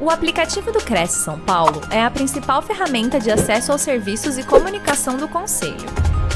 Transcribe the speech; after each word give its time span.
O 0.00 0.10
aplicativo 0.10 0.70
do 0.70 0.78
Cresce 0.78 1.24
São 1.24 1.40
Paulo 1.40 1.80
é 1.92 2.00
a 2.00 2.08
principal 2.08 2.62
ferramenta 2.62 3.18
de 3.18 3.32
acesso 3.32 3.72
aos 3.72 3.80
serviços 3.80 4.38
e 4.38 4.46
comunicação 4.46 5.16
do 5.16 5.26
Conselho. 5.26 5.74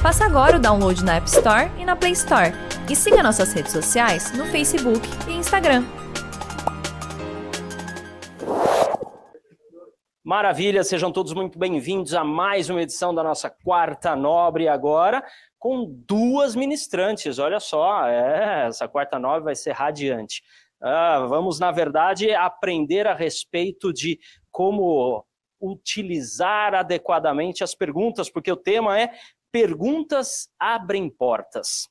Faça 0.03 0.25
agora 0.25 0.57
o 0.57 0.61
download 0.61 1.04
na 1.04 1.15
App 1.15 1.29
Store 1.29 1.71
e 1.79 1.85
na 1.85 1.95
Play 1.95 2.11
Store. 2.11 2.53
E 2.91 2.97
siga 2.97 3.23
nossas 3.23 3.53
redes 3.53 3.71
sociais 3.71 4.37
no 4.37 4.47
Facebook 4.47 5.09
e 5.29 5.35
Instagram. 5.35 5.85
Maravilha, 10.25 10.83
sejam 10.83 11.13
todos 11.13 11.33
muito 11.33 11.57
bem-vindos 11.57 12.15
a 12.15 12.25
mais 12.25 12.69
uma 12.69 12.83
edição 12.83 13.15
da 13.15 13.23
nossa 13.23 13.49
quarta 13.49 14.17
nobre 14.17 14.67
agora, 14.67 15.23
com 15.57 15.87
duas 16.09 16.57
ministrantes. 16.57 17.39
Olha 17.39 17.61
só, 17.61 18.09
é, 18.09 18.67
essa 18.67 18.89
quarta 18.89 19.21
nobre 19.21 19.45
vai 19.45 19.55
ser 19.55 19.71
radiante. 19.71 20.43
Ah, 20.83 21.27
vamos, 21.29 21.61
na 21.61 21.71
verdade, 21.71 22.33
aprender 22.35 23.07
a 23.07 23.14
respeito 23.14 23.93
de 23.93 24.19
como 24.51 25.25
utilizar 25.61 26.75
adequadamente 26.75 27.63
as 27.63 27.75
perguntas, 27.75 28.29
porque 28.29 28.50
o 28.50 28.57
tema 28.57 29.00
é 29.00 29.13
Perguntas 29.53 30.49
abrem 30.58 31.11
portas. 31.11 31.86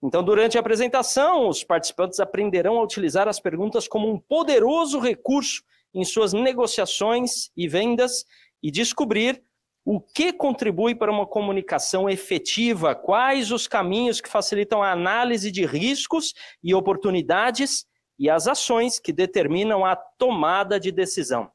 Então, 0.00 0.22
durante 0.22 0.56
a 0.56 0.60
apresentação, 0.60 1.48
os 1.48 1.64
participantes 1.64 2.20
aprenderão 2.20 2.78
a 2.78 2.84
utilizar 2.84 3.26
as 3.26 3.40
perguntas 3.40 3.88
como 3.88 4.08
um 4.08 4.18
poderoso 4.18 5.00
recurso 5.00 5.62
em 5.92 6.04
suas 6.04 6.32
negociações 6.32 7.50
e 7.56 7.66
vendas 7.66 8.24
e 8.62 8.70
descobrir 8.70 9.42
o 9.84 10.00
que 10.00 10.32
contribui 10.32 10.94
para 10.94 11.10
uma 11.10 11.26
comunicação 11.26 12.08
efetiva, 12.08 12.94
quais 12.94 13.50
os 13.50 13.66
caminhos 13.66 14.20
que 14.20 14.28
facilitam 14.28 14.82
a 14.82 14.92
análise 14.92 15.50
de 15.50 15.66
riscos 15.66 16.32
e 16.62 16.72
oportunidades 16.72 17.86
e 18.20 18.28
as 18.28 18.46
ações 18.46 19.00
que 19.00 19.14
determinam 19.14 19.82
a 19.82 19.96
tomada 19.96 20.78
de 20.78 20.92
decisão. 20.92 21.50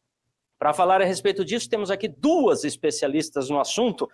Para 0.58 0.74
falar 0.74 1.00
a 1.00 1.06
respeito 1.06 1.46
disso, 1.46 1.70
temos 1.70 1.92
aqui 1.92 2.08
duas 2.08 2.64
especialistas 2.64 3.52
no 3.52 3.60
assunto. 3.60 4.10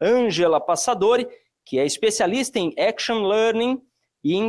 Ângela 0.00 0.60
Passadori, 0.60 1.28
que 1.64 1.78
é 1.78 1.86
especialista 1.86 2.58
em 2.58 2.74
Action 2.76 3.22
Learning 3.22 3.80
e 4.24 4.34
em 4.34 4.48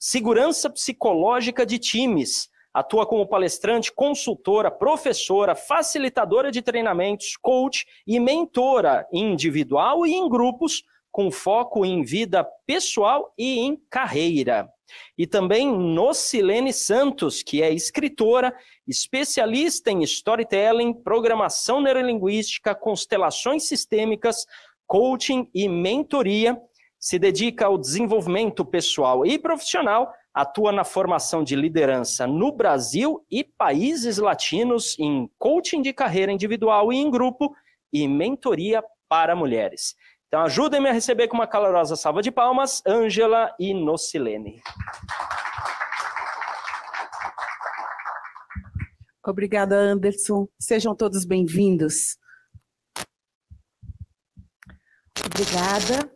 segurança 0.00 0.68
psicológica 0.68 1.64
de 1.64 1.78
times. 1.78 2.48
Atua 2.72 3.06
como 3.06 3.28
palestrante, 3.28 3.92
consultora, 3.92 4.68
professora, 4.68 5.54
facilitadora 5.54 6.50
de 6.50 6.60
treinamentos, 6.60 7.36
coach 7.36 7.86
e 8.04 8.18
mentora 8.18 9.06
individual 9.12 10.04
e 10.04 10.12
em 10.12 10.28
grupos, 10.28 10.82
com 11.12 11.30
foco 11.30 11.86
em 11.86 12.02
vida 12.02 12.44
pessoal 12.66 13.32
e 13.38 13.60
em 13.60 13.76
carreira. 13.88 14.73
E 15.16 15.26
também 15.26 15.70
Nocilene 15.70 16.72
Santos, 16.72 17.42
que 17.42 17.62
é 17.62 17.72
escritora, 17.72 18.54
especialista 18.86 19.90
em 19.90 20.02
storytelling, 20.02 20.92
programação 20.92 21.80
neurolinguística, 21.80 22.74
constelações 22.74 23.66
sistêmicas, 23.68 24.44
coaching 24.86 25.48
e 25.54 25.68
mentoria. 25.68 26.60
Se 26.98 27.18
dedica 27.18 27.66
ao 27.66 27.78
desenvolvimento 27.78 28.64
pessoal 28.64 29.26
e 29.26 29.38
profissional, 29.38 30.12
atua 30.32 30.72
na 30.72 30.84
formação 30.84 31.44
de 31.44 31.54
liderança 31.54 32.26
no 32.26 32.50
Brasil 32.50 33.24
e 33.30 33.44
países 33.44 34.18
latinos 34.18 34.98
em 34.98 35.30
coaching 35.38 35.80
de 35.80 35.92
carreira 35.92 36.32
individual 36.32 36.92
e 36.92 36.96
em 36.96 37.10
grupo 37.10 37.54
e 37.92 38.08
mentoria 38.08 38.82
para 39.08 39.36
mulheres. 39.36 39.94
Então 40.28 40.42
ajudem-me 40.42 40.88
a 40.88 40.92
receber 40.92 41.28
com 41.28 41.36
uma 41.36 41.46
calorosa 41.46 41.96
salva 41.96 42.20
de 42.22 42.30
palmas, 42.30 42.82
Ângela 42.86 43.54
e 43.58 43.72
Nocilene. 43.72 44.62
Obrigada, 49.26 49.76
Anderson. 49.76 50.46
Sejam 50.58 50.94
todos 50.94 51.24
bem-vindos. 51.24 52.18
Obrigada. 55.24 56.12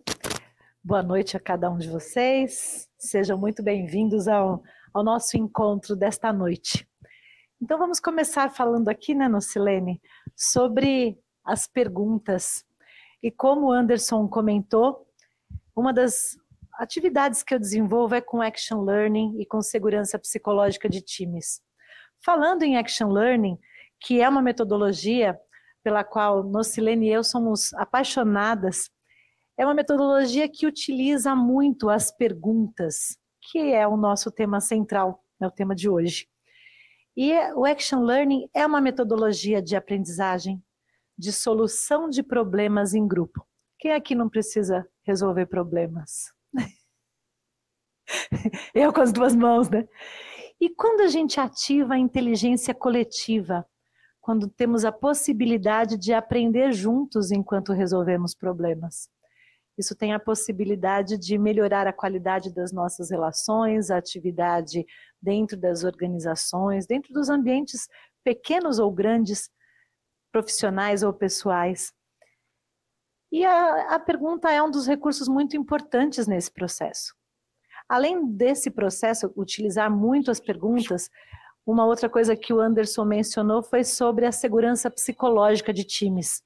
Boa 0.85 1.03
noite 1.03 1.37
a 1.37 1.41
cada 1.41 1.71
um 1.71 1.79
de 1.79 1.89
vocês. 1.89 2.89
Sejam 2.99 3.39
muito 3.39 3.63
bem-vindos 3.63 4.29
ao, 4.29 4.63
ao 4.93 5.03
nosso 5.03 5.37
encontro 5.37 5.97
desta 5.97 6.33
noite. 6.33 6.87
Então 7.61 7.79
vamos 7.79 7.99
começar 7.99 8.51
falando 8.51 8.89
aqui, 8.89 9.15
né, 9.15 9.27
Nocilene, 9.27 10.01
sobre 10.37 11.19
as 11.45 11.67
perguntas 11.67 12.65
e 13.23 13.31
como 13.31 13.67
o 13.67 13.73
Anderson 13.73 14.29
comentou, 14.29 15.07
uma 15.75 15.93
das 15.93 16.37
atividades 16.75 17.43
que 17.43 17.55
eu 17.55 17.59
desenvolvo 17.59 18.15
é 18.15 18.21
com 18.21 18.41
Action 18.41 18.83
Learning 18.83 19.41
e 19.41 19.47
com 19.47 19.61
segurança 19.61 20.19
psicológica 20.19 20.89
de 20.89 21.01
times. 21.01 21.61
Falando 22.25 22.63
em 22.63 22.77
Action 22.77 23.11
Learning, 23.11 23.59
que 24.01 24.21
é 24.21 24.29
uma 24.29 24.43
metodologia 24.43 25.39
pela 25.83 26.05
qual 26.05 26.45
Nocilene 26.45 27.09
e 27.09 27.13
eu 27.13 27.25
somos 27.25 27.73
apaixonadas, 27.75 28.91
é 29.57 29.65
uma 29.65 29.75
metodologia 29.75 30.49
que 30.49 30.67
utiliza 30.67 31.35
muito 31.35 31.91
as 31.91 32.13
perguntas, 32.13 33.19
que 33.51 33.73
é 33.73 33.87
o 33.87 33.97
nosso 33.97 34.31
tema 34.31 34.61
central, 34.61 35.25
é 35.41 35.47
o 35.47 35.51
tema 35.51 35.75
de 35.75 35.89
hoje. 35.89 36.29
E 37.17 37.33
o 37.55 37.65
Action 37.65 38.03
Learning 38.03 38.49
é 38.55 38.65
uma 38.65 38.81
metodologia 38.81 39.61
de 39.61 39.75
aprendizagem 39.75 40.63
de 41.19 41.33
solução 41.33 42.09
de 42.09 42.23
problemas 42.23 42.95
em 42.95 43.07
grupo. 43.07 43.45
Quem 43.79 43.93
aqui 43.93 44.15
não 44.15 44.29
precisa 44.29 44.87
resolver 45.03 45.47
problemas? 45.47 46.33
Eu 48.75 48.93
com 48.93 49.01
as 49.01 49.13
duas 49.13 49.35
mãos, 49.35 49.69
né? 49.69 49.87
E 50.61 50.71
quando 50.71 51.01
a 51.03 51.07
gente 51.09 51.39
ativa 51.41 51.95
a 51.95 51.99
inteligência 51.99 52.75
coletiva, 52.75 53.67
quando 54.21 54.49
temos 54.49 54.85
a 54.85 54.93
possibilidade 54.93 55.97
de 55.97 56.13
aprender 56.13 56.73
juntos 56.73 57.31
enquanto 57.31 57.73
resolvemos 57.73 58.35
problemas. 58.35 59.09
Isso 59.79 59.95
tem 59.95 60.13
a 60.13 60.19
possibilidade 60.19 61.17
de 61.17 61.39
melhorar 61.39 61.87
a 61.87 61.93
qualidade 61.93 62.53
das 62.53 62.73
nossas 62.73 63.11
relações, 63.11 63.91
a 63.91 63.97
atividade 63.97 64.85
dentro 65.23 65.57
das 65.57 65.85
organizações, 65.85 66.87
dentro 66.87 67.13
dos 67.15 67.31
ambientes 67.31 67.89
pequenos 68.25 68.81
ou 68.81 68.93
grandes 68.93 69.49
profissionais 70.33 71.03
ou 71.03 71.13
pessoais. 71.13 71.93
E 73.31 73.45
a, 73.45 73.95
a 73.95 73.99
pergunta 73.99 74.51
é 74.51 74.63
um 74.63 74.71
dos 74.71 74.87
recursos 74.87 75.29
muito 75.29 75.57
importantes 75.57 76.27
nesse 76.27 76.51
processo. 76.51 77.15
Além 77.89 78.27
desse 78.27 78.71
processo, 78.71 79.33
utilizar 79.37 79.91
muito 79.91 80.31
as 80.31 80.41
perguntas, 80.41 81.11
uma 81.67 81.85
outra 81.85 82.09
coisa 82.09 82.37
que 82.37 82.53
o 82.53 82.61
Anderson 82.61 83.05
mencionou 83.05 83.63
foi 83.63 83.85
sobre 83.85 84.27
a 84.27 84.33
segurança 84.33 84.91
psicológica 84.91 85.73
de 85.73 85.85
times. 85.85 86.43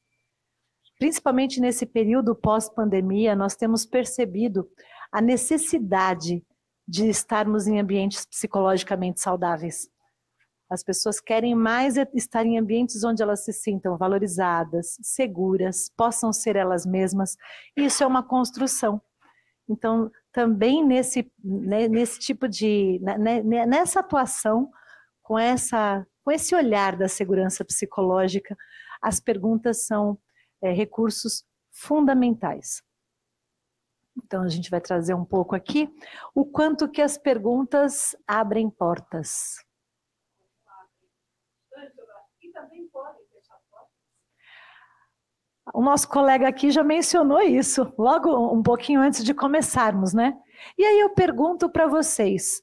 Principalmente 0.99 1.61
nesse 1.61 1.87
período 1.87 2.35
pós-pandemia, 2.35 3.35
nós 3.35 3.57
temos 3.57 3.85
percebido 3.85 4.69
a 5.11 5.21
necessidade 5.21 6.45
de 6.87 7.09
estarmos 7.09 7.67
em 7.67 7.81
ambientes 7.81 8.25
psicologicamente 8.25 9.21
saudáveis. 9.21 9.92
As 10.73 10.83
pessoas 10.83 11.21
querem 11.21 11.55
mais 11.55 11.99
é 11.99 12.09
estar 12.15 12.47
em 12.47 12.59
ambientes 12.59 13.05
onde 13.05 13.23
elas 13.23 13.45
se 13.45 13.53
sintam 13.53 13.99
valorizadas, 13.99 14.97
seguras, 15.03 15.91
possam 15.95 16.33
ser 16.33 16.57
elas 16.57 16.87
mesmas. 16.87 17.37
Isso 17.77 18.03
é 18.03 18.07
uma 18.07 18.23
construção. 18.23 18.99
Então, 19.69 20.11
também 20.33 20.83
nesse, 20.83 21.31
né, 21.45 21.89
nesse 21.89 22.19
tipo 22.19 22.49
de. 22.49 22.99
Né, 23.03 23.43
né, 23.43 23.67
nessa 23.67 24.01
atuação, 24.01 24.71
com, 25.23 25.39
essa, 25.39 26.07
com 26.25 26.33
esse 26.33 26.55
olhar 26.55 26.97
da 26.97 27.07
segurança 27.07 27.63
psicológica, 27.67 28.57
as 29.03 29.21
perguntas 29.21 29.85
são 29.85 30.19
é, 30.63 30.73
recursos 30.73 31.45
fundamentais. 31.71 32.83
Então, 34.17 34.43
a 34.43 34.49
gente 34.49 34.71
vai 34.71 34.81
trazer 34.81 35.13
um 35.13 35.25
pouco 35.25 35.55
aqui 35.55 35.91
o 36.35 36.47
quanto 36.47 36.89
que 36.89 37.03
as 37.03 37.19
perguntas 37.19 38.17
abrem 38.27 38.71
portas. 38.71 39.57
O 45.73 45.81
nosso 45.81 46.09
colega 46.09 46.47
aqui 46.47 46.71
já 46.71 46.85
mencionou 46.85 47.41
isso, 47.41 47.93
logo 47.99 48.31
um 48.53 48.63
pouquinho 48.63 49.01
antes 49.01 49.25
de 49.25 49.33
começarmos, 49.33 50.13
né? 50.13 50.37
E 50.77 50.85
aí 50.85 51.01
eu 51.01 51.11
pergunto 51.11 51.71
para 51.71 51.87
vocês: 51.87 52.61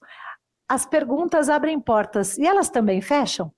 as 0.67 0.85
perguntas 0.85 1.49
abrem 1.49 1.79
portas 1.79 2.37
e 2.37 2.45
elas 2.45 2.69
também 2.69 3.01
fecham? 3.01 3.51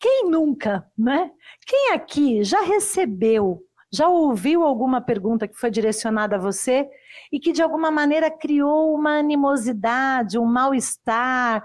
Quem 0.00 0.30
nunca, 0.30 0.90
né? 0.96 1.30
Quem 1.66 1.92
aqui 1.92 2.42
já 2.42 2.62
recebeu, 2.62 3.60
já 3.92 4.08
ouviu 4.08 4.62
alguma 4.62 5.00
pergunta 5.00 5.46
que 5.46 5.58
foi 5.58 5.70
direcionada 5.70 6.36
a 6.36 6.40
você 6.40 6.88
e 7.30 7.38
que 7.38 7.52
de 7.52 7.62
alguma 7.62 7.90
maneira 7.90 8.30
criou 8.30 8.94
uma 8.94 9.18
animosidade, 9.18 10.38
um 10.38 10.46
mal-estar, 10.46 11.62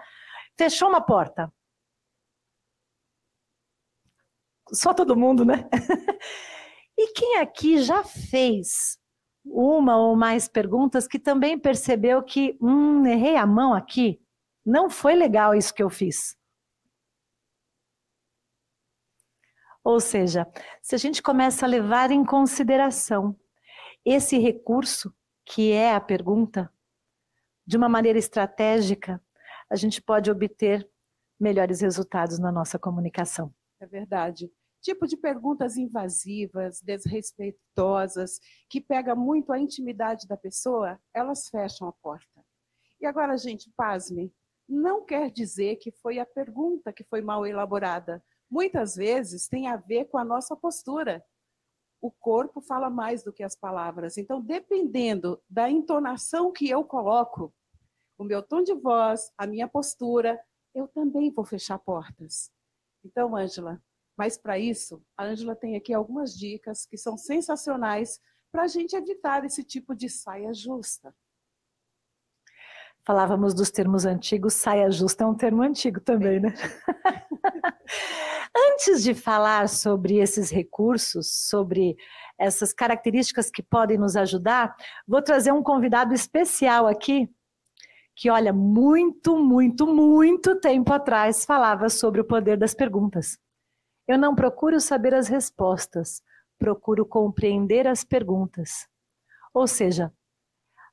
fechou 0.57 0.89
uma 0.89 1.01
porta? 1.01 1.51
Só 4.73 4.93
todo 4.93 5.15
mundo, 5.15 5.45
né? 5.45 5.69
e 6.97 7.13
quem 7.13 7.39
aqui 7.39 7.81
já 7.81 8.03
fez 8.03 8.99
uma 9.45 9.97
ou 9.97 10.15
mais 10.15 10.47
perguntas 10.47 11.07
que 11.07 11.19
também 11.19 11.59
percebeu 11.59 12.23
que, 12.23 12.57
hum, 12.61 13.05
errei 13.05 13.35
a 13.35 13.45
mão 13.45 13.73
aqui, 13.73 14.21
não 14.65 14.89
foi 14.89 15.15
legal 15.15 15.53
isso 15.53 15.73
que 15.73 15.83
eu 15.83 15.89
fiz? 15.89 16.37
Ou 19.83 19.99
seja, 19.99 20.47
se 20.81 20.95
a 20.95 20.97
gente 20.97 21.21
começa 21.21 21.65
a 21.65 21.69
levar 21.69 22.09
em 22.09 22.23
consideração 22.23 23.35
esse 24.05 24.37
recurso, 24.37 25.13
que 25.45 25.73
é 25.73 25.93
a 25.93 25.99
pergunta, 25.99 26.71
de 27.67 27.75
uma 27.75 27.89
maneira 27.89 28.17
estratégica, 28.17 29.21
a 29.69 29.75
gente 29.75 30.01
pode 30.01 30.31
obter 30.31 30.89
melhores 31.39 31.81
resultados 31.81 32.39
na 32.39 32.51
nossa 32.51 32.79
comunicação. 32.79 33.53
É 33.79 33.85
verdade. 33.85 34.49
Tipo 34.83 35.07
de 35.07 35.15
perguntas 35.15 35.77
invasivas, 35.77 36.81
desrespeitosas, 36.81 38.37
que 38.69 38.81
pega 38.81 39.15
muito 39.15 39.53
a 39.53 39.57
intimidade 39.57 40.27
da 40.27 40.35
pessoa, 40.35 40.99
elas 41.13 41.47
fecham 41.47 41.87
a 41.87 41.93
porta. 41.93 42.45
E 42.99 43.05
agora, 43.05 43.37
gente, 43.37 43.71
pasme, 43.77 44.33
não 44.67 45.05
quer 45.05 45.31
dizer 45.31 45.77
que 45.77 45.89
foi 45.89 46.19
a 46.19 46.25
pergunta 46.25 46.91
que 46.91 47.05
foi 47.05 47.21
mal 47.21 47.47
elaborada. 47.47 48.21
Muitas 48.51 48.95
vezes 48.95 49.47
tem 49.47 49.67
a 49.67 49.77
ver 49.77 50.05
com 50.05 50.17
a 50.17 50.25
nossa 50.25 50.53
postura. 50.53 51.23
O 52.01 52.11
corpo 52.11 52.59
fala 52.59 52.89
mais 52.89 53.23
do 53.23 53.31
que 53.31 53.41
as 53.41 53.55
palavras. 53.55 54.17
Então, 54.17 54.41
dependendo 54.41 55.41
da 55.49 55.69
entonação 55.69 56.51
que 56.51 56.69
eu 56.69 56.83
coloco, 56.83 57.53
o 58.17 58.25
meu 58.25 58.43
tom 58.43 58.61
de 58.61 58.73
voz, 58.73 59.31
a 59.37 59.47
minha 59.47 59.67
postura, 59.67 60.37
eu 60.75 60.89
também 60.89 61.31
vou 61.31 61.45
fechar 61.45 61.79
portas. 61.79 62.51
Então, 63.03 63.33
Ângela, 63.33 63.81
mas 64.17 64.37
para 64.37 64.59
isso, 64.59 65.01
a 65.17 65.25
Ângela 65.25 65.55
tem 65.55 65.75
aqui 65.75 65.93
algumas 65.93 66.37
dicas 66.37 66.85
que 66.85 66.97
são 66.97 67.17
sensacionais 67.17 68.19
para 68.51 68.63
a 68.63 68.67
gente 68.67 68.95
evitar 68.95 69.43
esse 69.43 69.63
tipo 69.63 69.95
de 69.95 70.09
saia 70.09 70.53
justa. 70.53 71.13
Falávamos 73.05 73.53
dos 73.53 73.69
termos 73.69 74.05
antigos, 74.05 74.53
saia 74.53 74.89
justa 74.89 75.25
é 75.25 75.27
um 75.27 75.35
termo 75.35 75.61
antigo 75.61 75.99
também, 75.99 76.39
né? 76.39 76.53
Antes 78.55 79.03
de 79.03 79.13
falar 79.13 79.67
sobre 79.67 80.19
esses 80.19 80.49
recursos, 80.49 81.49
sobre 81.49 81.97
essas 82.37 82.71
características 82.71 83.49
que 83.49 83.61
podem 83.61 83.97
nos 83.97 84.15
ajudar, 84.15 84.73
vou 85.05 85.21
trazer 85.21 85.51
um 85.51 85.63
convidado 85.63 86.13
especial 86.13 86.87
aqui, 86.87 87.29
que, 88.15 88.29
olha, 88.29 88.53
muito, 88.53 89.37
muito, 89.37 89.87
muito 89.87 90.59
tempo 90.59 90.93
atrás 90.93 91.43
falava 91.43 91.89
sobre 91.89 92.21
o 92.21 92.25
poder 92.25 92.57
das 92.57 92.73
perguntas. 92.73 93.37
Eu 94.07 94.17
não 94.17 94.35
procuro 94.35 94.79
saber 94.81 95.13
as 95.13 95.27
respostas, 95.27 96.21
procuro 96.59 97.05
compreender 97.05 97.87
as 97.87 98.03
perguntas. 98.03 98.87
Ou 99.53 99.67
seja, 99.67 100.11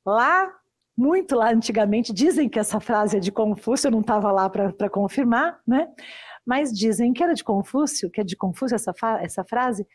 lá, 0.05 0.53
muito 0.97 1.35
lá 1.35 1.51
antigamente, 1.51 2.13
dizem 2.13 2.49
que 2.49 2.59
essa 2.59 2.79
frase 2.79 3.17
é 3.17 3.21
de 3.21 3.33
Confúcio, 3.33 3.89
eu 3.89 3.93
não 3.93 4.01
estava 4.01 4.31
lá 4.31 4.49
para 4.49 4.91
confirmar, 4.91 5.61
né? 5.67 5.93
Mas 6.47 6.73
dizem 6.73 7.13
que 7.13 7.23
era 7.23 7.35
de 7.35 7.45
Confúcio, 7.45 8.11
que 8.11 8.21
é 8.21 8.25
de 8.25 8.37
Confúcio 8.37 8.75
essa, 8.75 8.93
essa 9.21 9.45
frase, 9.45 9.87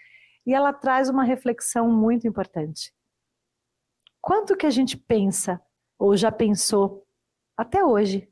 e 0.45 0.53
ela 0.53 0.73
traz 0.73 1.09
uma 1.09 1.23
reflexão 1.23 1.91
muito 1.91 2.27
importante. 2.27 2.93
Quanto 4.21 4.57
que 4.57 4.65
a 4.65 4.69
gente 4.69 4.97
pensa, 4.97 5.61
ou 5.97 6.17
já 6.17 6.31
pensou, 6.31 7.05
até 7.57 7.83
hoje, 7.83 8.29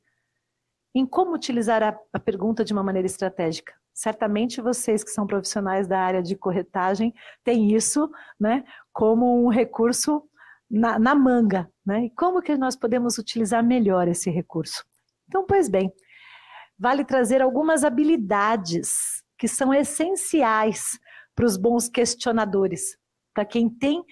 em 0.93 1.05
como 1.05 1.33
utilizar 1.33 1.81
a, 1.81 1.99
a 2.11 2.19
pergunta 2.19 2.63
de 2.63 2.73
uma 2.73 2.83
maneira 2.83 3.05
estratégica? 3.05 3.73
Certamente 3.93 4.61
vocês 4.61 5.03
que 5.03 5.11
são 5.11 5.27
profissionais 5.27 5.87
da 5.87 5.99
área 5.99 6.23
de 6.23 6.35
corretagem 6.35 7.13
têm 7.43 7.75
isso 7.75 8.09
né, 8.39 8.63
como 8.91 9.45
um 9.45 9.49
recurso 9.49 10.23
na, 10.69 10.97
na 10.97 11.13
manga. 11.13 11.69
Né? 11.85 12.05
E 12.05 12.09
como 12.09 12.41
que 12.41 12.57
nós 12.57 12.75
podemos 12.75 13.17
utilizar 13.17 13.63
melhor 13.63 14.07
esse 14.07 14.31
recurso? 14.31 14.83
Então, 15.27 15.45
pois 15.45 15.69
bem, 15.69 15.91
vale 16.77 17.05
trazer 17.05 17.41
algumas 17.41 17.83
habilidades 17.83 19.23
que 19.37 19.47
são 19.47 19.73
essenciais 19.73 20.97
para 21.35 21.45
os 21.45 21.57
bons 21.57 21.87
questionadores, 21.87 22.97
para 23.33 23.45
quem 23.45 23.69
tem 23.69 24.03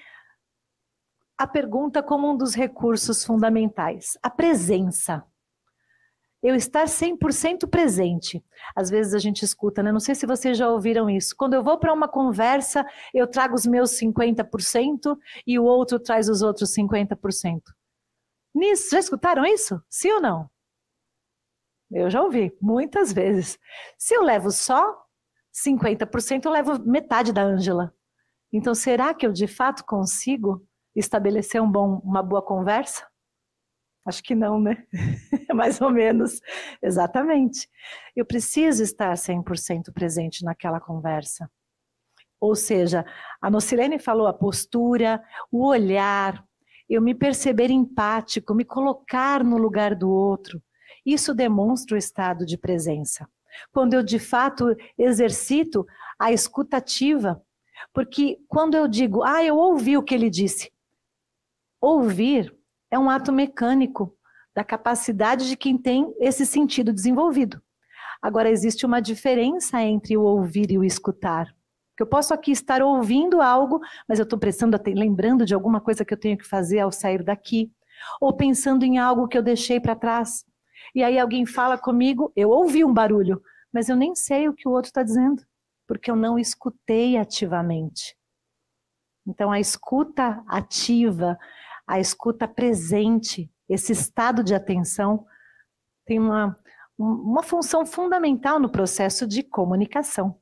a 1.38 1.48
pergunta 1.48 2.04
como 2.04 2.30
um 2.30 2.38
dos 2.38 2.54
recursos 2.54 3.26
fundamentais. 3.26 4.18
A 4.22 4.30
presença 4.30 5.26
eu 6.42 6.56
estar 6.56 6.86
100% 6.86 7.68
presente. 7.70 8.44
Às 8.76 8.90
vezes 8.90 9.14
a 9.14 9.20
gente 9.20 9.44
escuta, 9.44 9.84
né? 9.84 9.92
Não 9.92 10.00
sei 10.00 10.16
se 10.16 10.26
vocês 10.26 10.58
já 10.58 10.70
ouviram 10.70 11.10
isso. 11.10 11.36
Quando 11.36 11.54
eu 11.54 11.64
vou 11.64 11.78
para 11.78 11.94
uma 11.94 12.08
conversa, 12.08 12.86
eu 13.14 13.28
trago 13.28 13.54
os 13.54 13.66
meus 13.66 13.92
50% 13.92 15.18
e 15.46 15.60
o 15.60 15.64
outro 15.64 16.00
traz 16.00 16.28
os 16.30 16.42
outros 16.42 16.74
50%. 16.74 17.62
Nisso, 18.54 18.90
já 18.92 19.00
escutaram 19.00 19.46
isso? 19.46 19.82
Sim 19.90 20.14
ou 20.14 20.22
não? 20.22 20.50
Eu 21.92 22.10
já 22.10 22.22
ouvi, 22.22 22.56
muitas 22.62 23.12
vezes. 23.12 23.60
Se 23.98 24.16
eu 24.16 24.24
levo 24.24 24.50
só 24.50 24.98
50%, 25.54 26.46
eu 26.46 26.52
levo 26.52 26.80
metade 26.80 27.34
da 27.34 27.44
Ângela. 27.44 27.94
Então, 28.52 28.74
será 28.74 29.14
que 29.14 29.26
eu 29.26 29.32
de 29.32 29.48
fato 29.48 29.86
consigo 29.86 30.66
estabelecer 30.96 31.62
um 31.62 31.70
bom, 31.70 32.02
uma 32.04 32.24
boa 32.24 32.42
conversa? 32.42 33.11
Acho 34.06 34.24
que 34.24 34.34
não, 34.34 34.60
né? 34.60 34.86
Mais 35.54 35.80
ou 35.80 35.92
menos. 35.92 36.42
Exatamente. 36.82 37.70
Eu 38.16 38.26
preciso 38.26 38.82
estar 38.84 39.14
100% 39.14 39.94
presente 39.94 40.44
naquela 40.44 40.80
conversa. 40.80 41.50
Ou 42.40 42.56
seja, 42.56 43.06
a 43.40 43.50
Nocilene 43.52 44.00
falou 44.00 44.26
a 44.26 44.34
postura, 44.34 45.24
o 45.52 45.68
olhar, 45.68 46.44
eu 46.90 47.02
me 47.02 47.14
perceber 47.14 47.70
empático, 47.70 48.56
me 48.56 48.66
colocar 48.66 49.44
no 49.44 49.58
lugar 49.58 49.96
do 49.96 50.10
outro. 50.10 50.62
Isso 51.06 51.36
demonstra 51.36 51.96
o 51.96 51.98
estado 51.98 52.46
de 52.46 52.58
presença. 52.58 53.30
Quando 53.72 53.94
eu 53.94 54.02
de 54.02 54.18
fato 54.18 54.76
exercito 54.98 55.86
a 56.20 56.32
escutativa, 56.32 57.42
porque 57.94 58.40
quando 58.48 58.76
eu 58.76 58.88
digo, 58.88 59.24
ah, 59.24 59.44
eu 59.44 59.58
ouvi 59.58 59.96
o 59.96 60.04
que 60.04 60.16
ele 60.16 60.30
disse, 60.30 60.72
ouvir 61.80 62.54
é 62.92 63.00
um 63.00 63.10
ato 63.10 63.32
mecânico 63.32 64.14
da 64.54 64.64
capacidade 64.64 65.48
de 65.48 65.56
quem 65.56 65.78
tem 65.78 66.14
esse 66.20 66.46
sentido 66.46 66.92
desenvolvido. 66.92 67.62
Agora, 68.22 68.50
existe 68.50 68.86
uma 68.86 69.02
diferença 69.02 69.82
entre 69.82 70.18
o 70.18 70.24
ouvir 70.24 70.70
e 70.72 70.78
o 70.78 70.84
escutar. 70.84 71.48
eu 72.00 72.06
posso 72.06 72.34
aqui 72.34 72.52
estar 72.52 72.82
ouvindo 72.82 73.42
algo, 73.42 73.80
mas 74.10 74.18
eu 74.20 74.24
estou 74.24 74.38
prestando, 74.38 74.76
lembrando 74.88 75.46
de 75.46 75.54
alguma 75.54 75.80
coisa 75.80 76.04
que 76.04 76.14
eu 76.14 76.20
tenho 76.20 76.38
que 76.38 76.48
fazer 76.48 76.80
ao 76.80 76.92
sair 76.92 77.24
daqui, 77.24 77.72
ou 78.20 78.36
pensando 78.36 78.84
em 78.84 78.98
algo 78.98 79.28
que 79.28 79.38
eu 79.38 79.44
deixei 79.44 79.80
para 79.80 79.96
trás. 79.96 80.44
E 80.96 81.04
aí 81.04 81.20
alguém 81.20 81.46
fala 81.46 81.78
comigo, 81.78 82.32
eu 82.36 82.50
ouvi 82.50 82.84
um 82.84 82.94
barulho, 82.94 83.42
mas 83.72 83.88
eu 83.88 83.96
nem 83.96 84.16
sei 84.16 84.50
o 84.50 84.54
que 84.54 84.68
o 84.68 84.72
outro 84.72 84.90
está 84.90 85.04
dizendo, 85.04 85.44
porque 85.88 86.10
eu 86.10 86.16
não 86.16 86.40
escutei 86.40 87.18
ativamente. 87.18 88.16
Então, 89.26 89.52
a 89.52 89.60
escuta 89.60 90.44
ativa, 90.48 91.38
a 91.88 92.00
escuta 92.00 92.48
presente, 92.48 93.52
esse 93.68 93.92
estado 93.92 94.44
de 94.44 94.54
atenção, 94.54 95.26
tem 96.06 96.20
uma, 96.20 96.58
uma 96.98 97.44
função 97.44 97.86
fundamental 97.86 98.60
no 98.60 98.70
processo 98.70 99.28
de 99.28 99.44
comunicação, 99.44 100.40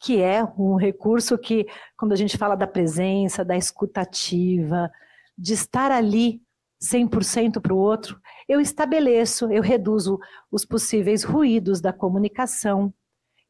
que 0.00 0.20
é 0.20 0.44
um 0.58 0.76
recurso 0.76 1.38
que, 1.38 1.66
quando 1.96 2.12
a 2.12 2.16
gente 2.16 2.36
fala 2.36 2.54
da 2.54 2.66
presença, 2.66 3.44
da 3.44 3.56
escutativa, 3.56 4.90
de 5.36 5.54
estar 5.54 5.90
ali 5.90 6.42
100% 6.82 7.60
para 7.60 7.74
o 7.74 7.78
outro, 7.78 8.20
eu 8.48 8.60
estabeleço, 8.60 9.50
eu 9.50 9.62
reduzo 9.62 10.18
os 10.50 10.64
possíveis 10.64 11.24
ruídos 11.24 11.80
da 11.80 11.92
comunicação, 11.92 12.92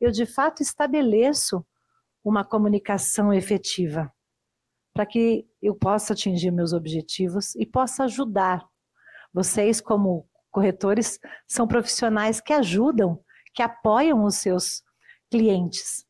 eu 0.01 0.11
de 0.11 0.27
fato 0.27 0.63
estabeleço 0.63 1.65
uma 2.25 2.45
comunicação 2.45 3.33
efetiva 3.33 4.13
para 4.97 5.05
que 5.05 5.47
eu 5.61 5.75
possa 5.75 6.15
atingir 6.15 6.51
meus 6.51 6.73
objetivos 6.73 7.55
e 7.55 7.67
possa 7.67 8.05
ajudar. 8.05 8.67
Vocês, 9.33 9.79
como 9.79 10.27
corretores, 10.51 11.21
são 11.47 11.69
profissionais 11.69 12.41
que 12.41 12.55
ajudam, 12.55 13.23
que 13.55 13.63
apoiam 13.63 14.25
os 14.25 14.37
seus 14.37 14.83
clientes. 15.31 16.07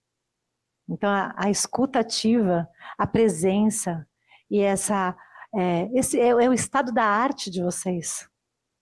Então, 0.88 1.10
a, 1.10 1.34
a 1.36 1.50
escuta 1.50 1.98
ativa, 1.98 2.68
a 2.96 3.08
presença 3.08 4.06
e 4.48 4.60
essa, 4.60 5.16
é, 5.52 5.90
esse 5.92 6.20
é, 6.20 6.28
é, 6.28 6.48
o 6.48 6.52
estado 6.52 6.92
da 6.92 7.04
arte 7.04 7.50
de 7.50 7.60
vocês, 7.60 8.28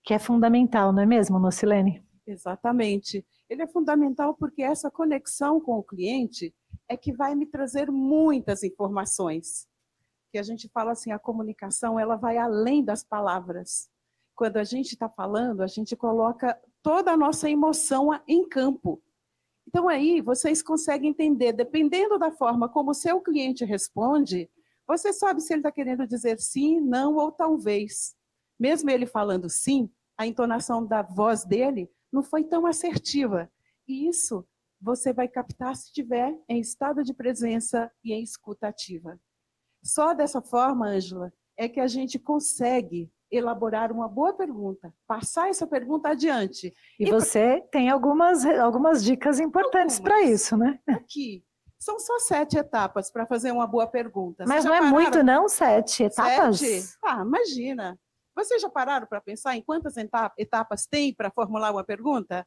que 0.04 0.12
é 0.12 0.18
fundamental, 0.18 0.92
não 0.92 1.02
é 1.02 1.06
mesmo, 1.06 1.38
Nocilene? 1.38 2.04
Exatamente. 2.26 3.26
Ele 3.48 3.62
é 3.62 3.66
fundamental 3.66 4.34
porque 4.34 4.62
essa 4.62 4.90
conexão 4.90 5.58
com 5.58 5.78
o 5.78 5.82
cliente 5.82 6.54
é 6.90 6.94
que 6.94 7.10
vai 7.10 7.34
me 7.34 7.46
trazer 7.46 7.90
muitas 7.90 8.62
informações 8.62 9.66
que 10.34 10.38
a 10.38 10.42
gente 10.42 10.68
fala 10.68 10.90
assim, 10.90 11.12
a 11.12 11.18
comunicação 11.18 11.96
ela 11.96 12.16
vai 12.16 12.38
além 12.38 12.84
das 12.84 13.04
palavras. 13.04 13.88
Quando 14.34 14.56
a 14.56 14.64
gente 14.64 14.94
está 14.94 15.08
falando, 15.08 15.60
a 15.60 15.68
gente 15.68 15.94
coloca 15.94 16.60
toda 16.82 17.12
a 17.12 17.16
nossa 17.16 17.48
emoção 17.48 18.10
em 18.26 18.48
campo. 18.48 19.00
Então 19.64 19.88
aí 19.88 20.20
vocês 20.20 20.60
conseguem 20.60 21.10
entender, 21.10 21.52
dependendo 21.52 22.18
da 22.18 22.32
forma 22.32 22.68
como 22.68 22.90
o 22.90 22.94
seu 22.94 23.20
cliente 23.20 23.64
responde, 23.64 24.50
você 24.88 25.12
sabe 25.12 25.40
se 25.40 25.52
ele 25.52 25.60
está 25.60 25.70
querendo 25.70 26.04
dizer 26.04 26.40
sim, 26.40 26.80
não 26.80 27.14
ou 27.14 27.30
talvez. 27.30 28.16
Mesmo 28.58 28.90
ele 28.90 29.06
falando 29.06 29.48
sim, 29.48 29.88
a 30.18 30.26
entonação 30.26 30.84
da 30.84 31.00
voz 31.00 31.44
dele 31.44 31.88
não 32.12 32.24
foi 32.24 32.42
tão 32.42 32.66
assertiva. 32.66 33.48
E 33.86 34.08
isso 34.08 34.44
você 34.80 35.12
vai 35.12 35.28
captar 35.28 35.76
se 35.76 35.84
estiver 35.84 36.36
em 36.48 36.58
estado 36.58 37.04
de 37.04 37.14
presença 37.14 37.88
e 38.02 38.12
em 38.12 38.24
escuta 38.24 38.66
ativa. 38.66 39.16
Só 39.84 40.14
dessa 40.14 40.40
forma, 40.40 40.88
Ângela, 40.88 41.32
é 41.56 41.68
que 41.68 41.78
a 41.78 41.86
gente 41.86 42.18
consegue 42.18 43.10
elaborar 43.30 43.92
uma 43.92 44.08
boa 44.08 44.32
pergunta, 44.32 44.94
passar 45.06 45.48
essa 45.48 45.66
pergunta 45.66 46.08
adiante. 46.08 46.72
E, 46.98 47.04
e 47.04 47.10
você 47.10 47.58
pra... 47.58 47.68
tem 47.70 47.90
algumas, 47.90 48.44
algumas 48.46 49.04
dicas 49.04 49.40
importantes 49.40 50.00
para 50.00 50.22
isso, 50.22 50.56
né? 50.56 50.78
Aqui. 50.88 51.44
São 51.78 51.98
só 51.98 52.18
sete 52.20 52.56
etapas 52.56 53.10
para 53.10 53.26
fazer 53.26 53.52
uma 53.52 53.66
boa 53.66 53.86
pergunta. 53.86 54.44
Mas 54.46 54.64
não 54.64 54.72
é 54.72 54.78
pararam... 54.78 54.94
muito, 54.94 55.22
não? 55.22 55.48
Sete 55.48 56.04
etapas? 56.04 56.58
Sete? 56.58 56.96
Ah, 57.04 57.22
imagina. 57.22 57.98
Vocês 58.34 58.62
já 58.62 58.70
pararam 58.70 59.06
para 59.06 59.20
pensar 59.20 59.54
em 59.54 59.62
quantas 59.62 59.94
etapas 60.38 60.86
tem 60.86 61.14
para 61.14 61.30
formular 61.30 61.72
uma 61.72 61.84
pergunta? 61.84 62.46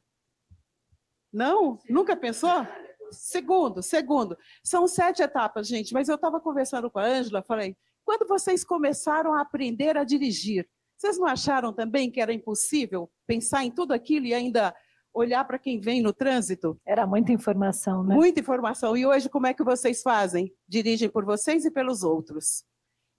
Não? 1.32 1.78
Nunca 1.88 2.16
pensou? 2.16 2.66
Segundo, 3.12 3.82
segundo. 3.82 4.36
São 4.62 4.86
sete 4.86 5.22
etapas, 5.22 5.66
gente, 5.66 5.92
mas 5.92 6.08
eu 6.08 6.14
estava 6.16 6.40
conversando 6.40 6.90
com 6.90 6.98
a 6.98 7.04
Ângela, 7.04 7.42
falei, 7.42 7.76
quando 8.04 8.26
vocês 8.26 8.64
começaram 8.64 9.34
a 9.34 9.42
aprender 9.42 9.96
a 9.96 10.04
dirigir, 10.04 10.68
vocês 10.96 11.18
não 11.18 11.26
acharam 11.26 11.72
também 11.72 12.10
que 12.10 12.20
era 12.20 12.32
impossível 12.32 13.10
pensar 13.26 13.64
em 13.64 13.70
tudo 13.70 13.92
aquilo 13.92 14.26
e 14.26 14.34
ainda 14.34 14.74
olhar 15.14 15.44
para 15.44 15.58
quem 15.58 15.80
vem 15.80 16.02
no 16.02 16.12
trânsito? 16.12 16.80
Era 16.86 17.06
muita 17.06 17.32
informação, 17.32 18.02
né? 18.02 18.14
Muita 18.14 18.40
informação. 18.40 18.96
E 18.96 19.06
hoje, 19.06 19.28
como 19.28 19.46
é 19.46 19.54
que 19.54 19.62
vocês 19.62 20.02
fazem? 20.02 20.52
Dirigem 20.66 21.08
por 21.08 21.24
vocês 21.24 21.64
e 21.64 21.70
pelos 21.70 22.02
outros. 22.02 22.64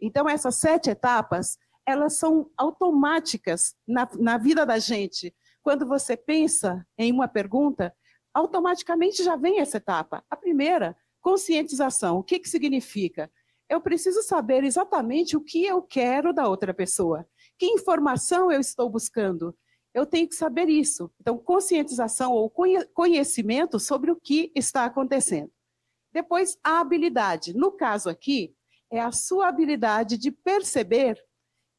Então, 0.01 0.27
essas 0.27 0.55
sete 0.55 0.89
etapas, 0.89 1.57
elas 1.85 2.17
são 2.17 2.49
automáticas 2.57 3.75
na, 3.87 4.09
na 4.19 4.37
vida 4.37 4.65
da 4.65 4.77
gente. 4.79 5.33
Quando 5.61 5.85
você 5.85 6.15
pensa 6.15 6.85
em 6.97 7.11
uma 7.11 7.27
pergunta, 7.27 7.93
automaticamente 8.39 9.23
já 9.23 9.35
vem 9.35 9.59
essa 9.59 9.77
etapa. 9.77 10.23
A 10.29 10.35
primeira, 10.35 10.97
conscientização. 11.21 12.17
O 12.17 12.23
que, 12.23 12.39
que 12.39 12.49
significa? 12.49 13.31
Eu 13.69 13.79
preciso 13.79 14.23
saber 14.23 14.63
exatamente 14.63 15.37
o 15.37 15.41
que 15.41 15.63
eu 15.63 15.81
quero 15.81 16.33
da 16.33 16.47
outra 16.47 16.73
pessoa. 16.73 17.27
Que 17.57 17.67
informação 17.67 18.51
eu 18.51 18.59
estou 18.59 18.89
buscando? 18.89 19.55
Eu 19.93 20.05
tenho 20.05 20.27
que 20.27 20.35
saber 20.35 20.69
isso. 20.69 21.11
Então, 21.19 21.37
conscientização 21.37 22.31
ou 22.31 22.51
conhecimento 22.93 23.79
sobre 23.79 24.11
o 24.11 24.15
que 24.15 24.51
está 24.55 24.85
acontecendo. 24.85 25.51
Depois, 26.11 26.57
a 26.63 26.79
habilidade. 26.79 27.53
No 27.53 27.71
caso 27.71 28.09
aqui, 28.09 28.55
é 28.91 28.99
a 28.99 29.11
sua 29.11 29.49
habilidade 29.49 30.17
de 30.17 30.31
perceber 30.31 31.21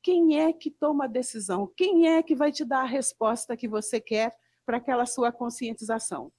quem 0.03 0.39
é 0.39 0.53
que 0.53 0.71
toma 0.71 1.05
a 1.05 1.09
decisão, 1.09 1.71
quem 1.77 2.09
é 2.09 2.23
que 2.23 2.35
vai 2.35 2.53
te 2.53 2.65
dar 2.65 2.83
a 2.83 2.87
resposta 2.87 3.57
que 3.57 3.69
você 3.69 4.01
quer 4.01 4.33
para 4.65 4.77
aquela 4.77 5.05
sua 5.05 5.33
conscientização. 5.33 6.33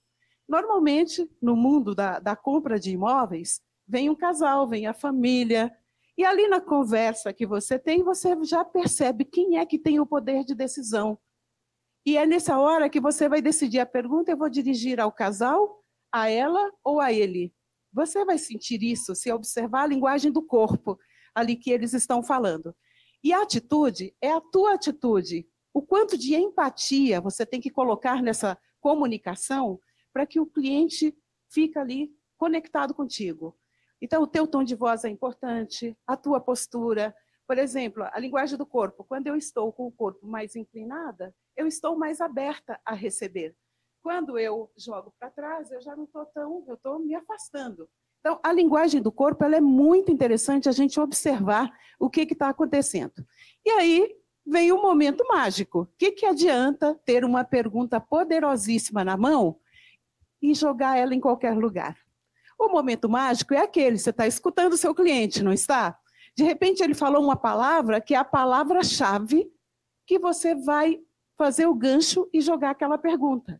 Normalmente, 0.52 1.32
no 1.42 1.56
mundo 1.56 1.96
da, 1.96 2.20
da 2.20 2.36
compra 2.36 2.78
de 2.78 2.92
imóveis, 2.92 3.62
vem 3.88 4.10
um 4.10 4.16
casal, 4.16 4.68
vem 4.68 4.86
a 4.86 4.94
família, 4.94 5.74
e 6.18 6.26
ali 6.26 6.46
na 6.50 6.60
conversa 6.60 7.32
que 7.32 7.48
você 7.48 7.80
tem, 7.80 8.04
você 8.04 8.36
já 8.44 8.66
percebe 8.66 9.24
quem 9.24 9.60
é 9.60 9.66
que 9.66 9.80
tem 9.80 10.02
o 10.02 10.06
poder 10.06 10.44
de 10.44 10.54
decisão. 10.54 11.18
E 12.06 12.18
é 12.18 12.26
nessa 12.26 12.60
hora 12.60 12.90
que 12.90 13.00
você 13.00 13.30
vai 13.30 13.42
decidir 13.42 13.80
a 13.80 13.86
pergunta: 13.86 14.30
eu 14.30 14.36
vou 14.36 14.50
dirigir 14.50 15.00
ao 15.00 15.10
casal, 15.10 15.82
a 16.12 16.30
ela 16.30 16.70
ou 16.84 17.00
a 17.00 17.14
ele? 17.14 17.54
Você 17.94 18.26
vai 18.26 18.38
sentir 18.38 18.84
isso 18.84 19.16
se 19.16 19.32
observar 19.32 19.84
a 19.84 19.88
linguagem 19.88 20.34
do 20.34 20.42
corpo 20.42 21.00
ali 21.34 21.56
que 21.56 21.72
eles 21.72 21.94
estão 21.94 22.22
falando. 22.22 22.76
E 23.24 23.32
a 23.32 23.42
atitude 23.42 24.14
é 24.20 24.34
a 24.34 24.42
tua 24.42 24.74
atitude. 24.74 25.48
O 25.74 25.82
quanto 25.82 26.18
de 26.18 26.36
empatia 26.36 27.22
você 27.22 27.46
tem 27.46 27.62
que 27.62 27.70
colocar 27.70 28.22
nessa 28.22 28.58
comunicação 28.82 29.80
para 30.14 30.26
que 30.26 30.40
o 30.40 30.46
cliente 30.46 31.16
fique 31.50 31.78
ali 31.78 32.12
conectado 32.38 32.94
contigo. 32.94 33.58
Então, 34.02 34.24
o 34.24 34.28
teu 34.28 34.48
tom 34.48 34.64
de 34.64 34.74
voz 34.74 35.04
é 35.04 35.10
importante, 35.10 35.96
a 36.08 36.18
tua 36.18 36.40
postura. 36.40 37.16
Por 37.48 37.58
exemplo, 37.58 38.04
a 38.12 38.20
linguagem 38.20 38.58
do 38.58 38.66
corpo. 38.66 39.04
Quando 39.04 39.28
eu 39.28 39.36
estou 39.36 39.72
com 39.72 39.86
o 39.86 39.92
corpo 39.92 40.26
mais 40.26 40.56
inclinada, 40.56 41.36
eu 41.56 41.68
estou 41.68 41.96
mais 41.96 42.20
aberta 42.20 42.80
a 42.84 42.94
receber. 42.94 43.56
Quando 44.02 44.40
eu 44.40 44.72
jogo 44.76 45.14
para 45.20 45.30
trás, 45.30 45.72
eu 45.72 45.82
já 45.82 45.96
não 45.96 46.06
estou 46.06 46.26
tão, 46.28 46.64
eu 46.68 46.74
estou 46.74 46.98
me 46.98 47.14
afastando. 47.14 47.88
Então, 48.20 48.40
a 48.44 48.52
linguagem 48.52 49.02
do 49.02 49.12
corpo 49.12 49.44
ela 49.44 49.56
é 49.56 49.62
muito 49.62 50.12
interessante 50.12 50.70
a 50.70 50.72
gente 50.72 51.00
observar 51.00 51.72
o 52.00 52.10
que 52.10 52.22
está 52.22 52.50
acontecendo. 52.50 53.26
E 53.66 53.70
aí 53.72 54.16
vem 54.46 54.72
o 54.72 54.82
momento 54.82 55.24
mágico. 55.28 55.82
O 55.82 55.88
que, 55.98 56.12
que 56.12 56.26
adianta 56.26 57.00
ter 57.06 57.24
uma 57.24 57.44
pergunta 57.44 58.00
poderosíssima 58.00 59.04
na 59.04 59.18
mão 59.18 59.60
e 60.42 60.54
jogar 60.54 60.98
ela 60.98 61.14
em 61.14 61.20
qualquer 61.20 61.56
lugar? 61.56 61.98
O 62.58 62.70
momento 62.70 63.10
mágico 63.10 63.54
é 63.54 63.60
aquele, 63.60 63.98
você 63.98 64.12
está 64.12 64.28
escutando 64.28 64.74
o 64.74 64.78
seu 64.78 64.94
cliente, 64.94 65.44
não 65.44 65.52
está? 65.52 65.98
De 66.36 66.44
repente 66.44 66.84
ele 66.84 66.94
falou 66.94 67.24
uma 67.24 67.36
palavra 67.36 68.00
que 68.00 68.14
é 68.14 68.18
a 68.18 68.24
palavra-chave 68.24 69.52
que 70.06 70.20
você 70.20 70.56
vai 70.56 71.00
fazer 71.38 71.66
o 71.66 71.74
gancho 71.74 72.30
e 72.32 72.40
jogar 72.40 72.72
aquela 72.72 72.98
pergunta. 72.98 73.60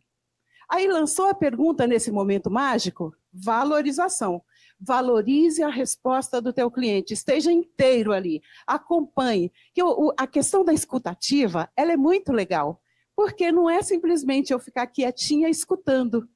Aí 0.70 0.88
lançou 0.88 1.28
a 1.28 1.34
pergunta 1.34 1.86
nesse 1.86 2.12
momento 2.12 2.50
mágico, 2.50 3.14
valorização. 3.34 4.42
Valorize 4.80 5.62
a 5.62 5.70
resposta 5.70 6.42
do 6.42 6.54
teu 6.54 6.72
cliente, 6.72 7.14
esteja 7.14 7.52
inteiro 7.52 8.14
ali, 8.14 8.42
acompanhe. 8.66 9.52
Que 9.74 9.82
a 10.18 10.26
questão 10.26 10.64
da 10.64 10.74
escutativa, 10.74 11.70
ela 11.76 11.92
é 11.92 11.98
muito 11.98 12.32
legal, 12.32 12.82
porque 13.16 13.52
não 13.52 13.70
é 13.70 13.82
simplesmente 13.82 14.54
eu 14.54 14.60
ficar 14.60 14.88
quietinha 14.88 15.50
escutando 15.50 16.28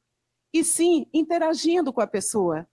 e 0.56 0.64
sim 0.64 1.06
interagindo 1.14 1.92
com 1.92 2.00
a 2.00 2.08
pessoa. 2.08 2.66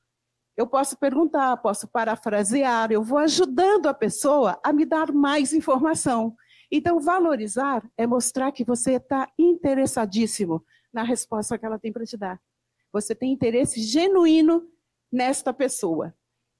Eu 0.56 0.68
posso 0.68 0.96
perguntar, 0.96 1.56
posso 1.56 1.88
parafrasear, 1.88 2.92
eu 2.92 3.02
vou 3.02 3.18
ajudando 3.18 3.88
a 3.88 3.94
pessoa 3.94 4.60
a 4.62 4.72
me 4.72 4.84
dar 4.84 5.12
mais 5.12 5.52
informação. 5.52 6.36
Então, 6.70 7.00
valorizar 7.00 7.82
é 7.98 8.06
mostrar 8.06 8.52
que 8.52 8.62
você 8.62 8.92
está 8.92 9.28
interessadíssimo 9.36 10.64
na 10.92 11.02
resposta 11.02 11.58
que 11.58 11.66
ela 11.66 11.76
tem 11.76 11.92
para 11.92 12.06
te 12.06 12.16
dar. 12.16 12.40
Você 12.92 13.16
tem 13.16 13.32
interesse 13.32 13.80
genuíno 13.80 14.64
nesta 15.10 15.52
pessoa. 15.52 16.14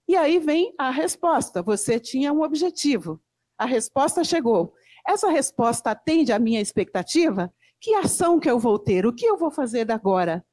E 0.08 0.16
aí 0.16 0.40
vem 0.40 0.74
a 0.76 0.90
resposta. 0.90 1.62
Você 1.62 2.00
tinha 2.00 2.32
um 2.32 2.42
objetivo. 2.42 3.22
A 3.56 3.64
resposta 3.64 4.24
chegou. 4.24 4.74
Essa 5.06 5.30
resposta 5.30 5.92
atende 5.92 6.32
à 6.32 6.38
minha 6.40 6.60
expectativa? 6.60 7.54
Que 7.80 7.94
ação 7.94 8.40
que 8.40 8.50
eu 8.50 8.58
vou 8.58 8.76
ter? 8.76 9.06
O 9.06 9.14
que 9.14 9.24
eu 9.24 9.36
vou 9.36 9.52
fazer 9.52 9.88
agora? 9.92 10.44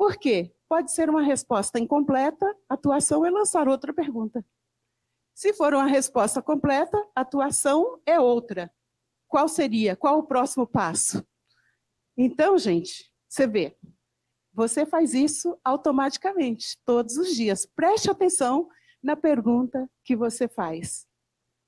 Por 0.00 0.16
quê? 0.16 0.50
Pode 0.66 0.92
ser 0.92 1.10
uma 1.10 1.20
resposta 1.20 1.78
incompleta, 1.78 2.56
a 2.66 2.74
tua 2.74 2.96
ação 2.96 3.22
é 3.26 3.28
lançar 3.28 3.68
outra 3.68 3.92
pergunta. 3.92 4.42
Se 5.34 5.52
for 5.52 5.74
uma 5.74 5.84
resposta 5.84 6.40
completa, 6.40 6.96
a 7.14 7.22
tua 7.22 7.48
ação 7.48 8.00
é 8.06 8.18
outra. 8.18 8.72
Qual 9.28 9.46
seria? 9.46 9.94
Qual 9.94 10.18
o 10.18 10.22
próximo 10.22 10.66
passo? 10.66 11.22
Então, 12.16 12.56
gente, 12.56 13.12
você 13.28 13.46
vê, 13.46 13.76
você 14.54 14.86
faz 14.86 15.12
isso 15.12 15.60
automaticamente, 15.62 16.78
todos 16.86 17.18
os 17.18 17.34
dias. 17.34 17.66
Preste 17.66 18.10
atenção 18.10 18.70
na 19.02 19.16
pergunta 19.16 19.86
que 20.02 20.16
você 20.16 20.48
faz. 20.48 21.06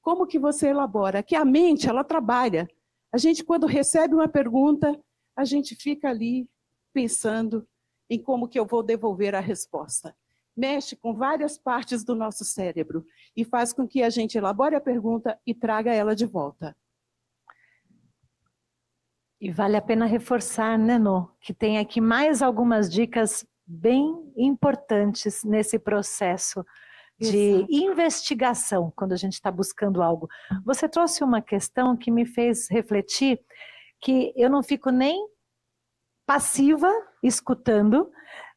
Como 0.01 0.27
que 0.27 0.39
você 0.39 0.69
elabora? 0.69 1.23
Que 1.23 1.37
a 1.37 1.45
mente, 1.45 1.87
ela 1.87 2.03
trabalha. 2.03 2.67
A 3.13 3.19
gente, 3.19 3.45
quando 3.45 3.67
recebe 3.67 4.15
uma 4.15 4.27
pergunta, 4.27 4.99
a 5.37 5.45
gente 5.45 5.77
fica 5.77 6.09
ali 6.09 6.49
pensando, 6.95 7.69
em 8.13 8.23
como 8.23 8.47
que 8.47 8.59
eu 8.59 8.67
vou 8.67 8.83
devolver 8.83 9.35
a 9.35 9.41
resposta. 9.41 10.15
Mexe 10.55 10.95
com 10.95 11.15
várias 11.15 11.57
partes 11.57 12.05
do 12.05 12.15
nosso 12.15 12.45
cérebro 12.45 13.07
e 13.35 13.43
faz 13.43 13.73
com 13.73 13.89
que 13.89 14.03
a 14.03 14.11
gente 14.11 14.37
elabore 14.37 14.75
a 14.75 14.81
pergunta 14.83 15.41
e 15.47 15.55
traga 15.55 15.95
ela 15.95 16.15
de 16.15 16.27
volta. 16.27 16.77
E 19.41 19.51
vale 19.51 19.79
a 19.79 19.83
pena 19.83 20.05
reforçar, 20.05 20.79
né, 20.79 20.99
que 21.41 21.55
tem 21.55 21.79
aqui 21.79 22.03
mais 22.03 22.43
algumas 22.43 22.91
dicas 22.91 23.47
bem 23.67 24.31
importantes 24.37 25.43
nesse 25.43 25.79
processo 25.79 26.63
de 27.19 27.39
Exato. 27.39 27.67
investigação, 27.71 28.93
quando 28.95 29.13
a 29.13 29.17
gente 29.17 29.35
está 29.35 29.51
buscando 29.51 30.03
algo. 30.03 30.29
Você 30.67 30.87
trouxe 30.87 31.25
uma 31.25 31.41
questão 31.41 31.97
que 31.97 32.11
me 32.11 32.27
fez 32.27 32.69
refletir 32.71 33.41
que 34.03 34.35
eu 34.37 34.51
não 34.51 34.63
fico 34.63 34.91
nem 34.91 35.27
passiva, 36.27 36.93
escutando, 37.23 38.11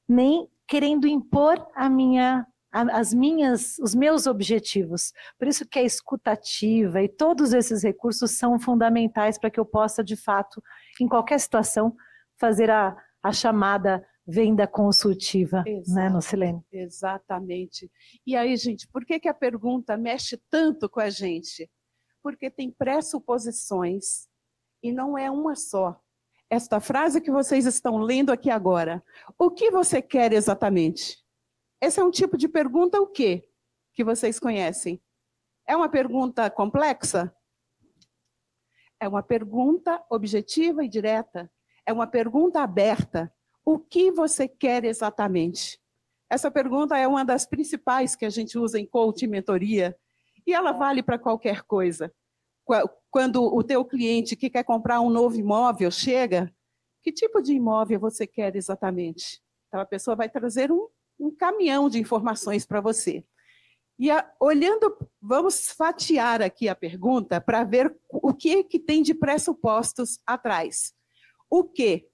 nem 0.07 0.48
querendo 0.67 1.07
impor 1.07 1.65
a 1.75 1.89
minha 1.89 2.45
as 2.91 3.13
minhas, 3.13 3.79
os 3.79 3.95
meus 3.95 4.27
objetivos. 4.27 5.13
Por 5.39 5.48
isso 5.48 5.65
que 5.65 5.79
a 5.79 5.84
escutativa 5.84 7.01
e 7.01 7.07
todos 7.07 7.53
esses 7.53 7.84
recursos 7.84 8.31
são 8.31 8.60
fundamentais 8.60 9.38
para 9.38 9.50
que 9.50 9.57
eu 9.57 9.65
possa, 9.65 10.03
de 10.03 10.17
fato, 10.17 10.62
em 11.00 11.07
qualquer 11.07 11.39
situação, 11.39 11.95
fazer 12.38 12.69
a, 12.69 12.93
a 13.24 13.31
chamada 13.31 14.05
venda 14.27 14.67
consultiva, 14.67 15.63
Exato, 15.65 15.95
né, 15.95 16.10
Nocilene? 16.10 16.65
Exatamente. 16.69 17.89
E 18.27 18.36
aí, 18.36 18.57
gente, 18.57 18.88
por 18.89 19.05
que, 19.05 19.22
que 19.22 19.29
a 19.29 19.34
pergunta 19.34 19.95
mexe 19.95 20.38
tanto 20.50 20.89
com 20.89 21.00
a 21.00 21.10
gente? 21.10 21.69
Porque 22.22 22.50
tem 22.50 22.72
pressuposições 22.72 24.27
e 24.84 24.91
não 24.91 25.17
é 25.17 25.31
uma 25.31 25.55
só 25.55 25.98
esta 26.49 26.79
frase 26.79 27.21
que 27.21 27.31
vocês 27.31 27.65
estão 27.65 27.97
lendo 27.97 28.31
aqui 28.31 28.49
agora. 28.49 29.03
O 29.37 29.49
que 29.49 29.71
você 29.71 30.01
quer 30.01 30.33
exatamente? 30.33 31.17
Esse 31.81 31.99
é 31.99 32.03
um 32.03 32.11
tipo 32.11 32.37
de 32.37 32.47
pergunta 32.47 32.99
o 32.99 33.07
quê? 33.07 33.47
Que 33.93 34.03
vocês 34.03 34.39
conhecem. 34.39 35.01
É 35.67 35.75
uma 35.75 35.89
pergunta 35.89 36.49
complexa? 36.49 37.35
É 38.99 39.07
uma 39.07 39.23
pergunta 39.23 40.03
objetiva 40.09 40.83
e 40.83 40.89
direta. 40.89 41.51
É 41.85 41.91
uma 41.91 42.07
pergunta 42.07 42.61
aberta. 42.61 43.33
O 43.63 43.79
que 43.79 44.11
você 44.11 44.47
quer 44.47 44.85
exatamente? 44.85 45.79
Essa 46.29 46.49
pergunta 46.49 46.97
é 46.97 47.07
uma 47.07 47.23
das 47.23 47.45
principais 47.45 48.15
que 48.15 48.25
a 48.25 48.29
gente 48.29 48.57
usa 48.57 48.79
em 48.79 48.85
coaching 48.85 49.25
e 49.25 49.29
mentoria, 49.29 49.97
e 50.45 50.53
ela 50.53 50.71
vale 50.71 51.03
para 51.03 51.19
qualquer 51.19 51.63
coisa. 51.63 52.13
Quando 53.15 53.45
o 53.45 53.63
teu 53.63 53.86
cliente 53.86 54.36
que 54.36 54.50
quer 54.50 54.65
comprar 54.65 55.00
um 55.00 55.10
novo 55.10 55.38
imóvel 55.38 55.89
chega, 55.89 56.53
que 57.01 57.13
tipo 57.13 57.41
de 57.41 57.53
imóvel 57.53 57.98
você 57.98 58.27
quer 58.27 58.57
exatamente? 58.57 59.41
Então 59.69 59.79
a 59.79 59.86
pessoa 59.86 60.17
vai 60.17 60.27
trazer 60.27 60.69
um, 60.69 60.89
um 61.17 61.34
caminhão 61.34 61.88
de 61.88 61.98
informações 61.98 62.65
para 62.65 62.81
você. 62.81 63.24
E 63.98 64.12
a, 64.12 64.29
olhando, 64.38 64.98
vamos 65.22 65.72
fatiar 65.72 66.41
aqui 66.41 66.67
a 66.67 66.75
pergunta 66.75 67.39
para 67.39 67.63
ver 67.63 67.98
o 68.10 68.34
que, 68.34 68.65
que 68.65 68.77
tem 68.77 69.01
de 69.01 69.13
pressupostos 69.13 70.19
atrás. 70.27 70.93
O 71.50 71.63
que? 71.63 72.10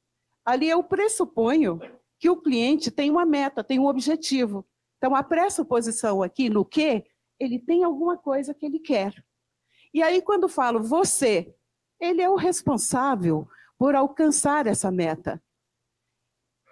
Ali 0.45 0.69
eu 0.69 0.83
pressuponho 0.83 1.79
que 2.19 2.29
o 2.29 2.39
cliente 2.39 2.91
tem 2.91 3.09
uma 3.09 3.25
meta, 3.25 3.63
tem 3.63 3.79
um 3.79 3.87
objetivo. 3.87 4.63
Então, 4.99 5.15
a 5.15 5.23
pressuposição 5.23 6.21
aqui 6.21 6.47
no 6.47 6.63
que, 6.63 7.03
ele 7.39 7.57
tem 7.57 7.83
alguma 7.83 8.19
coisa 8.19 8.53
que 8.53 8.67
ele 8.67 8.77
quer. 8.79 9.15
E 9.93 10.01
aí, 10.01 10.21
quando 10.21 10.47
falo 10.47 10.81
você, 10.81 11.53
ele 11.99 12.21
é 12.21 12.29
o 12.29 12.35
responsável 12.35 13.47
por 13.77 13.95
alcançar 13.95 14.67
essa 14.67 14.91
meta. 14.91 15.41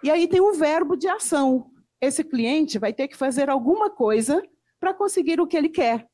E 0.02 0.10
aí 0.10 0.26
tem 0.26 0.40
um 0.40 0.52
verbo 0.52 0.96
de 0.96 1.08
ação. 1.08 1.70
Esse 2.00 2.24
cliente 2.24 2.78
vai 2.78 2.92
ter 2.92 3.08
que 3.08 3.16
fazer 3.16 3.50
alguma 3.50 3.90
coisa 3.90 4.42
para 4.78 4.94
conseguir 4.94 5.40
o 5.40 5.46
que 5.46 5.56
ele 5.56 5.68
quer. 5.68 6.08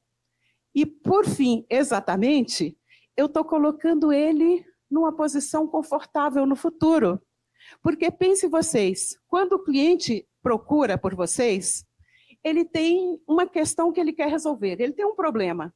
E, 0.74 0.84
por 0.84 1.24
fim, 1.24 1.64
exatamente, 1.70 2.76
eu 3.16 3.26
estou 3.26 3.44
colocando 3.44 4.12
ele 4.12 4.66
numa 4.90 5.14
posição 5.14 5.66
confortável 5.66 6.44
no 6.44 6.56
futuro. 6.56 7.22
Porque 7.82 8.10
pense 8.10 8.46
vocês, 8.46 9.18
quando 9.28 9.54
o 9.54 9.62
cliente 9.62 10.28
procura 10.42 10.98
por 10.98 11.14
vocês, 11.14 11.84
ele 12.44 12.64
tem 12.64 13.20
uma 13.26 13.46
questão 13.46 13.92
que 13.92 14.00
ele 14.00 14.12
quer 14.12 14.28
resolver, 14.28 14.80
ele 14.80 14.92
tem 14.92 15.04
um 15.04 15.14
problema. 15.14 15.74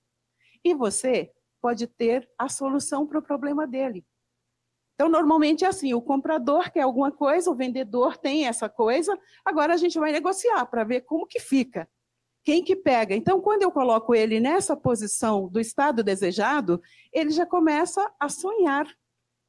E 0.64 0.75
você 0.75 1.33
pode 1.61 1.87
ter 1.87 2.29
a 2.38 2.49
solução 2.49 3.07
para 3.07 3.19
o 3.19 3.23
problema 3.23 3.67
dele. 3.67 4.05
Então, 4.95 5.09
normalmente 5.09 5.64
é 5.64 5.69
assim: 5.69 5.95
o 5.95 6.02
comprador 6.02 6.71
quer 6.71 6.83
alguma 6.83 7.11
coisa, 7.11 7.50
o 7.50 7.55
vendedor 7.55 8.19
tem 8.19 8.47
essa 8.47 8.69
coisa, 8.69 9.19
agora 9.45 9.75
a 9.75 9.76
gente 9.76 9.99
vai 9.99 10.12
negociar 10.12 10.67
para 10.67 10.85
ver 10.85 11.02
como 11.02 11.26
que 11.26 11.40
fica. 11.40 11.88
Quem 12.45 12.62
que 12.62 12.75
pega? 12.75 13.14
Então, 13.14 13.40
quando 13.40 13.62
eu 13.62 13.71
coloco 13.71 14.14
ele 14.14 14.40
nessa 14.40 14.76
posição 14.76 15.49
do 15.49 15.61
estado 15.61 16.02
desejado, 16.02 16.81
ele 17.12 17.31
já 17.31 17.47
começa 17.47 18.11
a 18.19 18.29
sonhar 18.29 18.87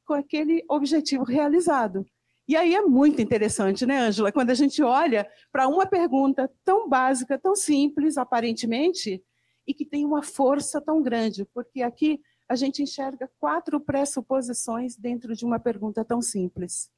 com 0.06 0.14
aquele 0.14 0.64
objetivo 0.68 1.24
realizado. 1.24 2.06
E 2.48 2.56
aí 2.56 2.74
é 2.74 2.82
muito 2.82 3.22
interessante, 3.22 3.86
né, 3.86 3.98
Ângela, 3.98 4.32
quando 4.32 4.50
a 4.50 4.54
gente 4.54 4.82
olha 4.82 5.30
para 5.50 5.68
uma 5.68 5.86
pergunta 5.86 6.50
tão 6.64 6.88
básica, 6.88 7.38
tão 7.38 7.54
simples, 7.54 8.18
aparentemente, 8.18 9.22
e 9.66 9.72
que 9.72 9.84
tem 9.84 10.04
uma 10.04 10.22
força 10.22 10.80
tão 10.80 11.02
grande, 11.02 11.44
porque 11.54 11.82
aqui 11.82 12.20
a 12.48 12.54
gente 12.54 12.82
enxerga 12.82 13.30
quatro 13.38 13.80
pressuposições 13.80 14.96
dentro 14.96 15.34
de 15.34 15.44
uma 15.44 15.58
pergunta 15.58 16.04
tão 16.04 16.20
simples. 16.20 16.90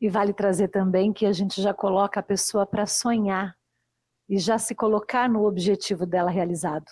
E 0.00 0.08
vale 0.08 0.32
trazer 0.32 0.68
também 0.68 1.12
que 1.12 1.24
a 1.24 1.32
gente 1.32 1.62
já 1.62 1.72
coloca 1.72 2.20
a 2.20 2.22
pessoa 2.22 2.66
para 2.66 2.86
sonhar 2.86 3.56
e 4.28 4.38
já 4.38 4.58
se 4.58 4.74
colocar 4.74 5.28
no 5.28 5.46
objetivo 5.46 6.04
dela 6.04 6.30
realizado. 6.30 6.90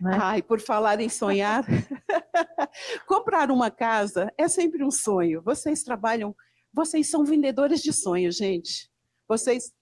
Né? 0.00 0.16
Ai, 0.20 0.42
por 0.42 0.60
falar 0.60 1.00
em 1.00 1.08
sonhar, 1.08 1.64
comprar 3.06 3.50
uma 3.50 3.70
casa 3.70 4.32
é 4.38 4.48
sempre 4.48 4.84
um 4.84 4.90
sonho. 4.90 5.42
Vocês 5.42 5.82
trabalham, 5.82 6.34
vocês 6.72 7.10
são 7.10 7.24
vendedores 7.24 7.80
de 7.80 7.92
sonhos, 7.92 8.36
gente. 8.36 8.90
Vocês 9.28 9.72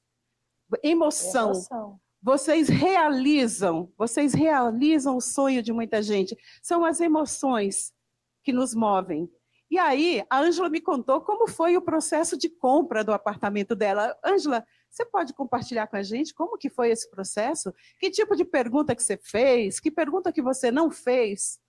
emoção. 0.82 1.50
emoção. 1.50 2.00
Vocês 2.26 2.68
realizam, 2.68 3.92
vocês 3.96 4.34
realizam 4.34 5.16
o 5.16 5.20
sonho 5.20 5.62
de 5.62 5.72
muita 5.72 6.02
gente. 6.02 6.36
São 6.60 6.84
as 6.84 7.00
emoções 7.00 7.94
que 8.42 8.52
nos 8.52 8.74
movem. 8.74 9.30
E 9.70 9.78
aí, 9.78 10.24
a 10.28 10.40
Ângela 10.40 10.68
me 10.68 10.80
contou 10.80 11.20
como 11.20 11.46
foi 11.46 11.76
o 11.76 11.82
processo 11.82 12.36
de 12.36 12.48
compra 12.48 13.04
do 13.04 13.12
apartamento 13.12 13.76
dela. 13.76 14.12
Ângela, 14.24 14.66
você 14.90 15.04
pode 15.04 15.34
compartilhar 15.34 15.86
com 15.86 15.94
a 15.94 16.02
gente 16.02 16.34
como 16.34 16.58
que 16.58 16.68
foi 16.68 16.90
esse 16.90 17.08
processo? 17.08 17.72
Que 18.00 18.10
tipo 18.10 18.34
de 18.34 18.44
pergunta 18.44 18.96
que 18.96 19.04
você 19.04 19.16
fez? 19.16 19.78
Que 19.78 19.88
pergunta 19.88 20.32
que 20.32 20.42
você 20.42 20.72
não 20.72 20.90
fez? 20.90 21.60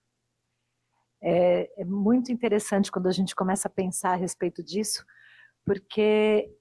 É, 1.21 1.81
é 1.81 1.85
muito 1.85 2.31
interessante 2.31 2.91
quando 2.91 3.05
a 3.05 3.11
gente 3.11 3.35
começa 3.35 3.67
a 3.67 3.71
pensar 3.71 4.13
a 4.13 4.15
respeito 4.15 4.63
disso, 4.63 5.05
porque 5.63 6.51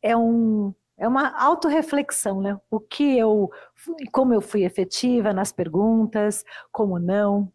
é 0.00 0.16
um 0.16 0.74
é 0.98 1.08
uma 1.08 1.36
autorreflexão, 1.40 2.40
né? 2.40 2.58
O 2.70 2.78
que 2.80 3.16
eu, 3.18 3.50
como 4.12 4.34
eu 4.34 4.40
fui 4.40 4.64
efetiva 4.64 5.32
nas 5.32 5.52
perguntas, 5.52 6.44
como 6.70 6.98
não. 6.98 7.52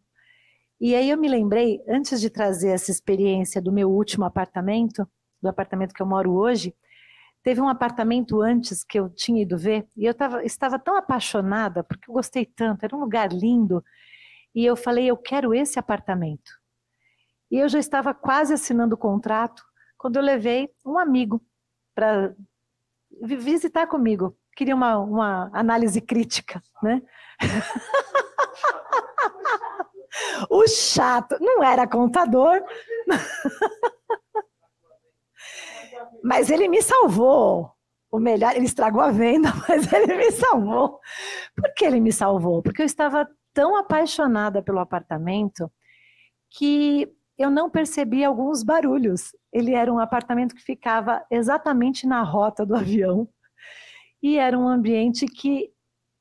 E 0.80 0.95
aí 0.95 1.10
eu 1.10 1.17
me 1.17 1.28
lembrei, 1.28 1.82
antes 1.88 2.21
de 2.21 2.30
trazer 2.30 2.69
essa 2.69 2.91
experiência 2.91 3.62
do 3.62 3.71
meu 3.71 3.89
último 3.89 4.26
apartamento, 4.26 5.08
do 5.41 5.50
apartamento 5.50 5.93
que 5.93 6.02
eu 6.02 6.08
moro 6.08 6.34
hoje, 6.34 6.73
Teve 7.47 7.62
um 7.62 7.69
apartamento 7.69 8.41
antes 8.41 8.84
que 8.84 9.00
eu 9.00 9.10
tinha 9.10 9.41
ido 9.41 9.58
ver 9.58 9.88
e 9.95 10.04
eu 10.04 10.13
tava, 10.13 10.43
estava 10.43 10.78
tão 10.78 10.97
apaixonada 10.97 11.82
porque 11.82 12.10
eu 12.10 12.13
gostei 12.13 12.45
tanto, 12.45 12.84
era 12.84 12.93
um 12.93 13.00
lugar 13.00 13.32
lindo. 13.32 13.82
E 14.54 14.65
eu 14.65 14.76
falei, 14.76 15.10
eu 15.10 15.15
quero 15.15 15.54
esse 15.54 15.80
apartamento. 15.80 16.52
E 17.50 17.58
eu 17.58 17.69
já 17.69 17.80
estava 17.80 18.13
quase 18.13 18.54
assinando 18.54 18.95
o 18.95 18.97
contrato 18.97 19.63
quando 19.97 20.17
eu 20.17 20.21
levei 20.21 20.69
um 20.86 21.00
amigo 21.00 21.41
para 21.95 22.36
visitar 23.22 23.88
comigo. 23.88 24.36
Queria 24.56 24.76
uma, 24.76 24.98
uma 24.98 25.50
análise 25.54 26.02
crítica, 26.02 26.62
né? 26.82 27.02
o 30.50 30.67
chato 30.67 31.38
não 31.39 31.63
era 31.63 31.88
contador. 31.88 32.62
Mas 36.24 36.50
ele 36.50 36.67
me 36.67 36.82
salvou. 36.82 37.72
O 38.10 38.20
melhor, 38.20 38.56
ele 38.56 38.65
estragou 38.65 39.02
a 39.02 39.12
venda, 39.12 39.50
mas 39.67 39.91
ele 39.91 40.15
me 40.15 40.32
salvou. 40.32 41.00
Por 41.56 41.74
que 41.74 41.84
ele 41.84 42.00
me 42.00 42.13
salvou? 42.13 42.63
Porque 42.63 42.82
eu 42.82 42.86
estava 42.86 43.28
tão 43.54 43.76
apaixonada 43.76 44.62
pelo 44.62 44.80
apartamento 44.80 45.70
que 46.50 47.12
eu 47.38 47.50
não 47.50 47.69
percebi 47.69 48.23
alguns 48.23 48.63
barulhos. 48.63 49.36
Ele 49.52 49.73
era 49.73 49.91
um 49.91 50.00
apartamento 50.00 50.56
que 50.56 50.62
ficava 50.62 51.26
exatamente 51.30 52.08
na 52.08 52.23
rota 52.23 52.65
do 52.65 52.76
avião 52.76 53.28
e 54.21 54.38
era 54.38 54.58
um 54.58 54.67
ambiente 54.67 55.26
que 55.26 55.71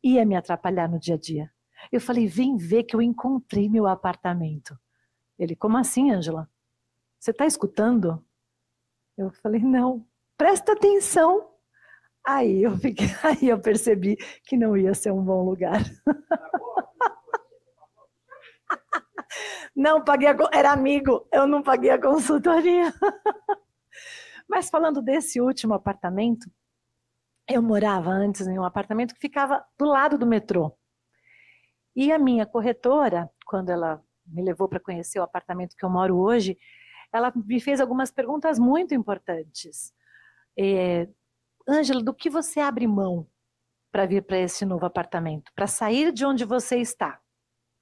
ia 0.03 0.25
me 0.25 0.37
atrapalhar 0.37 0.89
no 0.89 0.99
dia 0.99 1.15
a 1.15 1.19
dia. 1.19 1.51
Eu 1.91 2.01
falei: 2.01 2.27
vem 2.27 2.57
ver 2.57 2.85
que 2.85 2.95
eu 2.95 3.03
encontrei 3.03 3.69
meu 3.69 3.87
apartamento. 3.87 4.79
Ele: 5.39 5.57
como 5.57 5.77
assim, 5.77 6.11
Angela? 6.11 6.49
Você 7.19 7.31
está 7.31 7.47
escutando? 7.47 8.25
Eu 9.17 9.31
falei, 9.43 9.61
não, 9.61 10.07
presta 10.37 10.73
atenção. 10.73 11.49
Aí 12.25 12.63
eu, 12.63 12.77
fiquei, 12.77 13.07
aí 13.25 13.49
eu 13.49 13.59
percebi 13.59 14.17
que 14.45 14.57
não 14.57 14.77
ia 14.77 14.95
ser 14.95 15.13
um 15.13 15.25
bom 15.25 15.43
lugar. 15.43 15.83
Não 19.75 20.03
paguei, 20.03 20.29
a, 20.29 20.37
era 20.53 20.73
amigo, 20.73 21.27
eu 21.33 21.47
não 21.47 21.63
paguei 21.63 21.91
a 21.91 22.01
consultoria. 22.01 22.93
Mas 24.49 24.71
falando 24.71 25.03
desse 25.03 25.41
último 25.41 25.75
apartamento, 25.75 26.51
eu 27.49 27.63
morava 27.63 28.11
antes 28.11 28.47
em 28.47 28.59
um 28.59 28.65
apartamento 28.65 29.15
que 29.15 29.21
ficava 29.21 29.65
do 29.79 29.87
lado 29.87 30.19
do 30.19 30.27
metrô. 30.27 30.77
E 31.95 32.13
a 32.13 32.19
minha 32.19 32.45
corretora, 32.45 33.31
quando 33.47 33.71
ela 33.71 34.03
me 34.27 34.43
levou 34.43 34.69
para 34.69 34.81
conhecer 34.81 35.19
o 35.19 35.23
apartamento 35.23 35.77
que 35.77 35.85
eu 35.85 35.91
moro 35.91 36.17
hoje, 36.19 36.59
ela 37.13 37.33
me 37.35 37.61
fez 37.61 37.81
algumas 37.81 38.11
perguntas 38.11 38.59
muito 38.59 38.95
importantes. 38.95 39.93
É, 40.59 41.09
Ângela, 41.69 42.03
do 42.03 42.15
que 42.15 42.29
você 42.29 42.61
abre 42.61 42.87
mão 42.87 43.27
para 43.91 44.07
vir 44.07 44.23
para 44.23 44.39
esse 44.39 44.65
novo 44.65 44.85
apartamento? 44.85 45.51
Para 45.55 45.67
sair 45.67 46.13
de 46.13 46.25
onde 46.25 46.45
você 46.45 46.79
está? 46.79 47.21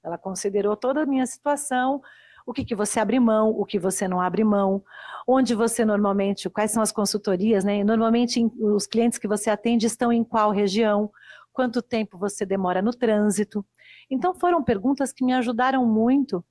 Ela 0.04 0.18
considerou 0.18 0.76
toda 0.76 1.02
a 1.02 1.06
minha 1.06 1.24
situação, 1.26 2.02
o 2.46 2.52
que, 2.52 2.64
que 2.64 2.74
você 2.74 3.00
abre 3.00 3.18
mão, 3.18 3.50
o 3.50 3.64
que 3.64 3.78
você 3.78 4.06
não 4.06 4.20
abre 4.20 4.44
mão, 4.44 4.84
onde 5.26 5.54
você 5.54 5.84
normalmente, 5.84 6.50
quais 6.50 6.70
são 6.70 6.82
as 6.82 6.92
consultorias, 6.92 7.64
né? 7.64 7.82
Normalmente 7.82 8.44
os 8.60 8.86
clientes 8.86 9.18
que 9.18 9.26
você 9.26 9.48
atende 9.48 9.86
estão 9.86 10.12
em 10.12 10.22
qual 10.22 10.50
região, 10.50 11.10
quanto 11.52 11.80
tempo 11.80 12.18
você 12.18 12.44
demora 12.44 12.82
no 12.82 12.92
trânsito. 12.92 13.64
Então 14.10 14.34
foram 14.34 14.62
perguntas 14.62 15.12
que 15.12 15.24
me 15.24 15.32
ajudaram 15.32 15.86
muito 15.86 16.44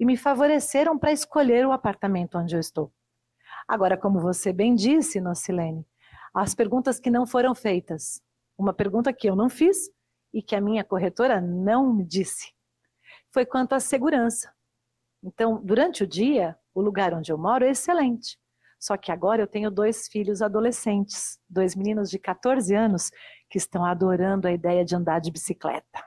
e 0.00 0.06
me 0.06 0.16
favoreceram 0.16 0.98
para 0.98 1.12
escolher 1.12 1.66
o 1.66 1.72
apartamento 1.72 2.38
onde 2.38 2.56
eu 2.56 2.60
estou. 2.60 2.90
Agora, 3.66 3.98
como 3.98 4.20
você 4.20 4.50
bem 4.50 4.74
disse, 4.74 5.20
Nocilene, 5.20 5.84
as 6.32 6.54
perguntas 6.54 6.98
que 6.98 7.10
não 7.10 7.26
foram 7.26 7.54
feitas. 7.54 8.22
Uma 8.56 8.72
pergunta 8.72 9.12
que 9.12 9.28
eu 9.28 9.36
não 9.36 9.50
fiz 9.50 9.90
e 10.32 10.40
que 10.40 10.56
a 10.56 10.60
minha 10.60 10.84
corretora 10.84 11.40
não 11.40 11.92
me 11.92 12.04
disse. 12.04 12.57
Foi 13.32 13.44
quanto 13.44 13.74
à 13.74 13.80
segurança. 13.80 14.52
Então, 15.22 15.60
durante 15.62 16.04
o 16.04 16.06
dia, 16.06 16.56
o 16.74 16.80
lugar 16.80 17.12
onde 17.12 17.32
eu 17.32 17.38
moro 17.38 17.64
é 17.64 17.70
excelente. 17.70 18.38
Só 18.78 18.96
que 18.96 19.10
agora 19.10 19.42
eu 19.42 19.46
tenho 19.46 19.70
dois 19.70 20.06
filhos 20.06 20.40
adolescentes, 20.40 21.38
dois 21.48 21.74
meninos 21.74 22.08
de 22.08 22.18
14 22.18 22.74
anos 22.74 23.10
que 23.50 23.58
estão 23.58 23.84
adorando 23.84 24.46
a 24.46 24.52
ideia 24.52 24.84
de 24.84 24.94
andar 24.94 25.20
de 25.20 25.32
bicicleta. 25.32 26.04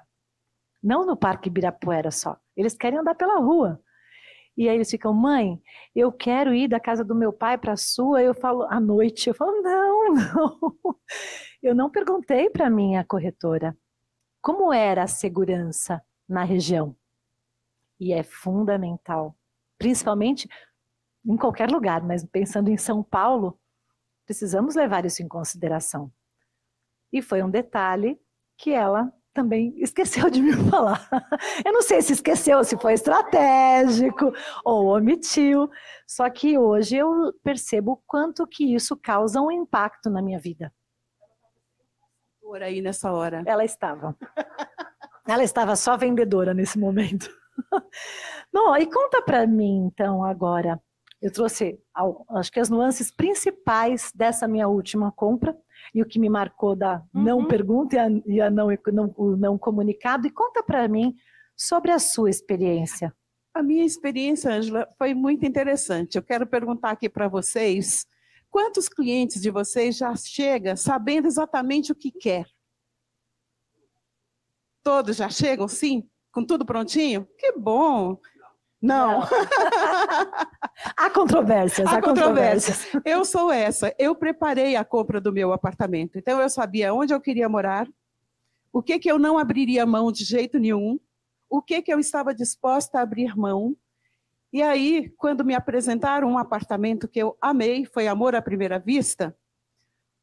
Não 0.81 1.05
no 1.05 1.17
Parque 1.17 1.49
Ibirapuera 1.49 2.09
só, 2.09 2.37
eles 2.55 2.75
querem 2.75 2.99
andar 2.99 3.15
pela 3.15 3.39
rua. 3.39 3.81
E 4.57 4.67
aí 4.67 4.75
eles 4.75 4.89
ficam, 4.89 5.13
mãe, 5.13 5.61
eu 5.95 6.11
quero 6.11 6.53
ir 6.53 6.67
da 6.67 6.79
casa 6.79 7.03
do 7.03 7.15
meu 7.15 7.31
pai 7.31 7.57
para 7.57 7.73
a 7.73 7.77
sua. 7.77 8.21
Eu 8.21 8.33
falo, 8.33 8.63
à 8.63 8.79
noite, 8.79 9.29
eu 9.29 9.33
falo, 9.33 9.61
não, 9.61 10.13
não. 10.13 10.75
Eu 11.63 11.75
não 11.75 11.89
perguntei 11.89 12.49
para 12.49 12.69
minha 12.69 13.03
corretora 13.03 13.77
como 14.41 14.73
era 14.73 15.03
a 15.03 15.07
segurança 15.07 16.01
na 16.27 16.43
região. 16.43 16.95
E 18.01 18.11
é 18.11 18.23
fundamental, 18.23 19.37
principalmente 19.77 20.49
em 21.23 21.37
qualquer 21.37 21.69
lugar, 21.69 22.01
mas 22.01 22.25
pensando 22.25 22.69
em 22.69 22.75
São 22.75 23.03
Paulo, 23.03 23.59
precisamos 24.25 24.73
levar 24.73 25.05
isso 25.05 25.21
em 25.21 25.27
consideração. 25.27 26.11
E 27.13 27.21
foi 27.21 27.43
um 27.43 27.49
detalhe 27.49 28.19
que 28.57 28.71
ela 28.71 29.13
também 29.31 29.75
esqueceu 29.77 30.31
de 30.31 30.41
me 30.41 30.51
falar. 30.67 31.07
Eu 31.63 31.71
não 31.71 31.83
sei 31.83 32.01
se 32.01 32.13
esqueceu, 32.13 32.63
se 32.63 32.75
foi 32.75 32.93
estratégico 32.93 34.33
ou 34.65 34.97
omitiu, 34.97 35.69
só 36.07 36.27
que 36.27 36.57
hoje 36.57 36.97
eu 36.97 37.31
percebo 37.43 37.91
o 37.91 38.01
quanto 38.07 38.47
que 38.47 38.73
isso 38.73 38.97
causa 38.97 39.39
um 39.39 39.51
impacto 39.51 40.09
na 40.09 40.23
minha 40.23 40.39
vida. 40.39 40.73
Por 42.41 42.63
aí 42.63 42.81
nessa 42.81 43.11
hora. 43.13 43.43
Ela 43.45 43.63
estava. 43.63 44.17
Ela 45.27 45.43
estava 45.43 45.75
só 45.75 45.95
vendedora 45.95 46.51
nesse 46.51 46.79
momento. 46.79 47.40
Não, 48.53 48.75
e 48.77 48.85
conta 48.85 49.21
para 49.21 49.45
mim 49.47 49.85
então 49.85 50.23
agora. 50.23 50.81
Eu 51.21 51.31
trouxe, 51.31 51.79
acho 52.29 52.51
que 52.51 52.59
as 52.59 52.69
nuances 52.69 53.11
principais 53.11 54.11
dessa 54.15 54.47
minha 54.47 54.67
última 54.67 55.11
compra 55.11 55.55
e 55.93 56.01
o 56.01 56.05
que 56.05 56.17
me 56.17 56.29
marcou 56.29 56.75
da 56.75 57.03
uhum. 57.13 57.23
não 57.23 57.47
pergunta 57.47 57.95
e 57.95 57.99
a, 57.99 58.09
e 58.25 58.41
a 58.41 58.49
não, 58.49 58.67
não, 58.91 59.13
o 59.15 59.37
não 59.37 59.57
comunicado. 59.57 60.25
E 60.25 60.31
conta 60.31 60.63
para 60.63 60.87
mim 60.87 61.15
sobre 61.55 61.91
a 61.91 61.99
sua 61.99 62.29
experiência. 62.29 63.15
A 63.53 63.61
minha 63.61 63.85
experiência, 63.85 64.51
Angela, 64.51 64.87
foi 64.97 65.13
muito 65.13 65.45
interessante. 65.45 66.15
Eu 66.15 66.23
quero 66.23 66.47
perguntar 66.47 66.91
aqui 66.91 67.09
para 67.09 67.27
vocês, 67.27 68.07
quantos 68.49 68.89
clientes 68.89 69.41
de 69.41 69.51
vocês 69.51 69.97
já 69.97 70.15
chegam 70.15 70.75
sabendo 70.75 71.27
exatamente 71.27 71.91
o 71.91 71.95
que 71.95 72.11
quer? 72.11 72.47
Todos 74.83 75.17
já 75.17 75.29
chegam, 75.29 75.67
sim? 75.67 76.09
Com 76.31 76.45
tudo 76.45 76.65
prontinho? 76.65 77.27
Que 77.37 77.51
bom! 77.53 78.17
Não. 78.81 79.19
Não. 79.19 79.21
há 80.97 81.09
controvérsias. 81.11 81.87
Há, 81.87 81.97
há 81.97 82.01
controvérsias. 82.01 82.85
controvérsias. 82.85 83.05
Eu 83.05 83.23
sou 83.23 83.51
essa. 83.51 83.93
Eu 83.99 84.15
preparei 84.15 84.75
a 84.75 84.83
compra 84.83 85.21
do 85.21 85.31
meu 85.31 85.53
apartamento. 85.53 86.17
Então, 86.17 86.41
eu 86.41 86.49
sabia 86.49 86.93
onde 86.93 87.13
eu 87.13 87.21
queria 87.21 87.47
morar, 87.47 87.87
o 88.73 88.81
que, 88.81 88.97
que 88.97 89.11
eu 89.11 89.19
não 89.19 89.37
abriria 89.37 89.85
mão 89.85 90.11
de 90.11 90.23
jeito 90.23 90.57
nenhum, 90.57 90.99
o 91.49 91.61
que, 91.61 91.81
que 91.81 91.93
eu 91.93 91.99
estava 91.99 92.33
disposta 92.33 92.97
a 92.97 93.01
abrir 93.01 93.35
mão. 93.37 93.75
E 94.51 94.61
aí, 94.61 95.09
quando 95.17 95.45
me 95.45 95.53
apresentaram 95.53 96.29
um 96.29 96.37
apartamento 96.37 97.07
que 97.07 97.19
eu 97.19 97.37
amei, 97.39 97.85
foi 97.85 98.07
amor 98.07 98.35
à 98.35 98.41
primeira 98.41 98.79
vista, 98.79 99.35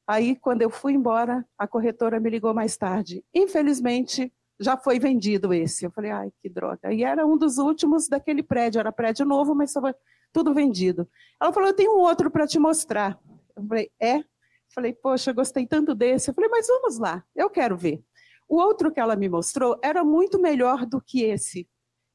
aí, 0.07 0.35
quando 0.35 0.63
eu 0.63 0.71
fui 0.71 0.95
embora, 0.95 1.47
a 1.57 1.67
corretora 1.67 2.19
me 2.19 2.31
ligou 2.31 2.53
mais 2.53 2.77
tarde. 2.77 3.25
Infelizmente, 3.35 4.33
já 4.61 4.77
foi 4.77 4.99
vendido 4.99 5.53
esse. 5.53 5.85
Eu 5.85 5.91
falei, 5.91 6.11
ai, 6.11 6.33
que 6.41 6.49
droga. 6.49 6.93
E 6.93 7.05
era 7.05 7.27
um 7.27 7.37
dos 7.37 7.59
últimos 7.59 8.09
daquele 8.09 8.43
prédio, 8.43 8.81
era 8.81 8.93
prédio 8.93 9.25
novo, 9.25 9.55
mas 9.55 9.71
estava 9.71 9.95
tudo 10.33 10.53
vendido. 10.53 11.09
Ela 11.41 11.53
falou, 11.53 11.69
eu 11.69 11.75
tenho 11.75 11.97
um 11.97 12.01
outro 12.01 12.31
para 12.31 12.47
te 12.47 12.59
mostrar. 12.59 13.19
Eu 13.57 13.67
falei, 13.67 13.91
é? 14.01 14.17
Eu 14.19 14.25
falei, 14.75 14.93
poxa, 14.93 15.33
gostei 15.33 15.67
tanto 15.67 15.95
desse. 15.95 16.31
Eu 16.31 16.35
falei, 16.35 16.51
mas 16.51 16.67
vamos 16.67 16.99
lá, 16.99 17.25
eu 17.35 17.49
quero 17.49 17.77
ver. 17.77 18.03
O 18.49 18.57
outro 18.57 18.91
que 18.91 19.01
ela 19.01 19.15
me 19.15 19.29
mostrou 19.29 19.79
era 19.83 20.03
muito 20.03 20.41
melhor 20.41 20.87
do 20.87 21.01
que 21.01 21.23
esse, 21.23 21.69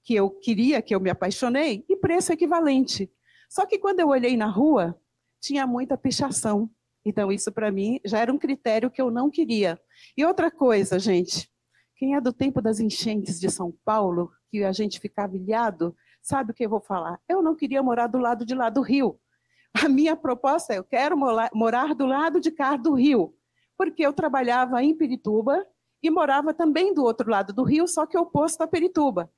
que 0.03 0.15
eu 0.15 0.29
queria, 0.29 0.82
que 0.82 0.93
eu 0.93 0.99
me 0.99 1.10
apaixonei, 1.10 1.86
e 1.88 1.95
preço 1.95 2.34
equivalente. 2.34 3.12
Só 3.49 3.65
que 3.65 3.77
quando 3.77 3.99
eu 3.99 4.08
olhei 4.08 4.36
na 4.36 4.47
rua, 4.47 4.99
tinha 5.39 5.67
muita 5.67 5.97
pichação. 5.97 6.69
Então, 7.06 7.32
isso 7.32 7.51
para 7.51 7.71
mim 7.71 7.99
já 8.03 8.19
era 8.19 8.34
um 8.34 8.38
critério 8.38 8.89
que 8.89 9.01
eu 9.01 9.12
não 9.12 9.29
queria. 9.29 9.79
E 10.17 10.25
outra 10.25 10.49
coisa, 10.49 10.97
gente, 10.97 11.53
quem 12.04 12.16
é 12.16 12.20
do 12.20 12.34
tempo 12.34 12.62
das 12.62 12.82
enchentes 12.82 13.39
de 13.39 13.50
São 13.50 13.74
Paulo, 13.86 14.30
que 14.52 14.62
a 14.62 14.74
gente 14.74 15.00
ficava 15.00 15.38
ilhado, 15.38 15.96
sabe 16.22 16.52
o 16.52 16.54
que 16.54 16.66
eu 16.66 16.70
vou 16.70 16.82
falar? 16.82 17.18
Eu 17.30 17.42
não 17.42 17.56
queria 17.56 17.82
morar 17.82 18.08
do 18.08 18.18
lado 18.18 18.46
de 18.46 18.54
lá 18.54 18.70
do 18.70 18.82
rio. 18.82 19.18
A 19.74 19.88
minha 19.88 20.13
proposta 20.13 20.74
é: 20.74 20.80
eu 20.80 20.84
quero 20.84 21.16
morar 21.54 21.96
do 21.96 22.06
lado 22.06 22.42
de 22.42 22.52
cá 22.52 22.76
do 22.76 22.94
rio, 22.94 23.34
porque 23.78 24.06
eu 24.06 24.12
trabalhava 24.12 24.84
em 24.84 24.94
Pirituba 24.94 25.66
e 26.04 26.10
morava 26.10 26.54
também 26.54 26.94
do 26.94 27.06
outro 27.06 27.32
lado 27.32 27.54
do 27.54 27.63
rio, 27.63 27.88
só 27.88 28.06
que 28.06 28.18
oposto 28.18 28.62
a 28.62 28.68
Pirituba. 28.68 29.32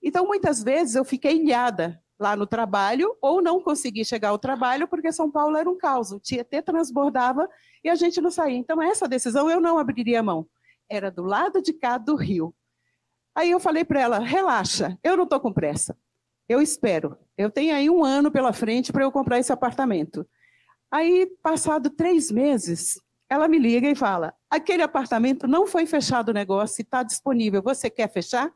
Então, 0.00 0.28
muitas 0.28 0.62
vezes 0.62 0.94
eu 0.94 1.04
fiquei 1.04 1.42
ilhada 1.42 2.00
lá 2.16 2.36
no 2.36 2.46
trabalho 2.46 3.16
ou 3.20 3.42
não 3.42 3.60
consegui 3.60 4.04
chegar 4.04 4.28
ao 4.28 4.38
trabalho 4.38 4.86
porque 4.86 5.10
São 5.10 5.28
Paulo 5.28 5.56
era 5.56 5.68
um 5.68 5.76
caos. 5.76 6.12
O 6.12 6.20
Tietê 6.20 6.62
transbordava 6.62 7.48
e 7.82 7.90
a 7.90 7.96
gente 7.96 8.20
não 8.20 8.30
saía. 8.30 8.56
Então, 8.56 8.80
essa 8.80 9.08
decisão 9.08 9.50
eu 9.50 9.60
não 9.60 9.76
abriria 9.76 10.22
mão 10.22 10.46
era 10.88 11.10
do 11.10 11.22
lado 11.22 11.60
de 11.60 11.72
cá 11.72 11.98
do 11.98 12.14
rio. 12.14 12.54
Aí 13.34 13.50
eu 13.50 13.60
falei 13.60 13.84
para 13.84 14.00
ela: 14.00 14.18
relaxa, 14.18 14.98
eu 15.02 15.16
não 15.16 15.24
estou 15.24 15.40
com 15.40 15.52
pressa. 15.52 15.96
Eu 16.48 16.62
espero. 16.62 17.18
Eu 17.36 17.50
tenho 17.50 17.74
aí 17.74 17.90
um 17.90 18.04
ano 18.04 18.30
pela 18.30 18.52
frente 18.52 18.92
para 18.92 19.02
eu 19.02 19.12
comprar 19.12 19.38
esse 19.38 19.52
apartamento. 19.52 20.26
Aí, 20.90 21.26
passado 21.42 21.90
três 21.90 22.30
meses, 22.30 23.00
ela 23.28 23.48
me 23.48 23.58
liga 23.58 23.90
e 23.90 23.94
fala: 23.94 24.34
aquele 24.48 24.82
apartamento 24.82 25.46
não 25.46 25.66
foi 25.66 25.86
fechado 25.86 26.30
o 26.30 26.34
negócio, 26.34 26.82
está 26.82 27.02
disponível. 27.02 27.62
Você 27.62 27.90
quer 27.90 28.10
fechar? 28.10 28.52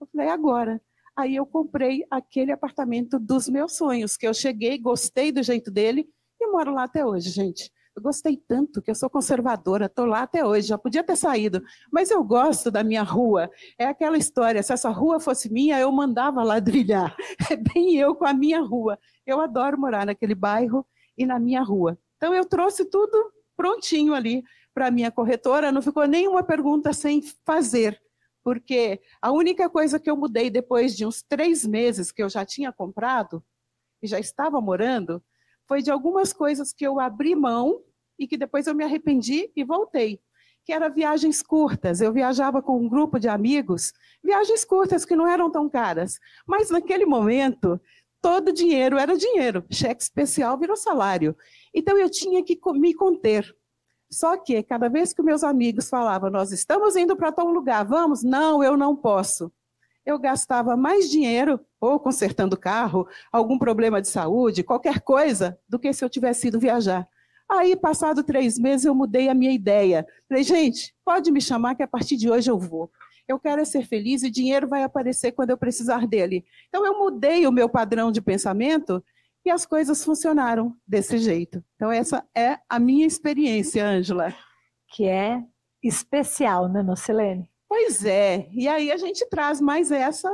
Eu 0.00 0.06
falei: 0.12 0.28
agora. 0.28 0.80
Aí 1.16 1.36
eu 1.36 1.44
comprei 1.44 2.06
aquele 2.10 2.52
apartamento 2.52 3.18
dos 3.18 3.48
meus 3.48 3.76
sonhos, 3.76 4.16
que 4.16 4.26
eu 4.26 4.32
cheguei, 4.32 4.78
gostei 4.78 5.30
do 5.30 5.42
jeito 5.42 5.70
dele 5.70 6.08
e 6.40 6.46
moro 6.46 6.72
lá 6.72 6.84
até 6.84 7.04
hoje, 7.04 7.28
gente. 7.30 7.70
Eu 7.96 8.02
gostei 8.02 8.36
tanto 8.36 8.80
que 8.80 8.90
eu 8.90 8.94
sou 8.94 9.10
conservadora, 9.10 9.86
estou 9.86 10.06
lá 10.06 10.22
até 10.22 10.44
hoje, 10.44 10.68
já 10.68 10.78
podia 10.78 11.02
ter 11.02 11.16
saído, 11.16 11.62
mas 11.90 12.10
eu 12.10 12.22
gosto 12.22 12.70
da 12.70 12.84
minha 12.84 13.02
rua. 13.02 13.50
É 13.78 13.86
aquela 13.86 14.16
história: 14.16 14.62
se 14.62 14.72
essa 14.72 14.90
rua 14.90 15.18
fosse 15.18 15.52
minha, 15.52 15.78
eu 15.78 15.90
mandava 15.90 16.42
ladrilhar. 16.42 17.16
É 17.50 17.56
bem 17.56 17.96
eu 17.96 18.14
com 18.14 18.24
a 18.24 18.32
minha 18.32 18.60
rua. 18.60 18.98
Eu 19.26 19.40
adoro 19.40 19.78
morar 19.78 20.06
naquele 20.06 20.34
bairro 20.34 20.86
e 21.18 21.26
na 21.26 21.38
minha 21.38 21.62
rua. 21.62 21.98
Então 22.16 22.32
eu 22.32 22.44
trouxe 22.44 22.84
tudo 22.84 23.32
prontinho 23.56 24.14
ali 24.14 24.42
para 24.72 24.86
a 24.86 24.90
minha 24.90 25.10
corretora, 25.10 25.72
não 25.72 25.82
ficou 25.82 26.06
nenhuma 26.06 26.42
pergunta 26.42 26.92
sem 26.92 27.20
fazer, 27.44 28.00
porque 28.42 29.00
a 29.20 29.32
única 29.32 29.68
coisa 29.68 29.98
que 29.98 30.10
eu 30.10 30.16
mudei 30.16 30.48
depois 30.48 30.96
de 30.96 31.04
uns 31.04 31.22
três 31.22 31.66
meses 31.66 32.12
que 32.12 32.22
eu 32.22 32.28
já 32.28 32.44
tinha 32.44 32.72
comprado 32.72 33.44
e 34.02 34.06
já 34.06 34.18
estava 34.18 34.60
morando, 34.60 35.22
foi 35.70 35.82
de 35.82 35.90
algumas 35.92 36.32
coisas 36.32 36.72
que 36.72 36.84
eu 36.84 36.98
abri 36.98 37.32
mão 37.36 37.80
e 38.18 38.26
que 38.26 38.36
depois 38.36 38.66
eu 38.66 38.74
me 38.74 38.82
arrependi 38.82 39.52
e 39.54 39.62
voltei. 39.62 40.20
Que 40.64 40.72
eram 40.72 40.92
viagens 40.92 41.44
curtas. 41.44 42.00
Eu 42.00 42.12
viajava 42.12 42.60
com 42.60 42.76
um 42.76 42.88
grupo 42.88 43.20
de 43.20 43.28
amigos, 43.28 43.92
viagens 44.20 44.64
curtas 44.64 45.04
que 45.04 45.14
não 45.14 45.28
eram 45.28 45.48
tão 45.48 45.68
caras. 45.68 46.18
Mas 46.44 46.70
naquele 46.70 47.06
momento, 47.06 47.80
todo 48.20 48.52
dinheiro 48.52 48.98
era 48.98 49.16
dinheiro. 49.16 49.64
Cheque 49.70 50.02
especial 50.02 50.58
virou 50.58 50.76
salário. 50.76 51.36
Então 51.72 51.96
eu 51.96 52.10
tinha 52.10 52.42
que 52.42 52.58
me 52.74 52.92
conter. 52.92 53.56
Só 54.10 54.36
que 54.36 54.64
cada 54.64 54.88
vez 54.88 55.12
que 55.12 55.22
meus 55.22 55.44
amigos 55.44 55.88
falavam, 55.88 56.30
nós 56.30 56.50
estamos 56.50 56.96
indo 56.96 57.16
para 57.16 57.30
tal 57.30 57.46
lugar, 57.46 57.86
vamos? 57.86 58.24
Não, 58.24 58.64
eu 58.64 58.76
não 58.76 58.96
posso. 58.96 59.52
Eu 60.04 60.18
gastava 60.18 60.76
mais 60.76 61.10
dinheiro, 61.10 61.60
ou 61.80 62.00
consertando 62.00 62.56
carro, 62.56 63.06
algum 63.30 63.58
problema 63.58 64.00
de 64.00 64.08
saúde, 64.08 64.62
qualquer 64.62 65.00
coisa, 65.00 65.58
do 65.68 65.78
que 65.78 65.92
se 65.92 66.04
eu 66.04 66.08
tivesse 66.08 66.48
ido 66.48 66.58
viajar. 66.58 67.08
Aí, 67.50 67.74
passado 67.74 68.22
três 68.22 68.58
meses, 68.58 68.86
eu 68.86 68.94
mudei 68.94 69.28
a 69.28 69.34
minha 69.34 69.52
ideia. 69.52 70.06
Falei, 70.28 70.44
gente, 70.44 70.94
pode 71.04 71.32
me 71.32 71.40
chamar 71.40 71.74
que 71.74 71.82
a 71.82 71.88
partir 71.88 72.16
de 72.16 72.30
hoje 72.30 72.50
eu 72.50 72.58
vou. 72.58 72.90
Eu 73.26 73.38
quero 73.38 73.60
é 73.60 73.64
ser 73.64 73.86
feliz 73.86 74.22
e 74.22 74.30
dinheiro 74.30 74.68
vai 74.68 74.82
aparecer 74.82 75.32
quando 75.32 75.50
eu 75.50 75.58
precisar 75.58 76.06
dele. 76.06 76.44
Então, 76.68 76.86
eu 76.86 76.98
mudei 76.98 77.46
o 77.46 77.52
meu 77.52 77.68
padrão 77.68 78.10
de 78.10 78.20
pensamento 78.20 79.02
e 79.44 79.50
as 79.50 79.66
coisas 79.66 80.04
funcionaram 80.04 80.76
desse 80.86 81.18
jeito. 81.18 81.62
Então, 81.76 81.90
essa 81.90 82.24
é 82.36 82.58
a 82.68 82.78
minha 82.78 83.06
experiência, 83.06 83.86
Ângela. 83.86 84.34
Que 84.88 85.06
é 85.06 85.42
especial, 85.82 86.68
né, 86.68 86.82
Nocilene? 86.82 87.48
Pois 87.70 88.04
é. 88.04 88.48
E 88.50 88.66
aí 88.66 88.90
a 88.90 88.96
gente 88.96 89.24
traz 89.28 89.60
mais 89.60 89.92
essa 89.92 90.28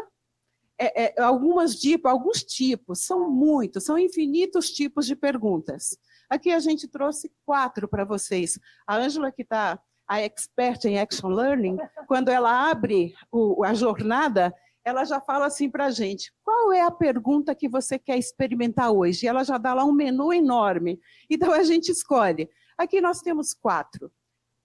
é, 0.79 1.05
é, 1.05 1.23
algumas 1.23 1.77
tipo, 1.77 2.09
alguns 2.09 2.43
tipos, 2.43 3.01
são 3.01 3.31
muitos, 3.31 3.85
são 3.85 3.99
infinitos 3.99 4.71
tipos 4.71 5.05
de 5.05 5.15
perguntas. 5.15 5.99
Aqui 6.31 6.51
a 6.51 6.59
gente 6.59 6.89
trouxe 6.89 7.31
quatro 7.45 7.87
para 7.87 8.07
vocês. 8.07 8.59
A 8.87 8.97
Ângela, 8.97 9.31
que 9.31 9.43
está 9.43 9.79
a 10.09 10.23
expert 10.23 10.83
em 10.87 10.99
Action 10.99 11.29
Learning, 11.29 11.77
quando 12.07 12.31
ela 12.31 12.71
abre 12.71 13.15
o, 13.31 13.63
a 13.63 13.75
jornada, 13.75 14.55
ela 14.83 15.05
já 15.05 15.21
fala 15.21 15.45
assim 15.45 15.69
para 15.69 15.85
a 15.85 15.91
gente: 15.91 16.33
qual 16.43 16.73
é 16.73 16.81
a 16.81 16.91
pergunta 16.91 17.55
que 17.55 17.69
você 17.69 17.99
quer 17.99 18.17
experimentar 18.17 18.91
hoje? 18.93 19.27
E 19.27 19.29
ela 19.29 19.45
já 19.45 19.59
dá 19.59 19.75
lá 19.75 19.85
um 19.85 19.93
menu 19.93 20.33
enorme. 20.33 20.99
Então 21.29 21.53
a 21.53 21.63
gente 21.63 21.91
escolhe. 21.93 22.49
Aqui 22.79 22.99
nós 22.99 23.21
temos 23.21 23.53
quatro 23.53 24.11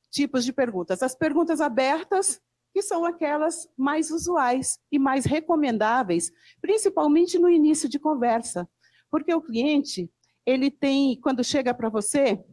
tipos 0.09 0.45
de 0.45 0.53
perguntas: 0.53 1.03
as 1.03 1.13
perguntas 1.13 1.59
abertas, 1.59 2.39
que 2.73 2.81
são 2.81 3.05
aquelas 3.05 3.67
mais 3.77 4.11
usuais 4.11 4.79
e 4.91 4.97
mais 4.97 5.25
recomendáveis, 5.25 6.31
principalmente 6.61 7.37
no 7.37 7.49
início 7.49 7.89
de 7.89 7.99
conversa, 7.99 8.69
porque 9.09 9.33
o 9.33 9.41
cliente 9.41 10.09
ele 10.45 10.71
tem, 10.71 11.19
quando 11.19 11.43
chega 11.43 11.73
para 11.73 11.89
você, 11.89 12.43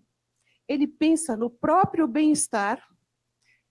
ele 0.68 0.86
pensa 0.86 1.36
no 1.36 1.48
próprio 1.48 2.06
bem-estar, 2.06 2.82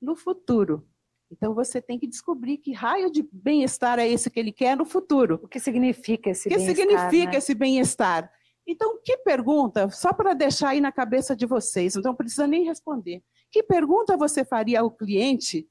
no 0.02 0.16
futuro. 0.16 0.88
Então 1.30 1.54
você 1.54 1.82
tem 1.82 2.00
que 2.00 2.08
descobrir 2.08 2.58
que 2.58 2.72
raio 2.72 3.12
de 3.12 3.28
bem-estar 3.32 4.00
é 4.00 4.08
esse 4.08 4.30
que 4.30 4.40
ele 4.40 4.52
quer 4.52 4.78
no 4.78 4.86
futuro. 4.86 5.40
O 5.44 5.48
que 5.48 5.60
significa 5.60 6.30
esse 6.30 6.50
bem-estar? 6.50 6.72
O 6.72 6.76
que 6.76 6.82
significa 6.82 7.32
né? 7.34 7.38
esse 7.38 7.54
bem-estar? 7.54 8.32
Então, 8.66 9.00
que 9.02 9.18
pergunta, 9.20 9.90
só 9.90 10.12
para 10.12 10.34
deixar 10.34 10.70
aí 10.70 10.82
na 10.82 10.92
cabeça 10.92 11.34
de 11.34 11.46
vocês, 11.46 11.96
não 11.96 12.14
precisa 12.14 12.46
nem 12.46 12.66
responder. 12.66 13.24
Que 13.50 13.64
pergunta 13.64 14.18
você 14.18 14.44
faria 14.44 14.82
ao 14.82 14.92
cliente 14.92 15.66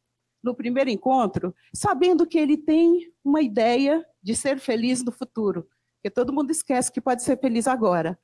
no 0.47 0.55
primeiro 0.55 0.89
encontro, 0.89 1.55
sabendo 1.75 2.27
que 2.27 2.39
ele 2.39 2.57
tem 2.57 3.13
uma 3.25 3.43
ideia 3.43 4.05
de 4.23 4.35
ser 4.35 4.59
feliz 4.59 5.05
no 5.05 5.13
futuro? 5.13 5.69
Porque 5.97 6.11
todo 6.11 6.33
mundo 6.33 6.51
esquece 6.51 6.91
que 6.91 7.01
pode 7.01 7.23
ser 7.23 7.39
feliz 7.39 7.67
agora. 7.67 8.19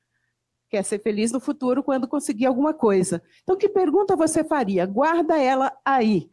Quer 0.69 0.83
ser 0.83 0.99
feliz 0.99 1.31
no 1.31 1.39
futuro 1.39 1.83
quando 1.83 2.07
conseguir 2.07 2.45
alguma 2.45 2.73
coisa. 2.73 3.21
Então, 3.43 3.57
que 3.57 3.69
pergunta 3.69 4.15
você 4.15 4.43
faria? 4.43 4.85
Guarda 4.85 5.37
ela 5.37 5.71
aí. 5.85 6.31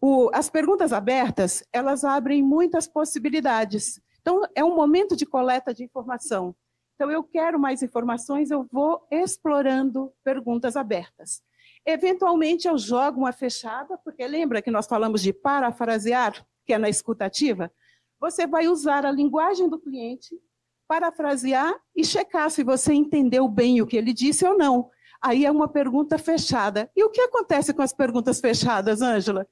O, 0.00 0.30
as 0.34 0.50
perguntas 0.50 0.92
abertas, 0.92 1.64
elas 1.72 2.04
abrem 2.04 2.42
muitas 2.42 2.86
possibilidades. 2.86 4.00
Então, 4.20 4.42
é 4.54 4.62
um 4.62 4.76
momento 4.76 5.16
de 5.16 5.26
coleta 5.26 5.72
de 5.72 5.82
informação. 5.82 6.54
Então, 6.94 7.10
eu 7.10 7.24
quero 7.24 7.58
mais 7.58 7.82
informações, 7.82 8.50
eu 8.50 8.66
vou 8.70 9.04
explorando 9.10 10.12
perguntas 10.22 10.76
abertas. 10.76 11.42
Eventualmente, 11.84 12.68
eu 12.68 12.78
jogo 12.78 13.20
uma 13.20 13.32
fechada, 13.32 13.98
porque 13.98 14.26
lembra 14.26 14.62
que 14.62 14.70
nós 14.70 14.86
falamos 14.86 15.22
de 15.22 15.32
parafrasear, 15.32 16.46
que 16.64 16.72
é 16.72 16.78
na 16.78 16.88
escutativa? 16.88 17.72
Você 18.20 18.46
vai 18.46 18.68
usar 18.68 19.04
a 19.04 19.10
linguagem 19.10 19.68
do 19.68 19.80
cliente, 19.80 20.40
parafrasear 20.86 21.74
e 21.96 22.04
checar 22.04 22.50
se 22.50 22.62
você 22.62 22.92
entendeu 22.92 23.48
bem 23.48 23.80
o 23.80 23.86
que 23.86 23.96
ele 23.96 24.12
disse 24.12 24.46
ou 24.46 24.56
não. 24.56 24.90
Aí 25.20 25.44
é 25.44 25.50
uma 25.50 25.68
pergunta 25.68 26.18
fechada. 26.18 26.90
E 26.94 27.02
o 27.02 27.10
que 27.10 27.20
acontece 27.20 27.72
com 27.72 27.82
as 27.82 27.92
perguntas 27.92 28.40
fechadas, 28.40 29.02
Ângela? 29.02 29.46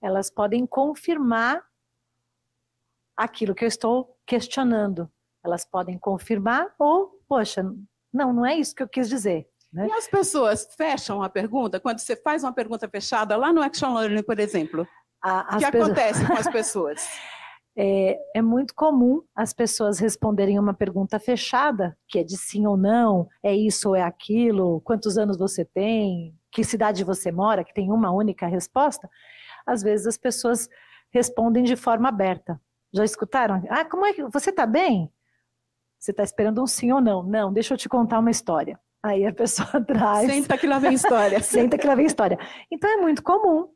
Elas 0.00 0.30
podem 0.30 0.66
confirmar 0.66 1.64
aquilo 3.16 3.54
que 3.54 3.64
eu 3.64 3.68
estou 3.68 4.16
questionando. 4.26 5.10
Elas 5.42 5.64
podem 5.64 5.98
confirmar 5.98 6.74
ou, 6.78 7.20
poxa, 7.28 7.62
não, 8.12 8.32
não 8.32 8.46
é 8.46 8.56
isso 8.56 8.74
que 8.74 8.82
eu 8.82 8.88
quis 8.88 9.08
dizer. 9.08 9.48
Né? 9.74 9.88
E 9.88 9.92
as 9.92 10.06
pessoas 10.06 10.68
fecham 10.76 11.20
a 11.20 11.28
pergunta? 11.28 11.80
Quando 11.80 11.98
você 11.98 12.14
faz 12.14 12.44
uma 12.44 12.52
pergunta 12.52 12.88
fechada, 12.88 13.36
lá 13.36 13.52
no 13.52 13.60
Action 13.60 13.92
Learning, 13.92 14.22
por 14.22 14.38
exemplo, 14.38 14.86
o 15.52 15.58
que 15.58 15.64
acontece 15.64 16.24
com 16.24 16.34
as 16.34 16.46
pessoas? 16.48 17.04
É, 17.76 18.16
é, 18.36 18.40
muito 18.40 18.72
comum 18.72 19.20
as 19.34 19.52
pessoas 19.52 19.98
responderem 19.98 20.60
uma 20.60 20.72
pergunta 20.72 21.18
fechada, 21.18 21.98
que 22.06 22.20
é 22.20 22.22
de 22.22 22.36
sim 22.36 22.64
ou 22.68 22.76
não, 22.76 23.28
é 23.42 23.52
isso 23.52 23.88
ou 23.88 23.96
é 23.96 24.02
aquilo, 24.02 24.80
quantos 24.82 25.18
anos 25.18 25.36
você 25.36 25.64
tem, 25.64 26.38
que 26.52 26.62
cidade 26.62 27.02
você 27.02 27.32
mora, 27.32 27.64
que 27.64 27.74
tem 27.74 27.90
uma 27.90 28.12
única 28.12 28.46
resposta. 28.46 29.10
Às 29.66 29.82
vezes 29.82 30.06
as 30.06 30.16
pessoas 30.16 30.68
respondem 31.10 31.64
de 31.64 31.74
forma 31.74 32.08
aberta. 32.08 32.60
Já 32.92 33.04
escutaram? 33.04 33.60
Ah, 33.68 33.84
como 33.84 34.06
é 34.06 34.12
que 34.12 34.22
você 34.22 34.50
está 34.50 34.66
bem? 34.66 35.12
Você 35.98 36.12
está 36.12 36.22
esperando 36.22 36.62
um 36.62 36.66
sim 36.66 36.92
ou 36.92 37.00
não? 37.00 37.24
Não, 37.24 37.52
deixa 37.52 37.74
eu 37.74 37.78
te 37.78 37.88
contar 37.88 38.20
uma 38.20 38.30
história. 38.30 38.78
Aí 39.04 39.26
a 39.26 39.32
pessoa 39.34 39.68
traz. 39.84 40.30
Senta 40.30 40.56
que 40.56 40.66
lá 40.66 40.78
vem 40.78 40.94
história. 40.94 41.38
Senta 41.44 41.76
que 41.76 41.86
lá 41.86 41.94
vem 41.94 42.06
história. 42.06 42.38
Então 42.72 42.88
é 42.88 42.96
muito 42.96 43.22
comum, 43.22 43.68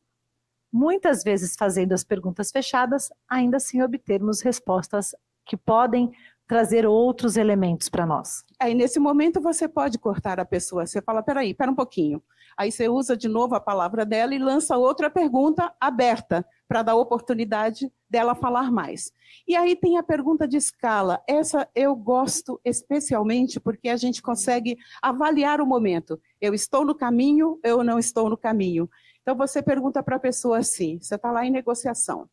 muitas 0.73 1.23
vezes 1.23 1.55
fazendo 1.55 1.93
as 1.93 2.03
perguntas 2.03 2.51
fechadas, 2.51 3.11
ainda 3.29 3.59
assim 3.59 3.83
obtermos 3.83 4.41
respostas 4.41 5.15
que 5.45 5.55
podem 5.55 6.11
trazer 6.47 6.87
outros 6.87 7.37
elementos 7.37 7.91
para 7.91 8.07
nós. 8.07 8.43
Aí 8.59 8.75
nesse 8.75 8.99
momento 8.99 9.39
você 9.39 9.69
pode 9.69 9.99
cortar 9.99 10.41
a 10.41 10.47
pessoa. 10.47 10.87
Você 10.87 11.03
fala, 11.03 11.23
peraí, 11.23 11.53
pera 11.53 11.71
um 11.71 11.75
pouquinho. 11.75 12.23
Aí 12.59 12.73
você 12.73 12.89
usa 12.89 13.17
de 13.17 13.29
novo 13.29 13.55
a 13.55 13.61
palavra 13.61 14.05
dela 14.05 14.35
e 14.35 14.39
lança 14.39 14.77
outra 14.77 15.09
pergunta 15.09 15.73
aberta 15.81 16.45
para 16.67 16.83
dar 16.83 16.97
oportunidade 16.97 17.89
dela 18.11 18.35
falar 18.35 18.73
mais. 18.73 19.13
E 19.47 19.55
aí 19.55 19.77
tem 19.77 19.97
a 19.97 20.03
pergunta 20.03 20.49
de 20.49 20.57
escala. 20.57 21.23
Essa 21.29 21.69
eu 21.73 21.95
gosto 21.95 22.61
especialmente 22.65 23.61
porque 23.61 23.89
a 23.89 23.97
gente 23.97 24.21
consegue 24.21 24.77
avaliar 25.01 25.61
o 25.61 25.67
momento. 25.67 26.21
Eu 26.41 26.53
estou 26.53 26.85
no 26.85 26.97
caminho, 26.97 27.61
eu 27.63 27.85
não 27.85 27.97
estou 27.97 28.29
no 28.29 28.37
caminho. 28.37 28.91
Então 29.23 29.37
você 29.37 29.63
pergunta 29.63 30.03
para 30.03 30.17
a 30.17 30.21
pessoa 30.21 30.59
assim: 30.59 30.99
você 31.01 31.15
está 31.15 31.31
lá 31.31 31.47
em 31.47 31.53
negociação. 31.53 32.29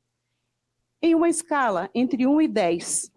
Em 1.04 1.14
uma 1.14 1.30
escala 1.30 1.88
entre 1.94 2.26
1 2.26 2.42
e 2.42 2.48
10. 2.48 3.12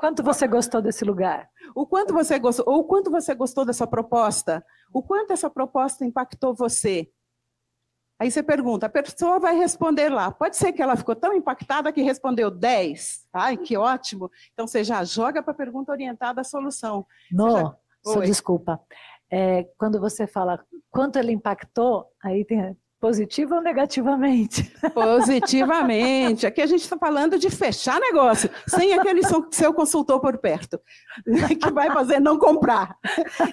Quanto 0.00 0.22
você 0.22 0.48
gostou 0.48 0.82
desse 0.82 1.04
lugar? 1.04 1.48
O 1.74 1.86
quanto 1.86 2.14
você 2.14 2.38
gostou, 2.38 2.64
ou 2.66 2.84
quanto 2.84 3.10
você 3.10 3.34
gostou 3.34 3.66
dessa 3.66 3.86
proposta? 3.86 4.64
O 4.92 5.02
quanto 5.02 5.32
essa 5.32 5.48
proposta 5.48 6.04
impactou 6.04 6.54
você? 6.54 7.10
Aí 8.20 8.30
você 8.30 8.42
pergunta, 8.42 8.84
a 8.84 8.90
pessoa 8.90 9.40
vai 9.40 9.56
responder 9.56 10.10
lá. 10.10 10.30
Pode 10.30 10.54
ser 10.54 10.72
que 10.72 10.82
ela 10.82 10.94
ficou 10.94 11.16
tão 11.16 11.32
impactada 11.32 11.90
que 11.90 12.02
respondeu 12.02 12.50
10. 12.50 13.26
Ai, 13.32 13.56
que 13.56 13.78
ótimo. 13.78 14.30
Então 14.52 14.66
você 14.66 14.84
já 14.84 15.02
joga 15.04 15.42
para 15.42 15.52
a 15.52 15.56
pergunta 15.56 15.90
orientada 15.90 16.42
à 16.42 16.44
solução. 16.44 17.06
Não, 17.32 17.74
já... 18.04 18.20
desculpa. 18.20 18.78
É, 19.30 19.64
quando 19.78 19.98
você 19.98 20.26
fala 20.26 20.62
quanto 20.90 21.18
ele 21.18 21.32
impactou, 21.32 22.12
aí 22.22 22.44
tem 22.44 22.76
Positivo 23.00 23.54
ou 23.54 23.62
negativamente? 23.62 24.70
Positivamente. 24.92 26.46
Aqui 26.46 26.60
a 26.60 26.66
gente 26.66 26.82
está 26.82 26.98
falando 26.98 27.38
de 27.38 27.48
fechar 27.48 27.98
negócio, 27.98 28.50
sem 28.68 28.92
aquele 28.92 29.22
seu 29.50 29.72
consultor 29.72 30.20
por 30.20 30.36
perto, 30.36 30.78
que 31.58 31.70
vai 31.70 31.90
fazer 31.90 32.20
não 32.20 32.38
comprar. 32.38 32.98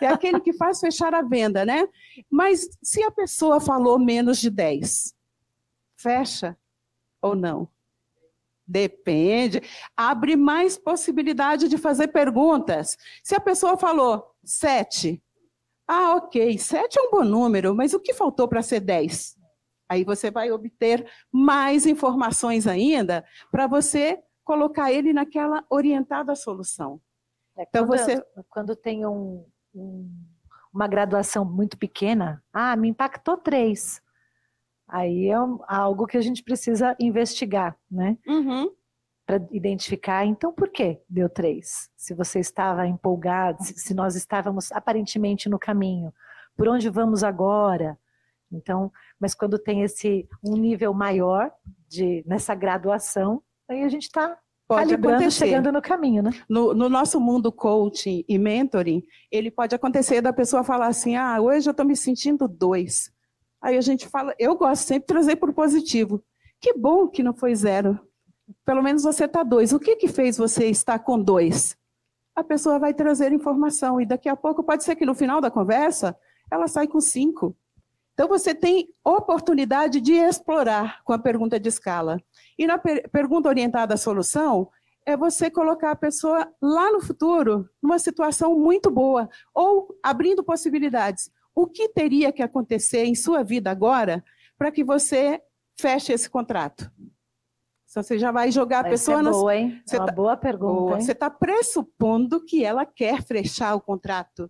É 0.02 0.08
aquele 0.08 0.42
que 0.42 0.52
faz 0.52 0.82
fechar 0.82 1.16
a 1.16 1.22
venda, 1.22 1.66
né? 1.66 1.88
Mas 2.30 2.68
se 2.84 3.02
a 3.02 3.10
pessoa 3.10 3.62
falou 3.62 3.98
menos 3.98 4.38
de 4.40 4.50
10, 4.50 5.16
fecha 5.96 6.58
ou 7.22 7.34
não? 7.34 7.70
Depende. 8.68 9.64
Abre 9.96 10.36
mais 10.36 10.78
possibilidade 10.78 11.70
de 11.70 11.78
fazer 11.78 12.10
perguntas. 12.10 12.98
Se 13.24 13.34
a 13.34 13.40
pessoa 13.40 13.78
falou 13.78 14.36
7, 14.44 15.24
ah, 15.88 16.16
ok, 16.16 16.58
7 16.58 17.00
é 17.00 17.02
um 17.02 17.12
bom 17.12 17.24
número, 17.24 17.74
mas 17.74 17.94
o 17.94 18.00
que 18.00 18.14
faltou 18.14 18.46
para 18.46 18.62
ser 18.62 18.82
10? 18.82 19.37
Aí 19.90 20.04
você 20.04 20.30
vai 20.30 20.52
obter 20.52 21.06
mais 21.32 21.86
informações 21.86 22.68
ainda 22.68 23.26
para 23.52 23.68
você 23.68 24.22
colocar 24.44 24.92
ele 24.92 25.14
naquela 25.14 25.64
orientada 25.70 26.36
solução. 26.36 27.02
É, 27.58 27.64
então 27.64 27.86
quando, 27.86 28.00
você 28.00 28.26
quando 28.50 28.76
tem 28.76 29.06
um, 29.06 29.46
um, 29.74 30.10
uma 30.74 30.88
graduação 30.88 31.44
muito 31.44 31.78
pequena, 31.78 32.44
ah, 32.54 32.76
me 32.76 32.90
impactou 32.90 33.38
três. 33.38 34.02
Aí 34.88 35.28
é 35.28 35.36
algo 35.68 36.08
que 36.08 36.18
a 36.18 36.22
gente 36.22 36.44
precisa 36.44 36.96
investigar, 37.00 37.78
né? 37.92 38.18
Uhum. 38.26 38.72
Para 39.26 39.46
identificar, 39.52 40.26
então 40.26 40.54
por 40.54 40.70
que 40.70 41.02
deu 41.10 41.28
três? 41.28 41.90
Se 41.98 42.14
você 42.14 42.40
estava 42.40 42.88
empolgado, 42.88 43.62
se 43.62 43.94
nós 43.94 44.16
estávamos 44.16 44.72
aparentemente 44.72 45.50
no 45.50 45.60
caminho, 45.60 46.14
por 46.56 46.70
onde 46.70 46.90
vamos 46.90 47.24
agora? 47.24 48.00
Então, 48.50 48.92
mas 49.20 49.34
quando 49.34 49.58
tem 49.58 49.84
esse 49.84 50.28
um 50.44 50.56
nível 50.56 50.94
maior 50.94 51.52
de 51.88 52.24
nessa 52.28 52.54
graduação, 52.54 53.42
aí 53.70 53.84
a 53.84 53.90
gente 53.90 54.04
está 54.04 54.38
calibrando, 54.68 55.16
acontecer. 55.16 55.46
chegando 55.46 55.72
no 55.72 55.82
caminho, 55.82 56.22
né? 56.22 56.32
No, 56.50 56.74
no, 56.74 56.90
nosso 56.90 57.20
mundo 57.20 57.52
coaching 57.52 58.24
e 58.28 58.38
mentoring, 58.38 59.04
ele 59.32 59.50
pode 59.50 59.74
acontecer 59.74 60.22
da 60.22 60.34
pessoa 60.34 60.64
falar 60.64 60.88
assim, 60.88 61.16
ah, 61.16 61.40
hoje 61.40 61.70
eu 61.70 61.72
estou 61.72 61.86
me 61.86 61.96
sentindo 61.96 62.48
dois. 62.48 63.12
Aí 63.62 63.78
a 63.78 63.82
gente 63.82 64.08
fala, 64.08 64.36
eu 64.38 64.56
gosto 64.56 64.84
sempre 64.84 65.04
de 65.04 65.08
trazer 65.08 65.36
por 65.38 65.54
positivo. 65.54 66.24
Que 66.60 66.74
bom 66.74 67.08
que 67.08 67.24
não 67.24 67.34
foi 67.34 67.56
zero. 67.56 68.00
Pelo 68.66 68.82
menos 68.82 69.04
você 69.04 69.26
está 69.26 69.44
dois. 69.44 69.74
O 69.74 69.80
que 69.80 69.96
que 69.96 70.08
fez 70.08 70.38
você 70.38 70.68
estar 70.68 71.00
com 71.00 71.20
dois? 71.20 71.78
A 72.36 72.44
pessoa 72.44 72.78
vai 72.78 72.94
trazer 72.94 73.32
informação 73.32 74.00
e 74.00 74.06
daqui 74.06 74.30
a 74.30 74.36
pouco 74.36 74.64
pode 74.64 74.84
ser 74.84 74.96
que 74.96 75.06
no 75.06 75.16
final 75.16 75.42
da 75.42 75.50
conversa 75.50 76.16
ela 76.52 76.68
sai 76.68 76.88
com 76.88 77.02
cinco. 77.02 77.56
Então, 78.20 78.28
você 78.28 78.56
tem 78.56 78.90
oportunidade 79.06 80.02
de 80.02 80.14
explorar 80.14 81.04
com 81.04 81.14
a 81.14 81.20
pergunta 81.20 81.60
de 81.60 81.70
escala. 81.70 82.20
E 82.58 82.66
na 82.66 82.80
per 82.80 83.08
pergunta 83.12 83.48
orientada 83.48 83.94
à 83.94 83.98
solução, 83.98 84.72
é 85.06 85.16
você 85.16 85.52
colocar 85.52 85.92
a 85.92 85.96
pessoa 85.96 86.52
lá 86.60 86.92
no 86.92 87.00
futuro 87.00 87.70
numa 87.80 88.00
situação 88.00 88.58
muito 88.58 88.90
boa 88.90 89.30
ou 89.54 89.96
abrindo 90.02 90.44
possibilidades. 90.44 91.30
O 91.54 91.68
que 91.68 91.90
teria 91.90 92.32
que 92.32 92.42
acontecer 92.42 93.06
em 93.06 93.14
sua 93.14 93.44
vida 93.44 93.70
agora 93.70 94.24
para 94.58 94.72
que 94.72 94.84
você 94.84 95.40
feche 95.80 96.12
esse 96.12 96.28
contrato? 96.28 96.92
Então, 97.88 98.02
você 98.02 98.18
já 98.18 98.32
vai 98.32 98.52
jogar 98.52 98.80
a 98.80 98.90
pessoa 98.90 99.18
ser 99.18 99.24
na 99.24 99.30
boa, 99.32 99.56
hein? 99.56 99.80
Você 99.86 99.96
É 99.96 100.00
uma 100.00 100.06
tá- 100.08 100.12
boa 100.12 100.36
pergunta, 100.36 100.74
Boa. 100.74 100.96
hein? 100.96 101.02
Você 101.02 101.12
está 101.12 101.30
pressupondo 101.30 102.44
que 102.44 102.66
ela 102.66 102.84
quer 102.84 103.22
fechar 103.22 103.76
o 103.76 103.82
contrato. 103.82 104.50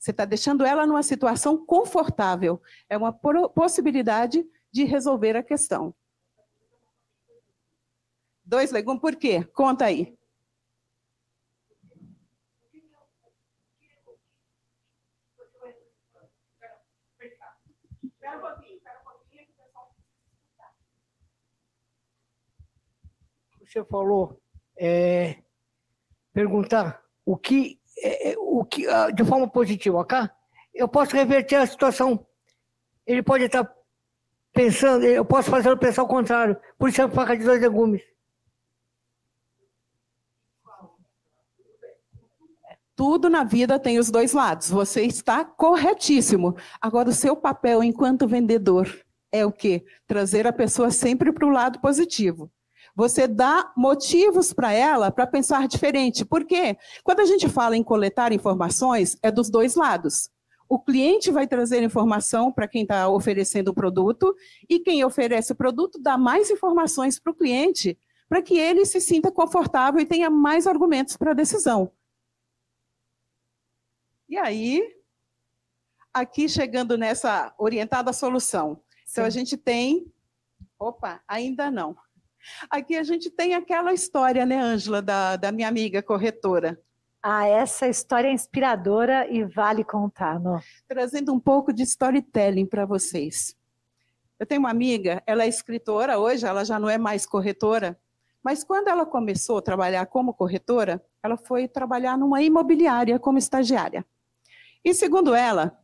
Você 0.00 0.10
está 0.12 0.24
deixando 0.24 0.64
ela 0.64 0.86
numa 0.86 1.02
situação 1.02 1.64
confortável. 1.64 2.60
É 2.88 2.96
uma 2.96 3.12
possibilidade 3.12 4.42
de 4.72 4.84
resolver 4.84 5.36
a 5.36 5.42
questão. 5.42 5.94
Dois 8.42 8.72
legumes, 8.72 9.00
por 9.00 9.14
quê? 9.14 9.44
Conta 9.44 9.84
aí. 9.84 10.18
você 23.70 23.84
falou, 23.84 24.42
é, 24.76 25.44
perguntar 26.32 27.04
o 27.24 27.36
que, 27.36 27.79
é, 28.02 28.32
é, 28.32 28.34
o 28.38 28.64
que, 28.64 28.86
ah, 28.86 29.10
de 29.10 29.24
forma 29.24 29.48
positiva, 29.48 30.04
cá, 30.04 30.34
eu 30.74 30.88
posso 30.88 31.14
reverter 31.14 31.56
a 31.56 31.66
situação. 31.66 32.26
Ele 33.06 33.22
pode 33.22 33.44
estar 33.44 33.70
pensando, 34.52 35.04
eu 35.04 35.24
posso 35.24 35.50
fazer 35.50 35.68
ele 35.68 35.78
pensar 35.78 36.02
o 36.02 36.08
contrário. 36.08 36.56
Por 36.78 36.88
isso 36.88 37.02
é 37.02 37.08
faca 37.08 37.36
de 37.36 37.44
dois 37.44 37.60
legumes. 37.60 38.02
Tudo 42.94 43.30
na 43.30 43.44
vida 43.44 43.78
tem 43.78 43.98
os 43.98 44.10
dois 44.10 44.32
lados. 44.32 44.70
Você 44.70 45.02
está 45.02 45.42
corretíssimo. 45.44 46.54
Agora, 46.80 47.08
o 47.08 47.14
seu 47.14 47.34
papel 47.34 47.82
enquanto 47.82 48.28
vendedor 48.28 48.86
é 49.32 49.46
o 49.46 49.50
quê? 49.50 49.84
Trazer 50.06 50.46
a 50.46 50.52
pessoa 50.52 50.90
sempre 50.90 51.32
para 51.32 51.46
o 51.46 51.50
lado 51.50 51.80
positivo. 51.80 52.50
Você 53.00 53.26
dá 53.26 53.72
motivos 53.74 54.52
para 54.52 54.74
ela 54.74 55.10
para 55.10 55.26
pensar 55.26 55.66
diferente. 55.66 56.22
Por 56.22 56.44
quê? 56.44 56.76
Quando 57.02 57.20
a 57.20 57.24
gente 57.24 57.48
fala 57.48 57.74
em 57.74 57.82
coletar 57.82 58.30
informações, 58.30 59.16
é 59.22 59.30
dos 59.30 59.48
dois 59.48 59.74
lados. 59.74 60.28
O 60.68 60.78
cliente 60.78 61.30
vai 61.30 61.46
trazer 61.46 61.82
informação 61.82 62.52
para 62.52 62.68
quem 62.68 62.82
está 62.82 63.08
oferecendo 63.08 63.68
o 63.68 63.74
produto, 63.74 64.36
e 64.68 64.78
quem 64.78 65.02
oferece 65.02 65.50
o 65.50 65.56
produto 65.56 65.98
dá 65.98 66.18
mais 66.18 66.50
informações 66.50 67.18
para 67.18 67.32
o 67.32 67.34
cliente, 67.34 67.98
para 68.28 68.42
que 68.42 68.58
ele 68.58 68.84
se 68.84 69.00
sinta 69.00 69.32
confortável 69.32 69.98
e 69.98 70.04
tenha 70.04 70.28
mais 70.28 70.66
argumentos 70.66 71.16
para 71.16 71.30
a 71.30 71.34
decisão. 71.34 71.90
E 74.28 74.36
aí, 74.36 74.86
aqui 76.12 76.50
chegando 76.50 76.98
nessa 76.98 77.54
orientada 77.56 78.12
solução. 78.12 78.82
Então, 79.10 79.24
a 79.24 79.30
Sim. 79.30 79.38
gente 79.38 79.56
tem. 79.56 80.12
Opa, 80.78 81.22
ainda 81.26 81.70
não. 81.70 81.96
Aqui 82.70 82.96
a 82.96 83.02
gente 83.02 83.30
tem 83.30 83.54
aquela 83.54 83.92
história, 83.92 84.44
né, 84.46 84.58
Ângela, 84.58 85.00
da, 85.02 85.36
da 85.36 85.52
minha 85.52 85.68
amiga 85.68 86.02
corretora, 86.02 86.80
Ah, 87.22 87.46
essa 87.46 87.86
história 87.86 88.28
é 88.28 88.32
inspiradora 88.32 89.28
e 89.30 89.44
vale 89.44 89.84
contar, 89.84 90.40
no. 90.40 90.58
trazendo 90.88 91.34
um 91.34 91.40
pouco 91.40 91.72
de 91.72 91.82
storytelling 91.82 92.66
para 92.66 92.86
vocês. 92.86 93.54
Eu 94.38 94.46
tenho 94.46 94.60
uma 94.60 94.70
amiga, 94.70 95.22
ela 95.26 95.44
é 95.44 95.48
escritora 95.48 96.18
hoje, 96.18 96.46
ela 96.46 96.64
já 96.64 96.78
não 96.78 96.88
é 96.88 96.96
mais 96.96 97.26
corretora, 97.26 97.98
mas 98.42 98.64
quando 98.64 98.88
ela 98.88 99.04
começou 99.04 99.58
a 99.58 99.62
trabalhar 99.62 100.06
como 100.06 100.32
corretora, 100.32 101.04
ela 101.22 101.36
foi 101.36 101.68
trabalhar 101.68 102.16
numa 102.16 102.40
imobiliária 102.40 103.18
como 103.18 103.36
estagiária. 103.36 104.02
E 104.82 104.94
segundo 104.94 105.34
ela, 105.34 105.78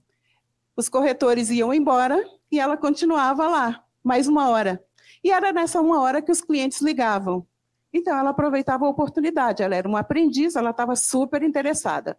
os 0.74 0.88
corretores 0.88 1.50
iam 1.50 1.74
embora 1.74 2.18
e 2.50 2.58
ela 2.58 2.78
continuava 2.78 3.46
lá, 3.46 3.84
mais 4.02 4.26
uma 4.26 4.48
hora. 4.48 4.82
E 5.26 5.30
era 5.32 5.52
nessa 5.52 5.80
uma 5.80 6.00
hora 6.00 6.22
que 6.22 6.30
os 6.30 6.40
clientes 6.40 6.80
ligavam. 6.80 7.44
Então 7.92 8.16
ela 8.16 8.30
aproveitava 8.30 8.86
a 8.86 8.88
oportunidade, 8.88 9.60
ela 9.60 9.74
era 9.74 9.88
uma 9.88 9.98
aprendiz, 9.98 10.54
ela 10.54 10.70
estava 10.70 10.94
super 10.94 11.42
interessada. 11.42 12.16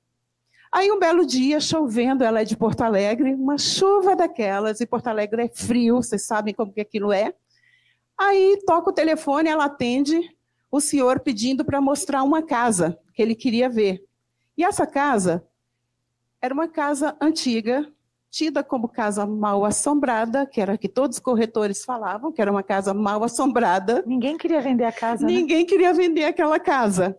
Aí 0.69 0.91
um 0.91 0.99
belo 0.99 1.25
dia, 1.25 1.61
chovendo, 1.61 2.21
ela 2.21 2.41
é 2.41 2.43
de 2.43 2.57
Porto 2.57 2.81
Alegre, 2.81 3.33
uma 3.33 3.57
chuva 3.57 4.13
daquelas, 4.13 4.81
e 4.81 4.85
Porto 4.85 5.07
Alegre 5.07 5.43
é 5.43 5.47
frio, 5.47 5.95
vocês 5.95 6.25
sabem 6.25 6.53
como 6.53 6.73
que 6.73 6.81
aquilo 6.81 7.13
é. 7.13 7.33
Aí 8.17 8.61
toca 8.65 8.89
o 8.89 8.93
telefone, 8.93 9.47
ela 9.47 9.63
atende, 9.63 10.19
o 10.69 10.81
senhor 10.81 11.21
pedindo 11.21 11.63
para 11.63 11.79
mostrar 11.79 12.23
uma 12.23 12.41
casa 12.41 12.99
que 13.13 13.21
ele 13.21 13.35
queria 13.35 13.69
ver. 13.69 14.03
E 14.57 14.65
essa 14.65 14.85
casa 14.85 15.47
era 16.41 16.53
uma 16.53 16.67
casa 16.67 17.15
antiga, 17.21 17.89
tida 18.29 18.63
como 18.63 18.87
casa 18.87 19.25
mal 19.25 19.65
assombrada, 19.65 20.45
que 20.45 20.61
era 20.61 20.77
que 20.77 20.87
todos 20.87 21.17
os 21.17 21.21
corretores 21.21 21.83
falavam, 21.83 22.31
que 22.31 22.41
era 22.41 22.51
uma 22.51 22.63
casa 22.63 22.93
mal 22.93 23.23
assombrada. 23.23 24.03
Ninguém 24.05 24.37
queria 24.37 24.61
vender 24.61 24.85
a 24.85 24.91
casa, 24.91 25.25
né? 25.25 25.31
Ninguém 25.31 25.65
queria 25.65 25.93
vender 25.93 26.25
aquela 26.25 26.59
casa. 26.59 27.17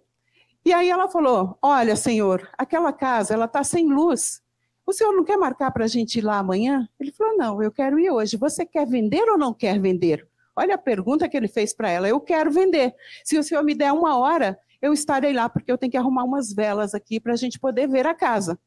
E 0.65 0.73
aí 0.73 0.89
ela 0.91 1.09
falou: 1.09 1.57
Olha, 1.63 1.97
senhor, 1.97 2.49
aquela 2.57 2.93
casa 2.93 3.35
ela 3.35 3.47
está 3.47 3.65
sem 3.65 3.89
luz. 3.89 4.43
O 4.85 4.93
senhor 4.93 5.13
não 5.13 5.25
quer 5.25 5.37
marcar 5.37 5.71
para 5.71 5.85
a 5.85 5.89
gente 5.89 6.19
ir 6.19 6.23
lá 6.23 6.39
amanhã? 6.39 6.89
Ele 6.99 7.13
falou: 7.13 7.37
Não, 7.37 7.63
eu 7.63 7.71
quero 7.71 7.99
ir 7.99 8.11
hoje. 8.11 8.37
Você 8.37 8.65
quer 8.65 8.87
vender 8.87 9.29
ou 9.29 9.39
não 9.39 9.53
quer 9.53 9.81
vender? 9.81 10.27
Olha 10.57 10.75
a 10.75 10.79
pergunta 10.79 11.29
que 11.29 11.37
ele 11.37 11.49
fez 11.49 11.75
para 11.75 11.91
ela: 11.91 12.09
Eu 12.09 12.21
quero 12.21 12.51
vender. 12.51 12.95
Se 13.25 13.39
o 13.39 13.43
senhor 13.43 13.63
me 13.65 13.75
der 13.75 13.93
uma 13.93 14.19
hora, 14.19 14.59
eu 14.81 14.93
estarei 14.93 15.33
lá, 15.33 15.49
porque 15.49 15.71
eu 15.71 15.79
tenho 15.79 15.91
que 15.91 15.97
arrumar 15.97 16.25
umas 16.25 16.53
velas 16.53 16.95
aqui 16.95 17.19
para 17.21 17.33
a 17.33 17.37
gente 17.37 17.59
poder 17.59 17.89
ver 17.89 18.07
a 18.07 18.15
casa. 18.15 18.59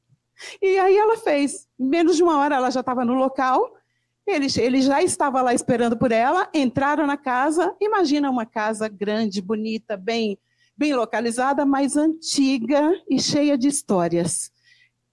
E 0.62 0.80
aí 0.80 0.98
ela 0.98 1.18
fez. 1.18 1.68
Menos 1.78 2.16
de 2.16 2.24
uma 2.24 2.38
hora 2.38 2.56
ela 2.56 2.70
já 2.70 2.80
estava 2.80 3.06
no 3.06 3.14
local. 3.14 3.74
Ele, 4.26 4.48
ele 4.58 4.82
já 4.82 5.02
estava 5.02 5.42
lá 5.42 5.54
esperando 5.54 5.98
por 5.98 6.12
ela. 6.12 6.50
Entraram 6.54 7.06
na 7.06 7.18
casa. 7.18 7.76
Imagina 7.80 8.30
uma 8.30 8.46
casa 8.46 8.88
grande, 8.88 9.42
bonita, 9.42 9.98
bem, 9.98 10.38
bem 10.78 10.94
localizada, 10.94 11.66
mas 11.66 11.98
antiga 11.98 12.94
e 13.10 13.20
cheia 13.20 13.58
de 13.58 13.68
histórias. 13.68 14.52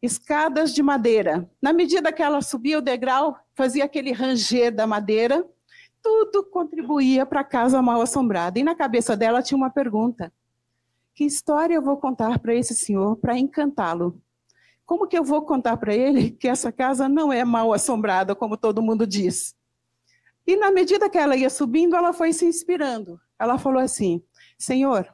Escadas 0.00 0.72
de 0.72 0.82
madeira. 0.82 1.48
Na 1.60 1.72
medida 1.72 2.12
que 2.12 2.22
ela 2.22 2.40
subia 2.40 2.78
o 2.78 2.82
degrau, 2.82 3.36
fazia 3.54 3.84
aquele 3.84 4.12
ranger 4.12 4.72
da 4.74 4.86
madeira. 4.86 5.44
Tudo 6.00 6.44
contribuía 6.44 7.26
para 7.26 7.40
a 7.40 7.44
casa 7.44 7.82
mal 7.82 8.00
assombrada. 8.00 8.58
E 8.58 8.62
na 8.62 8.76
cabeça 8.76 9.16
dela 9.16 9.42
tinha 9.42 9.58
uma 9.58 9.70
pergunta: 9.70 10.32
Que 11.14 11.24
história 11.24 11.74
eu 11.74 11.82
vou 11.82 11.96
contar 11.96 12.38
para 12.38 12.54
esse 12.54 12.74
senhor 12.74 13.16
para 13.16 13.36
encantá-lo? 13.36 14.22
Como 14.88 15.06
que 15.06 15.18
eu 15.18 15.22
vou 15.22 15.42
contar 15.42 15.76
para 15.76 15.94
ele 15.94 16.30
que 16.30 16.48
essa 16.48 16.72
casa 16.72 17.10
não 17.10 17.30
é 17.30 17.44
mal 17.44 17.74
assombrada, 17.74 18.34
como 18.34 18.56
todo 18.56 18.80
mundo 18.80 19.06
diz? 19.06 19.54
E 20.46 20.56
na 20.56 20.70
medida 20.70 21.10
que 21.10 21.18
ela 21.18 21.36
ia 21.36 21.50
subindo, 21.50 21.94
ela 21.94 22.14
foi 22.14 22.32
se 22.32 22.46
inspirando. 22.46 23.20
Ela 23.38 23.58
falou 23.58 23.82
assim: 23.82 24.22
Senhor, 24.56 25.06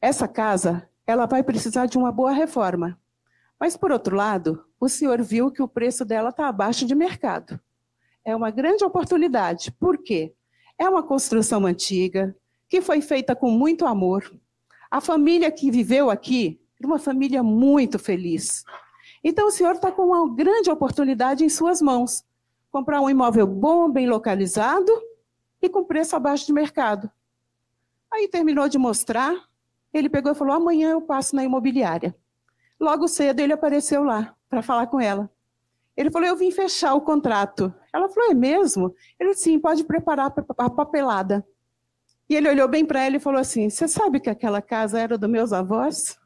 essa 0.00 0.26
casa, 0.26 0.90
ela 1.06 1.26
vai 1.26 1.44
precisar 1.44 1.86
de 1.86 1.96
uma 1.96 2.10
boa 2.10 2.32
reforma. 2.32 2.98
Mas 3.56 3.76
por 3.76 3.92
outro 3.92 4.16
lado, 4.16 4.64
o 4.80 4.88
senhor 4.88 5.22
viu 5.22 5.52
que 5.52 5.62
o 5.62 5.68
preço 5.68 6.04
dela 6.04 6.30
está 6.30 6.48
abaixo 6.48 6.84
de 6.84 6.96
mercado. 6.96 7.60
É 8.24 8.34
uma 8.34 8.50
grande 8.50 8.82
oportunidade. 8.82 9.70
Por 9.70 9.96
quê? 9.96 10.34
É 10.76 10.88
uma 10.88 11.04
construção 11.04 11.66
antiga, 11.66 12.34
que 12.68 12.82
foi 12.82 13.00
feita 13.00 13.36
com 13.36 13.48
muito 13.48 13.86
amor. 13.86 14.28
A 14.90 15.00
família 15.00 15.52
que 15.52 15.70
viveu 15.70 16.10
aqui 16.10 16.60
era 16.82 16.86
uma 16.88 16.98
família 16.98 17.44
muito 17.44 17.96
feliz. 17.96 18.64
Então, 19.22 19.46
o 19.46 19.50
senhor 19.52 19.76
está 19.76 19.92
com 19.92 20.06
uma 20.06 20.34
grande 20.34 20.68
oportunidade 20.68 21.44
em 21.44 21.48
suas 21.48 21.80
mãos. 21.80 22.24
Comprar 22.72 23.00
um 23.00 23.08
imóvel 23.08 23.46
bom, 23.46 23.88
bem 23.88 24.08
localizado 24.08 24.90
e 25.60 25.68
com 25.68 25.84
preço 25.84 26.16
abaixo 26.16 26.44
de 26.44 26.52
mercado. 26.52 27.08
Aí 28.12 28.26
terminou 28.26 28.68
de 28.68 28.78
mostrar, 28.78 29.32
ele 29.94 30.08
pegou 30.08 30.32
e 30.32 30.34
falou: 30.34 30.54
amanhã 30.54 30.90
eu 30.90 31.00
passo 31.00 31.36
na 31.36 31.44
imobiliária. 31.44 32.16
Logo 32.80 33.06
cedo 33.06 33.38
ele 33.38 33.52
apareceu 33.52 34.02
lá 34.02 34.34
para 34.48 34.60
falar 34.60 34.88
com 34.88 35.00
ela. 35.00 35.30
Ele 35.96 36.10
falou: 36.10 36.26
eu 36.26 36.36
vim 36.36 36.50
fechar 36.50 36.94
o 36.94 37.00
contrato. 37.00 37.72
Ela 37.92 38.08
falou: 38.08 38.32
é 38.32 38.34
mesmo? 38.34 38.92
Ele 39.20 39.30
disse: 39.30 39.44
sim, 39.44 39.58
pode 39.60 39.84
preparar 39.84 40.34
a 40.58 40.70
papelada. 40.70 41.46
E 42.28 42.34
ele 42.34 42.48
olhou 42.48 42.66
bem 42.66 42.84
para 42.84 43.04
ela 43.04 43.16
e 43.16 43.20
falou 43.20 43.40
assim: 43.40 43.70
Você 43.70 43.86
sabe 43.86 44.18
que 44.18 44.30
aquela 44.30 44.60
casa 44.60 44.98
era 44.98 45.16
dos 45.16 45.30
meus 45.30 45.52
avós? 45.52 46.18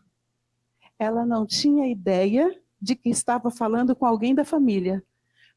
Ela 0.99 1.27
não 1.27 1.47
tinha 1.47 1.89
ideia 1.89 2.51
de 2.81 2.95
que 2.95 3.09
estava 3.09 3.51
falando 3.51 3.95
com 3.95 4.07
alguém 4.07 4.35
da 4.35 4.45
família. 4.45 5.03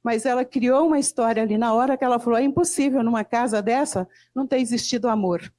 Mas 0.04 0.26
ela 0.26 0.46
criou 0.46 0.88
uma 0.88 1.00
história 1.00 1.44
ali 1.44 1.58
na 1.58 1.74
hora 1.74 1.98
que 1.98 2.04
ela 2.04 2.20
falou: 2.20 2.40
é 2.40 2.44
impossível 2.44 3.04
numa 3.04 3.24
casa 3.24 3.62
dessa 3.62 4.08
não 4.34 4.48
ter 4.48 4.60
existido 4.60 5.10
amor. 5.10 5.54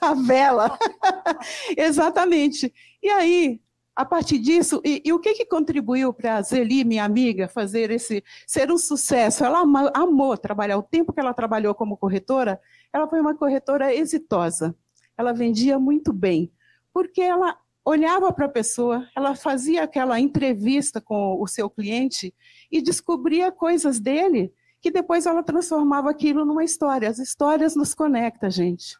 A 0.00 0.14
vela. 0.14 0.78
Exatamente. 1.76 2.72
E 3.02 3.08
aí, 3.08 3.60
a 3.96 4.04
partir 4.04 4.38
disso, 4.38 4.80
e, 4.84 5.02
e 5.04 5.12
o 5.12 5.18
que, 5.18 5.34
que 5.34 5.46
contribuiu 5.46 6.12
para 6.12 6.36
a 6.36 6.42
Zeli, 6.42 6.84
minha 6.84 7.04
amiga, 7.04 7.48
fazer 7.48 7.90
esse 7.90 8.22
ser 8.46 8.70
um 8.70 8.78
sucesso? 8.78 9.44
Ela 9.44 9.60
amou, 9.60 9.90
amou 9.94 10.36
trabalhar. 10.36 10.76
O 10.78 10.82
tempo 10.82 11.12
que 11.12 11.20
ela 11.20 11.34
trabalhou 11.34 11.74
como 11.74 11.96
corretora, 11.96 12.60
ela 12.92 13.08
foi 13.08 13.20
uma 13.20 13.34
corretora 13.34 13.92
exitosa. 13.94 14.76
ela 15.16 15.32
vendia 15.32 15.78
muito 15.78 16.12
bem, 16.12 16.52
porque 16.92 17.22
ela 17.22 17.56
olhava 17.84 18.32
para 18.32 18.46
a 18.46 18.48
pessoa, 18.48 19.06
ela 19.14 19.34
fazia 19.34 19.82
aquela 19.82 20.18
entrevista 20.18 21.00
com 21.00 21.40
o 21.40 21.46
seu 21.46 21.68
cliente 21.68 22.34
e 22.72 22.80
descobria 22.80 23.52
coisas 23.52 24.00
dele 24.00 24.52
que 24.80 24.90
depois 24.90 25.26
ela 25.26 25.42
transformava 25.42 26.10
aquilo 26.10 26.44
numa 26.44 26.64
história. 26.64 27.08
As 27.08 27.18
histórias 27.18 27.74
nos 27.74 27.94
conectam, 27.94 28.50
gente. 28.50 28.98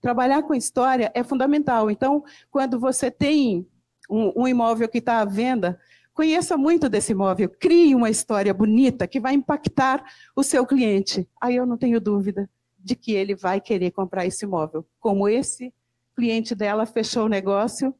Trabalhar 0.00 0.42
com 0.42 0.54
história 0.54 1.10
é 1.14 1.22
fundamental. 1.22 1.90
Então, 1.90 2.24
quando 2.50 2.78
você 2.78 3.10
tem 3.10 3.66
um, 4.08 4.42
um 4.42 4.48
imóvel 4.48 4.88
que 4.88 4.98
está 4.98 5.20
à 5.20 5.24
venda, 5.24 5.78
conheça 6.12 6.56
muito 6.56 6.88
desse 6.88 7.12
imóvel, 7.12 7.50
crie 7.58 7.94
uma 7.94 8.10
história 8.10 8.52
bonita 8.52 9.06
que 9.06 9.20
vai 9.20 9.34
impactar 9.34 10.04
o 10.36 10.42
seu 10.42 10.66
cliente. 10.66 11.28
Aí 11.40 11.56
eu 11.56 11.66
não 11.66 11.76
tenho 11.76 12.00
dúvida 12.00 12.48
de 12.78 12.94
que 12.94 13.12
ele 13.12 13.34
vai 13.34 13.60
querer 13.60 13.90
comprar 13.90 14.26
esse 14.26 14.44
imóvel. 14.44 14.86
Como 15.00 15.28
esse 15.28 15.72
cliente 16.14 16.54
dela 16.54 16.86
fechou 16.86 17.24
o 17.24 17.28
negócio 17.28 17.94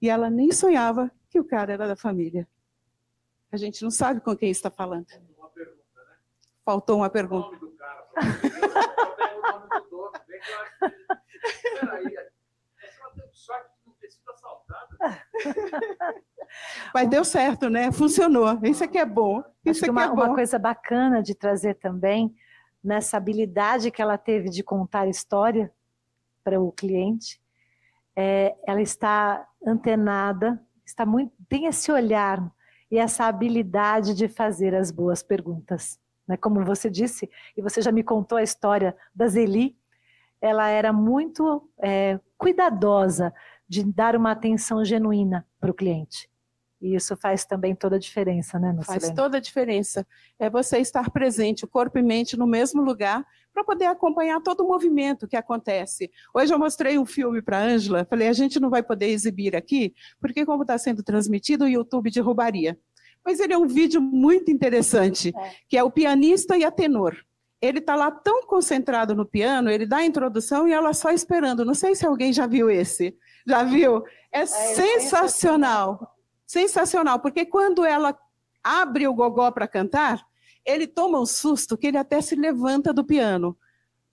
e 0.00 0.08
ela 0.08 0.30
nem 0.30 0.50
sonhava 0.52 1.10
que 1.28 1.38
o 1.38 1.44
cara 1.44 1.72
era 1.72 1.86
da 1.86 1.96
família. 1.96 2.48
A 3.50 3.56
gente 3.56 3.82
não 3.82 3.90
sabe 3.90 4.20
com 4.20 4.36
quem 4.36 4.50
está 4.50 4.70
falando. 4.70 5.06
Uma 5.36 5.48
pergunta, 5.48 6.04
né? 6.04 6.16
Faltou 6.64 6.96
uma 6.98 7.10
pergunta. 7.10 7.48
O 7.48 7.50
nome 7.50 7.60
do 7.60 7.70
cara. 7.72 8.08
o 8.16 9.52
nome 9.52 9.68
do 9.68 9.90
dono. 9.90 10.12
Bem 10.26 10.40
que 10.40 10.50
eu 10.50 10.58
acho 10.60 10.72
que... 10.78 11.80
Peraí, 11.80 12.16
ela 12.16 13.10
teve 13.14 13.32
sorte 13.32 13.70
de 13.70 13.86
não 13.86 13.94
ter 13.94 14.10
sido 14.10 14.30
assaltada. 14.30 14.98
Mas 16.94 17.08
deu 17.08 17.24
certo, 17.24 17.70
né? 17.70 17.90
Funcionou. 17.92 18.58
Isso 18.62 18.84
aqui 18.84 18.98
é 18.98 19.06
bom. 19.06 19.42
Isso 19.64 19.84
aqui 19.84 19.90
uma, 19.90 20.04
é 20.04 20.08
bom. 20.08 20.14
uma 20.14 20.34
coisa 20.34 20.58
bacana 20.58 21.22
de 21.22 21.34
trazer 21.34 21.74
também 21.74 22.34
nessa 22.82 23.16
habilidade 23.16 23.90
que 23.90 24.00
ela 24.00 24.16
teve 24.16 24.48
de 24.50 24.62
contar 24.62 25.08
história 25.08 25.72
para 26.44 26.60
o 26.60 26.72
cliente, 26.72 27.40
é, 28.20 28.56
ela 28.66 28.82
está 28.82 29.46
antenada, 29.64 30.60
está 30.84 31.06
muito, 31.06 31.32
tem 31.48 31.66
esse 31.66 31.92
olhar 31.92 32.52
e 32.90 32.98
essa 32.98 33.26
habilidade 33.26 34.12
de 34.12 34.26
fazer 34.26 34.74
as 34.74 34.90
boas 34.90 35.22
perguntas. 35.22 36.00
Né? 36.26 36.36
Como 36.36 36.64
você 36.64 36.90
disse, 36.90 37.30
e 37.56 37.62
você 37.62 37.80
já 37.80 37.92
me 37.92 38.02
contou 38.02 38.36
a 38.36 38.42
história 38.42 38.96
da 39.14 39.28
Zeli, 39.28 39.76
ela 40.40 40.68
era 40.68 40.92
muito 40.92 41.70
é, 41.80 42.18
cuidadosa 42.36 43.32
de 43.68 43.84
dar 43.84 44.16
uma 44.16 44.32
atenção 44.32 44.84
genuína 44.84 45.46
para 45.60 45.70
o 45.70 45.74
cliente. 45.74 46.28
E 46.80 46.96
isso 46.96 47.16
faz 47.16 47.44
também 47.44 47.72
toda 47.72 47.96
a 47.96 48.00
diferença, 48.00 48.58
né, 48.58 48.76
Faz 48.84 49.10
toda 49.12 49.36
a 49.36 49.40
diferença. 49.40 50.04
É 50.40 50.50
você 50.50 50.78
estar 50.78 51.08
presente, 51.10 51.64
o 51.64 51.68
corpo 51.68 51.98
e 51.98 52.02
mente 52.02 52.36
no 52.36 52.48
mesmo 52.48 52.82
lugar, 52.82 53.24
para 53.58 53.64
poder 53.64 53.86
acompanhar 53.86 54.40
todo 54.40 54.60
o 54.62 54.68
movimento 54.68 55.26
que 55.26 55.36
acontece. 55.36 56.10
Hoje 56.32 56.54
eu 56.54 56.58
mostrei 56.58 56.96
um 56.96 57.04
filme 57.04 57.42
para 57.42 57.58
a 57.58 57.62
Ângela, 57.62 58.06
falei, 58.08 58.28
a 58.28 58.32
gente 58.32 58.60
não 58.60 58.70
vai 58.70 58.82
poder 58.82 59.06
exibir 59.06 59.56
aqui, 59.56 59.92
porque 60.20 60.46
como 60.46 60.62
está 60.62 60.78
sendo 60.78 61.02
transmitido, 61.02 61.64
o 61.64 61.68
YouTube 61.68 62.10
derrubaria. 62.10 62.78
Mas 63.24 63.40
ele 63.40 63.52
é 63.52 63.58
um 63.58 63.66
vídeo 63.66 64.00
muito 64.00 64.50
interessante, 64.50 65.32
é. 65.36 65.52
que 65.68 65.76
é 65.76 65.82
o 65.82 65.90
pianista 65.90 66.56
e 66.56 66.64
a 66.64 66.70
tenor. 66.70 67.16
Ele 67.60 67.80
está 67.80 67.96
lá 67.96 68.12
tão 68.12 68.46
concentrado 68.46 69.16
no 69.16 69.26
piano, 69.26 69.68
ele 69.68 69.84
dá 69.84 69.96
a 69.98 70.06
introdução 70.06 70.68
e 70.68 70.72
ela 70.72 70.94
só 70.94 71.10
esperando. 71.10 71.64
Não 71.64 71.74
sei 71.74 71.96
se 71.96 72.06
alguém 72.06 72.32
já 72.32 72.46
viu 72.46 72.70
esse. 72.70 73.16
Já 73.44 73.64
viu? 73.64 74.04
É, 74.32 74.42
é 74.42 74.46
sensacional. 74.46 74.78
sensacional 74.86 76.18
sensacional, 76.46 77.18
porque 77.18 77.44
quando 77.44 77.84
ela 77.84 78.16
abre 78.62 79.06
o 79.06 79.14
gogó 79.14 79.50
para 79.50 79.68
cantar, 79.68 80.24
ele 80.68 80.86
toma 80.86 81.18
um 81.18 81.26
susto 81.26 81.76
que 81.76 81.86
ele 81.86 81.96
até 81.96 82.20
se 82.20 82.36
levanta 82.36 82.92
do 82.92 83.04
piano. 83.04 83.56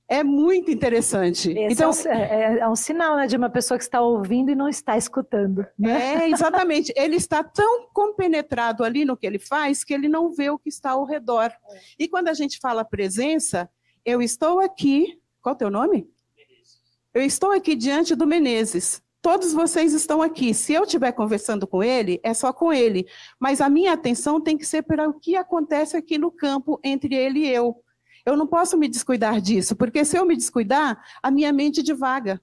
É 0.08 0.24
muito 0.24 0.70
interessante. 0.70 1.52
Esse 1.52 1.74
então, 1.74 1.90
é 1.90 1.94
um, 1.94 2.12
é, 2.12 2.60
é 2.60 2.70
um, 2.70 2.76
sinal 2.76 3.16
né, 3.18 3.26
de 3.26 3.36
uma 3.36 3.50
pessoa 3.50 3.78
que 3.78 3.84
está 3.84 4.02
ouvindo 4.02 4.52
e 4.52 4.56
não 4.56 4.70
está 4.70 4.96
escutando. 4.96 5.66
Né? 5.78 6.26
É, 6.26 6.30
exatamente. 6.30 6.94
ele 6.96 7.16
está 7.16 7.44
tão 7.44 7.88
compenetrado 7.92 8.84
ali 8.84 9.04
no 9.04 9.18
que 9.18 9.26
ele 9.26 9.40
faz 9.40 9.84
que 9.84 9.94
ele 9.94 10.08
não 10.08 10.32
vê 10.32 10.50
o 10.52 10.60
que 10.60 10.70
está 10.70 10.92
ao 10.92 11.06
redor. 11.06 11.46
É. 11.46 11.80
E 12.00 12.08
quando 12.08 12.28
a 12.28 12.34
gente 12.34 12.60
fala 12.60 12.86
presença, 12.86 13.68
eu 14.06 14.22
estou 14.22 14.60
aqui. 14.60 15.20
Qual 15.42 15.54
é 15.54 15.56
o 15.56 15.58
teu 15.58 15.72
nome? 15.72 16.08
Menezes. 16.38 16.82
Eu 17.14 17.24
estou 17.24 17.52
aqui 17.52 17.76
diante 17.76 18.16
do 18.16 18.28
Menezes. 18.28 19.02
Todos 19.26 19.54
vocês 19.54 19.92
estão 19.92 20.22
aqui. 20.22 20.54
Se 20.54 20.72
eu 20.72 20.84
estiver 20.84 21.12
conversando 21.12 21.66
com 21.66 21.84
ele, 21.84 22.20
é 22.22 22.32
só 22.32 22.54
com 22.54 22.72
ele. 22.72 23.08
Mas 23.40 23.60
a 23.60 23.68
minha 23.68 23.92
atenção 23.92 24.40
tem 24.40 24.56
que 24.56 24.68
ser 24.68 24.84
para 24.84 25.10
o 25.10 25.20
que 25.20 25.36
acontece 25.36 25.98
aqui 25.98 26.16
no 26.20 26.30
campo 26.30 26.80
entre 26.84 27.16
ele 27.16 27.40
e 27.40 27.50
eu. 27.50 27.84
Eu 28.24 28.38
não 28.38 28.46
posso 28.46 28.78
me 28.78 28.88
descuidar 28.88 29.42
disso, 29.42 29.76
porque 29.76 30.06
se 30.06 30.16
eu 30.16 30.28
me 30.28 30.36
descuidar, 30.36 31.04
a 31.24 31.32
minha 31.32 31.52
mente 31.52 31.82
divaga. 31.82 32.40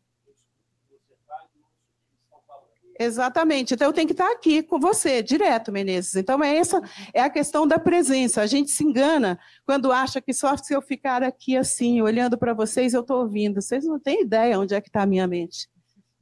Exatamente. 2.99 3.75
Então 3.75 3.87
eu 3.87 3.93
tenho 3.93 4.09
que 4.09 4.15
estar 4.15 4.33
aqui 4.33 4.61
com 4.61 4.81
você, 4.81 5.23
direto, 5.23 5.71
Menezes. 5.71 6.17
Então 6.17 6.43
é 6.43 6.57
essa 6.57 6.83
é 7.15 7.21
a 7.21 7.31
questão 7.31 7.65
da 7.65 7.79
presença. 7.79 8.43
A 8.43 8.47
gente 8.49 8.73
se 8.73 8.83
engana 8.83 9.39
quando 9.65 9.93
acha 9.93 10.21
que 10.21 10.35
só 10.35 10.57
se 10.57 10.75
eu 10.75 10.83
ficar 10.83 11.23
aqui 11.23 11.57
assim, 11.57 12.03
olhando 12.03 12.37
para 12.37 12.53
vocês, 12.53 12.93
eu 12.93 13.03
estou 13.03 13.21
ouvindo. 13.21 13.63
Vocês 13.63 13.85
não 13.85 14.01
têm 14.01 14.23
ideia 14.23 14.59
onde 14.59 14.75
é 14.75 14.81
que 14.81 14.89
está 14.89 15.03
a 15.03 15.07
minha 15.07 15.29
mente 15.29 15.71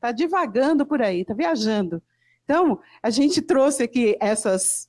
está 0.01 0.13
divagando 0.13 0.87
por 0.87 1.03
aí, 1.03 1.21
está 1.21 1.35
viajando. 1.35 2.03
Então, 2.43 2.81
a 3.03 3.11
gente 3.11 3.43
trouxe 3.43 3.83
aqui 3.83 4.17
essas 4.19 4.89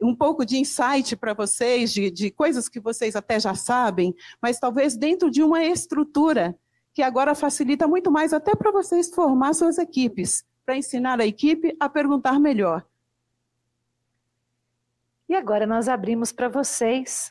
um 0.00 0.14
pouco 0.14 0.44
de 0.44 0.58
insight 0.58 1.16
para 1.16 1.32
vocês, 1.34 1.92
de, 1.92 2.10
de 2.10 2.30
coisas 2.30 2.68
que 2.68 2.80
vocês 2.80 3.14
até 3.14 3.38
já 3.38 3.54
sabem, 3.54 4.14
mas 4.40 4.58
talvez 4.58 4.96
dentro 4.96 5.30
de 5.30 5.42
uma 5.42 5.62
estrutura 5.62 6.58
que 6.92 7.02
agora 7.02 7.34
facilita 7.34 7.86
muito 7.86 8.10
mais 8.10 8.32
até 8.32 8.54
para 8.54 8.72
vocês 8.72 9.14
formar 9.14 9.54
suas 9.54 9.78
equipes, 9.78 10.44
para 10.66 10.76
ensinar 10.76 11.20
a 11.20 11.26
equipe 11.26 11.76
a 11.78 11.88
perguntar 11.88 12.40
melhor. 12.40 12.84
E 15.28 15.34
agora 15.34 15.66
nós 15.66 15.88
abrimos 15.88 16.32
para 16.32 16.48
vocês, 16.48 17.30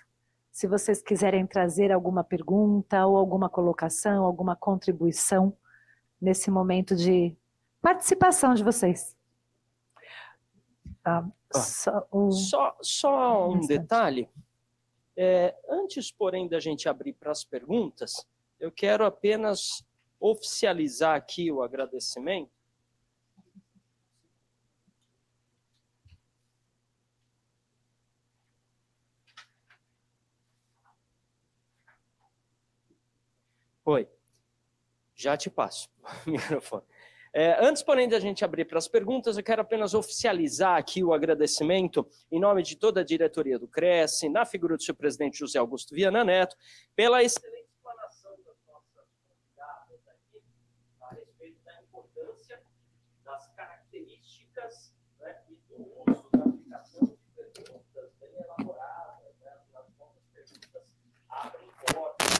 se 0.49 0.65
vocês 0.65 1.01
quiserem 1.01 1.45
trazer 1.45 1.91
alguma 1.91 2.23
pergunta 2.23 3.05
ou 3.05 3.17
alguma 3.17 3.49
colocação, 3.49 4.23
alguma 4.23 4.55
contribuição 4.55 5.53
nesse 6.21 6.51
momento 6.51 6.95
de 6.95 7.35
participação 7.81 8.53
de 8.53 8.63
vocês. 8.63 9.17
Ah, 11.03 11.27
só, 11.51 12.07
um... 12.13 12.31
só, 12.31 12.77
só, 12.81 13.49
um, 13.49 13.65
detalhe. 13.65 14.29
É, 15.17 15.55
antes, 15.67 16.11
porém, 16.11 16.47
da 16.47 16.59
gente 16.59 16.87
abrir 16.87 17.13
para 17.13 17.31
as 17.31 17.43
perguntas, 17.43 18.25
eu 18.59 18.71
quero 18.71 19.03
apenas 19.03 19.83
oficializar 20.19 21.15
aqui 21.15 21.51
o 21.51 21.63
agradecimento. 21.63 22.51
Oi. 33.83 34.07
Já 35.21 35.37
te 35.37 35.51
passo 35.51 35.87
o 36.25 36.31
microfone. 36.31 36.83
É, 37.31 37.63
antes, 37.63 37.83
porém, 37.83 38.09
de 38.09 38.15
a 38.15 38.19
gente 38.19 38.43
abrir 38.43 38.65
para 38.65 38.79
as 38.79 38.87
perguntas, 38.87 39.37
eu 39.37 39.43
quero 39.43 39.61
apenas 39.61 39.93
oficializar 39.93 40.77
aqui 40.77 41.03
o 41.03 41.13
agradecimento 41.13 42.05
em 42.31 42.39
nome 42.39 42.63
de 42.63 42.75
toda 42.75 43.01
a 43.01 43.03
diretoria 43.03 43.59
do 43.59 43.67
Cresce, 43.67 44.27
na 44.27 44.45
figura 44.45 44.75
do 44.75 44.83
seu 44.83 44.95
presidente 44.95 45.37
José 45.37 45.59
Augusto 45.59 45.93
Viana 45.93 46.25
Neto, 46.25 46.57
pela 46.95 47.23
excelente 47.23 47.69
explanação 47.69 48.31
das 48.43 48.57
nossas 48.67 49.07
convidadas 49.29 50.07
aqui 50.07 50.41
a 51.03 51.13
respeito 51.13 51.63
da 51.63 51.81
importância 51.83 52.61
das 53.23 53.47
características 53.55 54.93
né, 55.19 55.39
e 55.51 55.55
do 55.69 56.11
uso 56.11 56.29
da 56.31 56.43
aplicação 56.43 57.05
de 57.05 57.15
perguntas 57.35 58.11
bem 58.19 58.33
elaboradas, 58.33 59.35
né, 59.39 59.53
as 59.75 59.87
nossas 59.97 60.25
perguntas 60.33 60.97
abrem 61.29 61.69
portas 61.93 62.31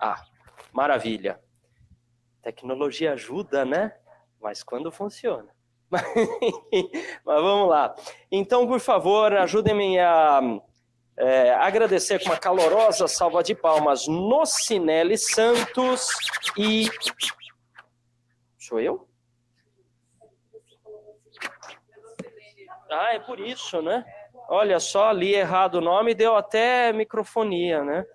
Ah, 0.00 0.24
maravilha. 0.72 1.40
Tecnologia 2.42 3.12
ajuda, 3.12 3.64
né? 3.64 3.96
Mas 4.40 4.62
quando 4.62 4.92
funciona. 4.92 5.48
Mas 5.90 7.42
vamos 7.42 7.68
lá. 7.68 7.94
Então, 8.30 8.66
por 8.66 8.78
favor, 8.78 9.32
ajudem-me 9.34 9.98
a 9.98 10.40
é, 11.16 11.52
agradecer 11.54 12.20
com 12.20 12.26
uma 12.26 12.38
calorosa 12.38 13.08
salva 13.08 13.42
de 13.42 13.54
palmas 13.54 14.06
Nocinelli 14.06 15.18
Santos 15.18 16.10
e. 16.56 16.88
Sou 18.56 18.78
eu? 18.78 19.08
Ah, 22.90 23.14
é 23.14 23.18
por 23.18 23.40
isso, 23.40 23.82
né? 23.82 24.04
Olha 24.48 24.78
só, 24.78 25.10
li 25.10 25.34
errado 25.34 25.76
o 25.76 25.80
nome, 25.80 26.14
deu 26.14 26.36
até 26.36 26.92
microfonia, 26.92 27.84
né? 27.84 28.06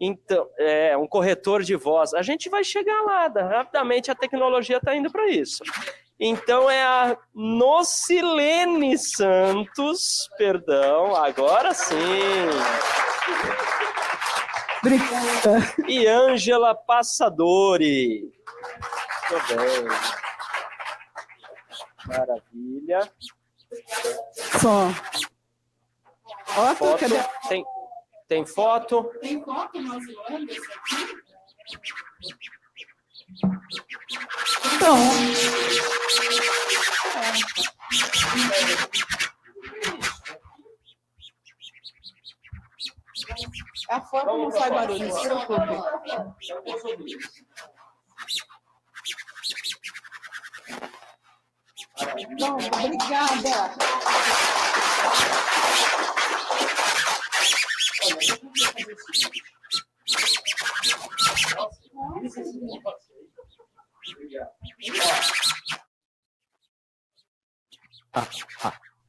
Então, 0.00 0.48
é 0.58 0.96
um 0.96 1.06
corretor 1.06 1.62
de 1.62 1.76
voz. 1.76 2.14
A 2.14 2.22
gente 2.22 2.48
vai 2.48 2.64
chegar 2.64 3.02
lá, 3.02 3.26
rapidamente 3.28 4.10
a 4.10 4.14
tecnologia 4.14 4.78
está 4.78 4.96
indo 4.96 5.12
para 5.12 5.28
isso. 5.28 5.62
Então 6.22 6.70
é 6.70 6.82
a 6.82 7.16
Nocilene 7.34 8.98
Santos, 8.98 10.28
perdão, 10.36 11.16
agora 11.16 11.72
sim. 11.72 11.96
Obrigada. 14.80 15.74
E 15.88 16.06
Ângela 16.06 16.74
Passadori. 16.74 18.30
Muito 19.30 19.56
bem. 19.56 19.88
Maravilha. 22.06 23.12
Só. 24.60 24.90
Foto, 26.44 26.76
Foto. 26.76 26.98
cadê? 26.98 27.18
Tem, 27.48 27.64
tem 28.30 28.46
foto? 28.46 29.10
Tem 29.20 29.42
foto 29.42 29.82
nós 29.82 30.02
Então. 34.76 34.96
É. 37.16 37.32
A 43.88 44.00
foto 44.00 44.26
não 44.26 44.50
sai 44.52 44.70
barulho, 44.70 45.08
não 45.08 45.12
se 45.12 45.22
preocupe. 45.22 45.60
Bom, 52.38 52.58
obrigada. 52.78 53.74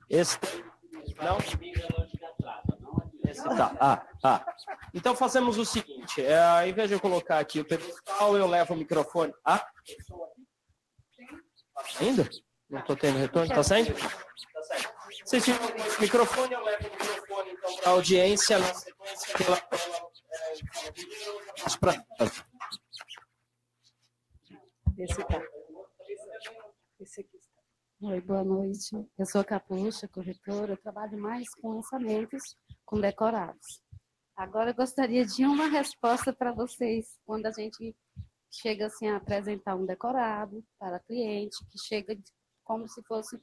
Esse 0.09 0.37
não? 1.21 1.37
Esse 3.29 3.43
tá. 3.43 3.75
Ah, 3.79 4.05
ah. 4.23 4.45
Então 4.93 5.15
fazemos 5.15 5.57
o 5.57 5.65
seguinte: 5.65 6.21
é, 6.21 6.37
ao 6.37 6.67
invés 6.67 6.89
de 6.89 6.95
eu 6.95 6.99
colocar 6.99 7.39
aqui 7.39 7.61
o 7.61 7.65
pedestal, 7.65 8.35
eu 8.35 8.47
levo 8.47 8.73
o 8.73 8.77
microfone. 8.77 9.33
Ah? 9.45 9.59
Tá 9.59 9.71
Ainda? 11.99 12.29
Não 12.69 12.79
estou 12.79 12.95
tendo 12.95 13.17
retorno? 13.19 13.53
Tá 13.53 13.63
saindo? 13.63 13.93
Tá 13.93 14.63
saindo. 14.63 15.00
Vocês 15.25 15.43
tiram 15.45 15.59
o 15.59 16.01
microfone, 16.01 16.53
eu 16.53 16.63
levo 16.63 16.87
o 16.87 16.91
microfone 16.91 17.51
então, 17.51 17.75
para 17.77 17.89
a 17.89 17.93
audiência 17.93 18.59
na 18.59 18.73
sequência 18.73 19.35
que 19.37 19.43
é, 19.43 19.45
pra- 21.79 21.99
Esse 24.97 25.23
tá. 25.25 25.41
Esse 26.99 27.21
aqui 27.21 27.37
está. 27.37 27.61
Oi, 28.01 28.21
boa 28.21 28.43
noite. 28.43 28.95
Eu 29.17 29.25
sou 29.25 29.43
Capucha, 29.43 30.07
corretora. 30.07 30.73
Eu 30.73 30.77
trabalho 30.77 31.17
mais 31.17 31.49
com 31.55 31.75
lançamentos, 31.75 32.55
com 32.85 32.99
decorados. 32.99 33.81
Agora 34.35 34.71
eu 34.71 34.75
gostaria 34.75 35.25
de 35.25 35.45
uma 35.45 35.67
resposta 35.67 36.33
para 36.33 36.51
vocês 36.51 37.19
quando 37.25 37.45
a 37.45 37.51
gente 37.51 37.95
chega 38.49 38.87
assim 38.87 39.07
a 39.07 39.17
apresentar 39.17 39.75
um 39.75 39.85
decorado 39.85 40.63
para 40.79 40.99
cliente, 40.99 41.57
que 41.69 41.77
chega 41.79 42.17
como 42.63 42.87
se 42.87 43.01
fosse 43.03 43.39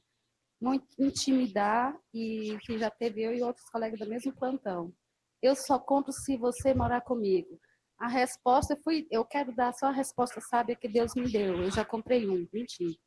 muito 0.61 0.85
intimidar 0.97 1.97
e 2.13 2.57
que 2.65 2.77
já 2.77 2.89
teve 2.89 3.23
eu 3.23 3.33
e 3.33 3.41
outros 3.41 3.69
colegas 3.69 3.99
do 3.99 4.07
mesmo 4.07 4.33
plantão. 4.33 4.93
Eu 5.41 5.55
só 5.55 5.79
compro 5.79 6.11
se 6.11 6.37
você 6.37 6.73
morar 6.73 7.01
comigo. 7.01 7.59
A 7.97 8.07
resposta 8.07 8.77
foi, 8.83 9.07
eu 9.11 9.25
quero 9.25 9.53
dar 9.55 9.73
só 9.73 9.87
a 9.87 9.91
resposta 9.91 10.39
sábia 10.41 10.75
que 10.75 10.87
Deus 10.87 11.13
me 11.15 11.31
deu. 11.31 11.63
Eu 11.63 11.71
já 11.71 11.85
comprei 11.85 12.29
um, 12.29 12.47
mentira 12.51 12.97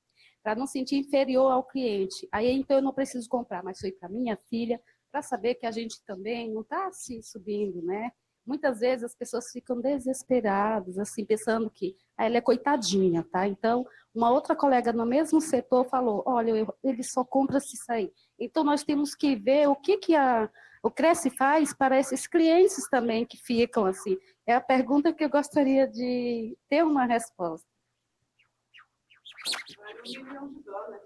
para 0.43 0.57
não 0.57 0.67
sentir 0.67 0.97
inferior 0.97 1.51
ao 1.51 1.65
cliente. 1.65 2.29
Aí 2.33 2.51
então 2.51 2.77
eu 2.77 2.83
não 2.83 2.93
preciso 2.93 3.29
comprar, 3.29 3.63
mas 3.63 3.79
foi 3.79 3.93
para 3.93 4.09
minha 4.09 4.37
filha, 4.49 4.81
para 5.11 5.23
saber 5.23 5.55
que 5.55 5.67
a 5.67 5.71
gente 5.71 6.03
também 6.05 6.53
não 6.53 6.63
está 6.63 6.91
se 6.93 7.23
subindo, 7.23 7.81
né? 7.83 8.11
Muitas 8.45 8.81
vezes 8.81 9.05
as 9.05 9.15
pessoas 9.15 9.51
ficam 9.53 9.81
desesperadas, 9.81 10.99
assim, 10.99 11.25
pensando 11.25 11.71
que 11.71 11.97
ah, 12.19 12.25
ela 12.27 12.37
é 12.39 12.41
coitadinha, 12.41 13.23
tá? 13.31 13.47
Então, 13.47 13.87
uma 14.15 14.31
outra 14.31 14.57
colega 14.57 14.93
no 14.93 15.07
mesmo 15.07 15.41
setor 15.41 15.85
falou: 15.89 16.23
olha, 16.27 16.51
eu- 16.51 16.75
ele 16.83 17.03
só 17.05 17.25
compra 17.25 17.61
se 17.61 17.77
sair. 17.77 18.13
Então, 18.39 18.65
nós 18.65 18.83
temos 18.83 19.15
que 19.15 19.37
ver 19.37 19.69
o 19.69 19.77
que, 19.77 19.97
que 19.99 20.17
a, 20.17 20.51
o 20.83 20.91
Cresce 20.91 21.31
faz 21.31 21.73
para 21.73 21.99
esses 21.99 22.27
clientes 22.27 22.89
também 22.91 23.25
que 23.25 23.37
ficam 23.37 23.87
assim. 23.87 24.19
É 24.45 24.55
a 24.55 24.61
pergunta 24.61 25.13
que 25.13 25.23
eu 25.25 25.31
gostaria 25.31 25.87
de 25.87 26.59
ter 26.69 26.85
uma 26.85 27.05
resposta. 27.05 27.67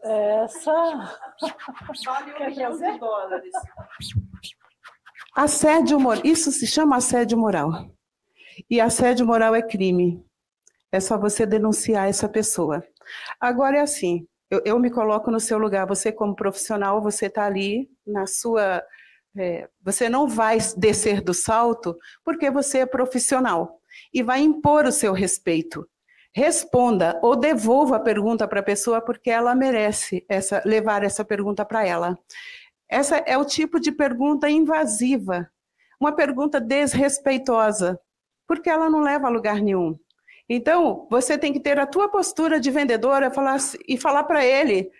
Essa. 0.02 1.18
Quer 2.38 2.54
trazer? 2.54 2.98
Assédio 5.36 6.00
moral. 6.00 6.22
Isso 6.24 6.50
se 6.50 6.66
chama 6.66 6.96
assédio 6.96 7.36
moral. 7.36 7.90
E 8.70 8.80
assédio 8.80 9.26
moral 9.26 9.54
é 9.54 9.60
crime. 9.60 10.24
É 10.90 10.98
só 10.98 11.18
você 11.18 11.44
denunciar 11.44 12.08
essa 12.08 12.26
pessoa. 12.26 12.82
Agora 13.38 13.76
é 13.76 13.80
assim, 13.82 14.26
eu, 14.50 14.62
eu 14.64 14.78
me 14.78 14.90
coloco 14.90 15.30
no 15.30 15.38
seu 15.38 15.58
lugar. 15.58 15.86
Você 15.88 16.10
como 16.10 16.34
profissional, 16.34 17.02
você 17.02 17.26
está 17.26 17.44
ali 17.44 17.86
na 18.06 18.26
sua... 18.26 18.82
é, 19.36 19.68
você 19.82 20.08
não 20.08 20.26
vai 20.26 20.56
descer 20.74 21.20
do 21.20 21.34
salto 21.34 21.94
porque 22.24 22.50
você 22.50 22.78
é 22.78 22.86
profissional. 22.86 23.78
E 24.14 24.22
vai 24.22 24.40
impor 24.40 24.86
o 24.86 24.92
seu 24.92 25.12
respeito. 25.12 25.86
Responda 26.34 27.20
ou 27.22 27.36
devolva 27.36 27.96
a 27.96 28.00
pergunta 28.00 28.48
para 28.48 28.60
a 28.60 28.62
pessoa 28.62 29.02
porque 29.02 29.30
ela 29.30 29.54
merece 29.54 30.24
essa, 30.30 30.62
levar 30.64 31.02
essa 31.02 31.22
pergunta 31.26 31.62
para 31.62 31.86
ela. 31.86 32.18
Essa 32.88 33.16
é 33.18 33.36
o 33.36 33.44
tipo 33.44 33.80
de 33.80 33.90
pergunta 33.90 34.48
invasiva, 34.48 35.50
uma 36.00 36.12
pergunta 36.12 36.60
desrespeitosa, 36.60 37.98
porque 38.46 38.70
ela 38.70 38.88
não 38.88 39.00
leva 39.00 39.26
a 39.26 39.30
lugar 39.30 39.60
nenhum. 39.60 39.98
Então, 40.48 41.08
você 41.10 41.36
tem 41.36 41.52
que 41.52 41.60
ter 41.60 41.78
a 41.78 41.86
tua 41.86 42.08
postura 42.08 42.60
de 42.60 42.70
vendedora 42.70 43.30
falar 43.30 43.58
e 43.88 43.98
falar 43.98 44.24
para 44.24 44.44
ele: 44.44 44.90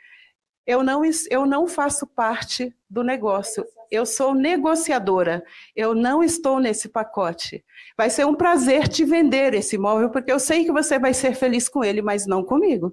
eu 0.66 0.82
não, 0.82 1.02
eu 1.30 1.46
não 1.46 1.68
faço 1.68 2.06
parte 2.06 2.74
do 2.90 3.04
negócio, 3.04 3.64
eu 3.90 4.04
sou 4.04 4.34
negociadora, 4.34 5.44
eu 5.76 5.94
não 5.94 6.24
estou 6.24 6.58
nesse 6.58 6.88
pacote. 6.88 7.64
Vai 7.96 8.10
ser 8.10 8.26
um 8.26 8.34
prazer 8.34 8.88
te 8.88 9.04
vender 9.04 9.54
esse 9.54 9.76
imóvel, 9.76 10.10
porque 10.10 10.32
eu 10.32 10.40
sei 10.40 10.64
que 10.64 10.72
você 10.72 10.98
vai 10.98 11.14
ser 11.14 11.34
feliz 11.34 11.68
com 11.68 11.84
ele, 11.84 12.02
mas 12.02 12.26
não 12.26 12.42
comigo. 12.42 12.92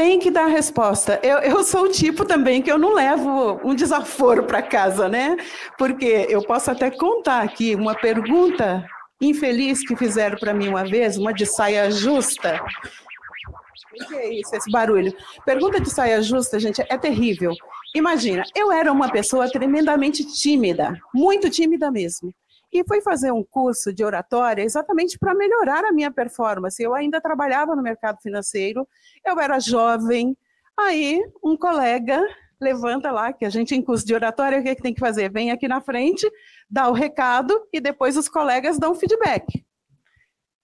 Tem 0.00 0.18
que 0.18 0.30
dar 0.30 0.46
resposta. 0.46 1.20
Eu, 1.22 1.40
eu 1.40 1.62
sou 1.62 1.82
o 1.82 1.90
tipo 1.90 2.24
também 2.24 2.62
que 2.62 2.72
eu 2.72 2.78
não 2.78 2.94
levo 2.94 3.60
um 3.62 3.74
desaforo 3.74 4.44
para 4.44 4.62
casa, 4.62 5.10
né? 5.10 5.36
Porque 5.76 6.26
eu 6.30 6.42
posso 6.42 6.70
até 6.70 6.90
contar 6.90 7.42
aqui 7.42 7.74
uma 7.74 7.94
pergunta 7.94 8.82
infeliz 9.20 9.86
que 9.86 9.94
fizeram 9.94 10.38
para 10.38 10.54
mim 10.54 10.68
uma 10.68 10.86
vez, 10.86 11.18
uma 11.18 11.34
de 11.34 11.44
saia 11.44 11.90
justa. 11.90 12.64
O 13.92 14.06
que 14.08 14.14
é 14.14 14.40
isso, 14.40 14.56
esse 14.56 14.70
barulho? 14.70 15.12
Pergunta 15.44 15.78
de 15.78 15.90
saia 15.90 16.22
justa, 16.22 16.58
gente, 16.58 16.80
é 16.80 16.96
terrível. 16.96 17.52
Imagina, 17.94 18.42
eu 18.56 18.72
era 18.72 18.90
uma 18.90 19.12
pessoa 19.12 19.50
tremendamente 19.50 20.24
tímida, 20.24 20.98
muito 21.14 21.50
tímida 21.50 21.90
mesmo. 21.90 22.32
E 22.72 22.84
fui 22.84 23.00
fazer 23.00 23.32
um 23.32 23.42
curso 23.42 23.92
de 23.92 24.04
oratória 24.04 24.62
exatamente 24.62 25.18
para 25.18 25.34
melhorar 25.34 25.84
a 25.84 25.92
minha 25.92 26.10
performance. 26.10 26.80
Eu 26.82 26.94
ainda 26.94 27.20
trabalhava 27.20 27.74
no 27.74 27.82
mercado 27.82 28.18
financeiro, 28.22 28.86
eu 29.24 29.38
era 29.40 29.58
jovem. 29.58 30.36
Aí, 30.78 31.20
um 31.42 31.56
colega 31.56 32.22
levanta 32.60 33.10
lá, 33.10 33.32
que 33.32 33.44
a 33.44 33.50
gente 33.50 33.74
em 33.74 33.82
curso 33.82 34.06
de 34.06 34.14
oratória, 34.14 34.60
o 34.60 34.62
que, 34.62 34.68
é 34.68 34.74
que 34.74 34.82
tem 34.82 34.94
que 34.94 35.00
fazer? 35.00 35.32
Vem 35.32 35.50
aqui 35.50 35.66
na 35.66 35.80
frente, 35.80 36.30
dá 36.70 36.88
o 36.88 36.92
recado 36.92 37.58
e 37.72 37.80
depois 37.80 38.16
os 38.16 38.28
colegas 38.28 38.78
dão 38.78 38.94
feedback. 38.94 39.64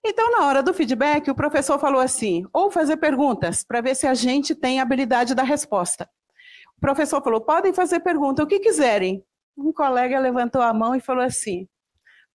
Então, 0.04 0.30
na 0.30 0.46
hora 0.46 0.62
do 0.62 0.72
feedback, 0.72 1.28
o 1.28 1.34
professor 1.34 1.78
falou 1.80 2.00
assim: 2.00 2.44
ou 2.52 2.70
fazer 2.70 2.96
perguntas 2.98 3.64
para 3.64 3.80
ver 3.80 3.96
se 3.96 4.07
a 4.07 4.14
gente 4.14 4.54
tem 4.54 4.78
habilidade 4.78 5.34
da 5.34 5.42
resposta. 5.42 6.09
O 6.76 6.80
professor 6.80 7.20
falou: 7.22 7.40
podem 7.40 7.72
fazer 7.72 8.00
pergunta, 8.00 8.42
o 8.42 8.46
que 8.46 8.61
quiserem. 8.61 9.24
Um 9.57 9.72
colega 9.72 10.20
levantou 10.20 10.61
a 10.61 10.72
mão 10.72 10.94
e 10.94 11.00
falou 11.00 11.24
assim: 11.24 11.66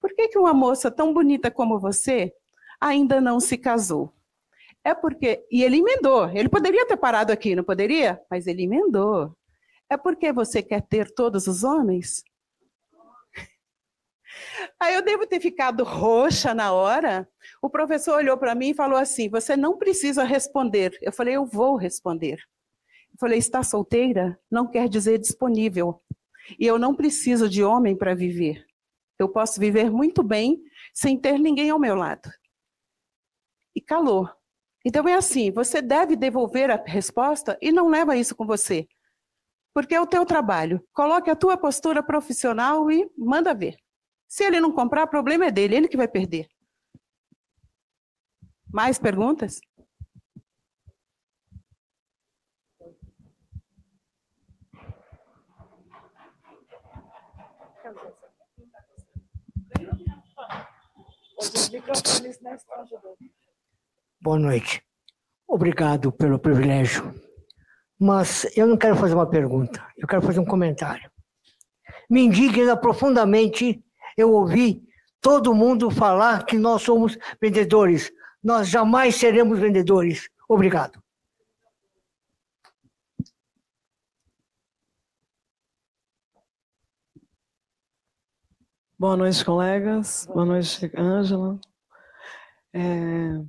por 0.01 0.13
que, 0.15 0.29
que 0.29 0.39
uma 0.39 0.53
moça 0.53 0.89
tão 0.89 1.13
bonita 1.13 1.51
como 1.51 1.79
você 1.79 2.33
ainda 2.81 3.21
não 3.21 3.39
se 3.39 3.55
casou? 3.55 4.11
É 4.83 4.95
porque. 4.95 5.45
E 5.51 5.63
ele 5.63 5.77
emendou. 5.77 6.27
Ele 6.29 6.49
poderia 6.49 6.87
ter 6.87 6.97
parado 6.97 7.31
aqui, 7.31 7.55
não 7.55 7.63
poderia? 7.63 8.19
Mas 8.29 8.47
ele 8.47 8.63
emendou. 8.63 9.37
É 9.87 9.95
porque 9.95 10.33
você 10.33 10.63
quer 10.63 10.81
ter 10.81 11.11
todos 11.13 11.45
os 11.45 11.63
homens? 11.63 12.23
Aí 14.79 14.95
eu 14.95 15.03
devo 15.03 15.27
ter 15.27 15.39
ficado 15.39 15.83
roxa 15.83 16.53
na 16.53 16.73
hora. 16.73 17.29
O 17.61 17.69
professor 17.69 18.15
olhou 18.15 18.37
para 18.37 18.55
mim 18.55 18.69
e 18.69 18.75
falou 18.75 18.97
assim: 18.97 19.29
Você 19.29 19.55
não 19.55 19.77
precisa 19.77 20.23
responder. 20.23 20.97
Eu 20.99 21.11
falei: 21.11 21.35
Eu 21.35 21.45
vou 21.45 21.75
responder. 21.75 22.39
Eu 23.13 23.19
falei: 23.19 23.37
Está 23.37 23.61
solteira? 23.61 24.39
Não 24.49 24.65
quer 24.65 24.89
dizer 24.89 25.19
disponível. 25.19 26.01
E 26.59 26.65
eu 26.65 26.79
não 26.79 26.95
preciso 26.95 27.47
de 27.47 27.63
homem 27.63 27.95
para 27.95 28.15
viver. 28.15 28.65
Eu 29.21 29.29
posso 29.29 29.59
viver 29.59 29.89
muito 29.89 30.23
bem 30.23 30.61
sem 30.93 31.17
ter 31.17 31.37
ninguém 31.39 31.69
ao 31.69 31.79
meu 31.79 31.95
lado. 31.95 32.29
e 33.75 33.81
calou. 33.81 34.29
Então 34.85 35.07
é 35.07 35.13
assim, 35.13 35.51
você 35.51 35.81
deve 35.81 36.15
devolver 36.15 36.71
a 36.71 36.83
resposta 36.85 37.57
e 37.61 37.71
não 37.71 37.87
leva 37.87 38.17
isso 38.17 38.35
com 38.35 38.45
você. 38.45 38.87
Porque 39.73 39.95
é 39.95 40.01
o 40.01 40.07
teu 40.07 40.25
trabalho. 40.25 40.85
Coloque 40.91 41.29
a 41.29 41.35
tua 41.35 41.55
postura 41.57 42.03
profissional 42.03 42.91
e 42.91 43.09
manda 43.17 43.53
ver. 43.53 43.77
Se 44.27 44.43
ele 44.43 44.59
não 44.59 44.71
comprar, 44.73 45.03
o 45.05 45.09
problema 45.09 45.45
é 45.45 45.51
dele, 45.51 45.75
ele 45.75 45.87
que 45.87 45.95
vai 45.95 46.07
perder. 46.07 46.47
Mais 48.73 48.97
perguntas? 48.97 49.59
Boa 64.21 64.39
noite. 64.39 64.83
Obrigado 65.47 66.11
pelo 66.11 66.39
privilégio. 66.39 67.13
Mas 67.99 68.45
eu 68.57 68.65
não 68.65 68.77
quero 68.77 68.95
fazer 68.95 69.13
uma 69.13 69.29
pergunta, 69.29 69.85
eu 69.97 70.07
quero 70.07 70.21
fazer 70.21 70.39
um 70.39 70.45
comentário. 70.45 71.09
Me 72.09 72.21
indigna 72.21 72.75
profundamente 72.75 73.83
eu 74.17 74.31
ouvi 74.33 74.83
todo 75.21 75.53
mundo 75.53 75.89
falar 75.89 76.45
que 76.45 76.57
nós 76.57 76.81
somos 76.81 77.17
vendedores. 77.41 78.11
Nós 78.43 78.67
jamais 78.67 79.15
seremos 79.15 79.59
vendedores. 79.59 80.29
Obrigado. 80.49 81.01
Boa 89.01 89.17
noite, 89.17 89.43
colegas. 89.43 90.27
Boa 90.31 90.45
noite, 90.45 90.91
Ângela. 90.95 91.59
É, 92.71 93.41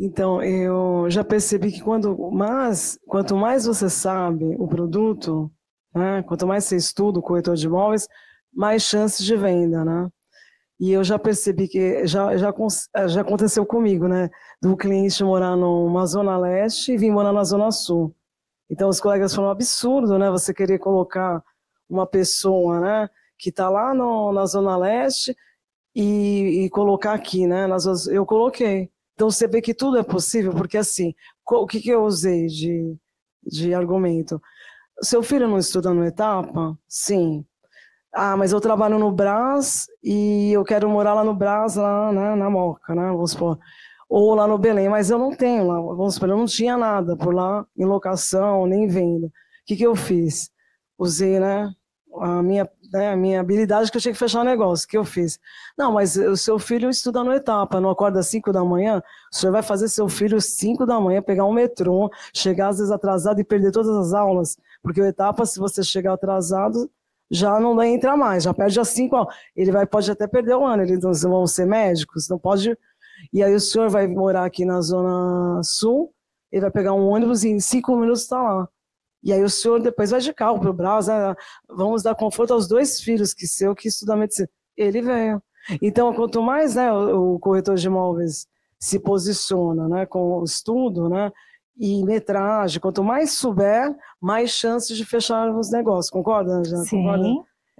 então, 0.00 0.42
eu 0.42 1.04
já 1.10 1.22
percebi 1.22 1.70
que 1.70 1.82
quando 1.82 2.16
mais, 2.30 2.98
quanto 3.06 3.36
mais 3.36 3.66
você 3.66 3.90
sabe 3.90 4.56
o 4.58 4.66
produto, 4.66 5.52
né, 5.94 6.22
quanto 6.22 6.46
mais 6.46 6.64
você 6.64 6.76
estuda 6.76 7.18
o 7.18 7.22
corretor 7.22 7.56
de 7.56 7.66
imóveis, 7.66 8.08
mais 8.50 8.84
chances 8.84 9.22
de 9.22 9.36
venda, 9.36 9.84
né? 9.84 10.08
E 10.80 10.92
eu 10.92 11.04
já 11.04 11.18
percebi 11.18 11.68
que 11.68 12.06
já, 12.06 12.34
já, 12.38 12.50
já 13.06 13.20
aconteceu 13.20 13.66
comigo, 13.66 14.08
né? 14.08 14.30
Do 14.62 14.78
cliente 14.78 15.22
morar 15.22 15.56
numa 15.56 16.06
zona 16.06 16.38
leste 16.38 16.92
e 16.92 16.96
vir 16.96 17.10
morar 17.10 17.34
na 17.34 17.44
zona 17.44 17.70
sul. 17.70 18.16
Então, 18.70 18.88
os 18.88 18.98
colegas 18.98 19.34
falaram 19.34 19.52
absurdo, 19.52 20.18
né? 20.18 20.30
Você 20.30 20.54
querer 20.54 20.78
colocar 20.78 21.42
uma 21.86 22.06
pessoa, 22.06 22.80
né? 22.80 23.10
Que 23.38 23.50
está 23.50 23.68
lá 23.68 23.94
no, 23.94 24.32
na 24.32 24.46
Zona 24.46 24.76
Leste 24.76 25.36
e, 25.94 26.64
e, 26.64 26.70
colocar 26.70 27.14
aqui, 27.14 27.46
né? 27.46 27.66
Nas, 27.66 28.06
eu 28.06 28.26
coloquei. 28.26 28.90
Então 29.14 29.30
você 29.30 29.46
vê 29.46 29.62
que 29.62 29.74
tudo 29.74 29.96
é 29.98 30.02
possível, 30.02 30.52
porque 30.52 30.76
assim, 30.76 31.14
o 31.50 31.66
que, 31.66 31.80
que 31.80 31.90
eu 31.90 32.04
usei 32.04 32.46
de, 32.46 32.96
de 33.42 33.74
argumento? 33.74 34.40
Seu 35.02 35.22
filho 35.22 35.48
não 35.48 35.58
estuda 35.58 35.92
no 35.92 36.04
etapa? 36.04 36.78
Sim. 36.88 37.44
Ah, 38.12 38.36
mas 38.36 38.52
eu 38.52 38.60
trabalho 38.60 38.98
no 38.98 39.12
Brás 39.12 39.86
e 40.02 40.52
eu 40.52 40.64
quero 40.64 40.88
morar 40.88 41.14
lá 41.14 41.24
no 41.24 41.34
Brás, 41.34 41.76
lá 41.76 42.12
né, 42.12 42.34
na 42.34 42.50
Moca, 42.50 42.94
né? 42.94 43.08
Vamos 43.08 43.32
supor. 43.32 43.58
Ou 44.08 44.34
lá 44.34 44.46
no 44.46 44.58
Belém, 44.58 44.88
mas 44.88 45.10
eu 45.10 45.18
não 45.18 45.34
tenho 45.34 45.66
lá, 45.66 45.80
vamos 45.80 46.14
supor, 46.14 46.28
eu 46.28 46.36
não 46.36 46.46
tinha 46.46 46.76
nada 46.76 47.16
por 47.16 47.34
lá, 47.34 47.66
em 47.76 47.84
locação, 47.84 48.66
nem 48.66 48.86
venda. 48.86 49.26
O 49.26 49.30
que, 49.66 49.76
que 49.76 49.86
eu 49.86 49.96
fiz? 49.96 50.50
Usei, 50.98 51.40
né? 51.40 51.74
a 52.20 52.42
minha, 52.42 52.68
né, 52.96 53.12
a 53.12 53.16
minha 53.16 53.40
habilidade 53.40 53.90
que 53.90 53.96
eu 53.96 54.00
tinha 54.00 54.12
que 54.12 54.18
fechar 54.18 54.40
o 54.40 54.44
negócio, 54.44 54.88
que 54.88 54.96
eu 54.96 55.04
fiz. 55.04 55.38
Não, 55.76 55.92
mas 55.92 56.16
o 56.16 56.36
seu 56.36 56.58
filho 56.58 56.88
estuda 56.88 57.22
no 57.22 57.32
etapa, 57.32 57.80
não 57.80 57.90
acorda 57.90 58.20
às 58.20 58.26
5 58.28 58.52
da 58.52 58.64
manhã, 58.64 59.02
o 59.32 59.36
senhor 59.36 59.52
vai 59.52 59.62
fazer 59.62 59.88
seu 59.88 60.08
filho 60.08 60.36
às 60.36 60.46
5 60.46 60.86
da 60.86 61.00
manhã 61.00 61.22
pegar 61.22 61.44
um 61.44 61.52
metrô, 61.52 62.10
chegar 62.34 62.68
às 62.68 62.78
vezes 62.78 62.90
atrasado 62.92 63.40
e 63.40 63.44
perder 63.44 63.72
todas 63.72 63.94
as 63.96 64.12
aulas, 64.12 64.56
porque 64.82 65.00
o 65.00 65.06
etapa, 65.06 65.44
se 65.46 65.58
você 65.58 65.82
chegar 65.82 66.14
atrasado, 66.14 66.90
já 67.30 67.58
não 67.58 67.82
entra 67.82 68.16
mais, 68.16 68.44
já 68.44 68.54
perde 68.54 68.78
as 68.78 68.88
5 68.88 69.26
Ele 69.54 69.72
vai, 69.72 69.86
pode 69.86 70.10
até 70.10 70.26
perder 70.26 70.54
o 70.54 70.64
ano, 70.64 70.82
eles 70.82 71.22
vão 71.22 71.46
ser 71.46 71.66
médicos, 71.66 72.28
não 72.28 72.38
pode. 72.38 72.76
E 73.32 73.42
aí 73.42 73.54
o 73.54 73.60
senhor 73.60 73.88
vai 73.90 74.06
morar 74.06 74.44
aqui 74.44 74.64
na 74.64 74.80
Zona 74.80 75.60
Sul, 75.62 76.12
ele 76.52 76.62
vai 76.62 76.70
pegar 76.70 76.92
um 76.92 77.08
ônibus 77.08 77.44
e 77.44 77.48
em 77.48 77.60
5 77.60 77.96
minutos 77.96 78.22
está 78.22 78.40
lá. 78.40 78.68
E 79.26 79.32
aí 79.32 79.42
o 79.42 79.50
senhor 79.50 79.82
depois 79.82 80.12
vai 80.12 80.20
de 80.20 80.32
carro 80.32 80.60
para 80.60 80.70
o 80.70 80.72
Brás, 80.72 81.08
né? 81.08 81.34
vamos 81.68 82.00
dar 82.00 82.14
conforto 82.14 82.52
aos 82.52 82.68
dois 82.68 83.00
filhos, 83.00 83.34
que 83.34 83.44
seu 83.44 83.74
que 83.74 83.88
estuda 83.88 84.14
medicina. 84.14 84.48
Ele 84.76 85.02
veio. 85.02 85.42
Então, 85.82 86.14
quanto 86.14 86.40
mais 86.40 86.76
né, 86.76 86.92
o, 86.92 87.34
o 87.34 87.38
corretor 87.40 87.74
de 87.74 87.88
imóveis 87.88 88.46
se 88.78 89.00
posiciona 89.00 89.88
né, 89.88 90.06
com 90.06 90.38
o 90.38 90.44
estudo 90.44 91.08
né, 91.08 91.32
e 91.76 92.04
metragem, 92.04 92.80
quanto 92.80 93.02
mais 93.02 93.32
souber, 93.32 93.92
mais 94.20 94.50
chances 94.50 94.96
de 94.96 95.04
fechar 95.04 95.50
os 95.50 95.72
negócios. 95.72 96.08
Concorda, 96.08 96.52
Angela? 96.52 96.84
Sim. 96.84 97.02
Concorda? 97.02 97.28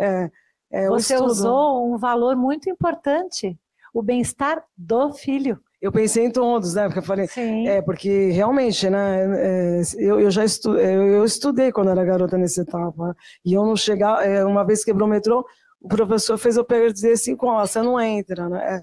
É, 0.00 0.30
é, 0.72 0.88
Você 0.88 1.16
usou 1.16 1.94
um 1.94 1.96
valor 1.96 2.34
muito 2.34 2.68
importante, 2.68 3.56
o 3.94 4.02
bem-estar 4.02 4.64
do 4.76 5.12
filho 5.12 5.60
eu 5.80 5.92
pensei 5.92 6.24
em 6.24 6.30
todos, 6.30 6.74
né? 6.74 6.84
Porque 6.84 6.98
eu 6.98 7.02
falei, 7.02 7.26
Sim. 7.26 7.68
é, 7.68 7.82
porque 7.82 8.30
realmente, 8.30 8.88
né? 8.88 9.80
É, 9.80 9.82
eu, 9.98 10.20
eu 10.20 10.30
já 10.30 10.44
estu, 10.44 10.76
eu, 10.76 11.06
eu, 11.06 11.24
estudei 11.24 11.70
quando 11.70 11.90
era 11.90 12.04
garota 12.04 12.38
nessa 12.38 12.62
etapa. 12.62 13.08
Né? 13.08 13.14
E 13.44 13.54
eu 13.54 13.64
não 13.64 13.76
chegar, 13.76 14.26
é, 14.26 14.44
uma 14.44 14.64
vez 14.64 14.84
quebrou 14.84 15.06
o 15.06 15.10
metrô, 15.10 15.46
o 15.80 15.88
professor 15.88 16.38
fez 16.38 16.56
eu 16.56 16.64
perder 16.64 17.16
cinco 17.16 17.48
aulas, 17.48 17.70
você 17.70 17.82
não 17.82 18.00
entra, 18.00 18.48
né? 18.48 18.76
É, 18.76 18.82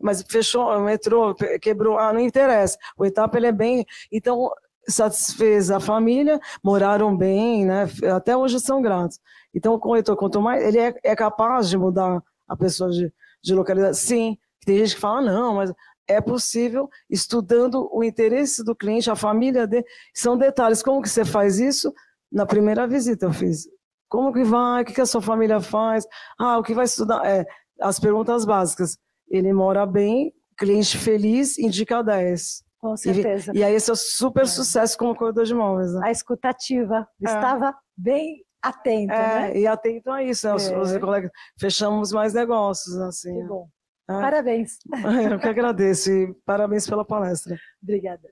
mas 0.00 0.22
fechou 0.28 0.66
o 0.66 0.80
metrô, 0.80 1.34
quebrou, 1.60 1.96
ah, 1.98 2.12
não 2.12 2.20
interessa. 2.20 2.76
O 2.96 3.06
etapa 3.06 3.38
ele 3.38 3.46
é 3.46 3.52
bem, 3.52 3.86
então 4.10 4.50
satisfez 4.88 5.70
a 5.70 5.78
família, 5.78 6.40
moraram 6.62 7.16
bem, 7.16 7.64
né? 7.64 7.88
Até 8.14 8.36
hoje 8.36 8.58
são 8.58 8.82
gratos. 8.82 9.20
Então, 9.54 9.74
o 9.74 9.78
corretor, 9.78 10.16
quanto 10.16 10.40
mais 10.40 10.64
ele 10.64 10.78
é, 10.78 10.94
é 11.04 11.14
capaz 11.14 11.68
de 11.68 11.78
mudar 11.78 12.20
a 12.48 12.56
pessoa 12.56 12.90
de, 12.90 13.12
de 13.42 13.54
localidade, 13.54 13.96
sim. 13.96 14.36
Tem 14.64 14.78
gente 14.78 14.94
que 14.94 15.00
fala, 15.00 15.20
não, 15.22 15.54
mas 15.54 15.72
é 16.08 16.20
possível 16.20 16.88
estudando 17.08 17.88
o 17.92 18.02
interesse 18.02 18.64
do 18.64 18.74
cliente, 18.74 19.10
a 19.10 19.16
família 19.16 19.66
dele. 19.66 19.84
São 20.14 20.36
detalhes. 20.36 20.82
Como 20.82 21.02
que 21.02 21.08
você 21.08 21.24
faz 21.24 21.58
isso? 21.58 21.92
Na 22.30 22.46
primeira 22.46 22.86
visita 22.86 23.26
eu 23.26 23.32
fiz. 23.32 23.68
Como 24.08 24.32
que 24.32 24.44
vai? 24.44 24.82
O 24.82 24.84
que, 24.84 24.94
que 24.94 25.00
a 25.00 25.06
sua 25.06 25.22
família 25.22 25.60
faz? 25.60 26.06
Ah, 26.38 26.58
o 26.58 26.62
que 26.62 26.74
vai 26.74 26.84
estudar? 26.84 27.24
É, 27.26 27.46
as 27.80 27.98
perguntas 27.98 28.44
básicas. 28.44 28.98
Ele 29.28 29.52
mora 29.52 29.86
bem, 29.86 30.32
cliente 30.58 30.98
feliz, 30.98 31.58
indica 31.58 32.02
10. 32.02 32.62
Com 32.78 32.96
certeza. 32.96 33.52
E, 33.54 33.58
e 33.58 33.64
aí 33.64 33.74
esse 33.74 33.90
é 33.90 33.92
um 33.92 33.96
super 33.96 34.42
é. 34.42 34.46
sucesso 34.46 34.98
como 34.98 35.14
corredor 35.14 35.44
de 35.44 35.52
imóveis. 35.52 35.94
Né? 35.94 36.00
A 36.04 36.10
escutativa. 36.10 37.06
É. 37.22 37.24
Estava 37.24 37.74
bem 37.96 38.44
atento, 38.60 39.12
é, 39.12 39.40
né? 39.40 39.58
E 39.58 39.66
atento 39.66 40.10
a 40.10 40.22
isso, 40.22 40.46
né? 40.46 40.54
Os, 40.54 40.68
é. 40.68 40.78
os 40.78 40.98
colegas 40.98 41.30
fechamos 41.58 42.12
mais 42.12 42.34
negócios, 42.34 42.96
assim. 42.98 43.34
Que 43.34 43.44
bom. 43.44 43.68
Ah, 44.08 44.20
parabéns. 44.20 44.78
Eu 45.32 45.38
que 45.38 45.48
agradeço 45.48 46.10
e 46.10 46.34
parabéns 46.44 46.88
pela 46.88 47.04
palestra. 47.04 47.58
Obrigada. 47.82 48.28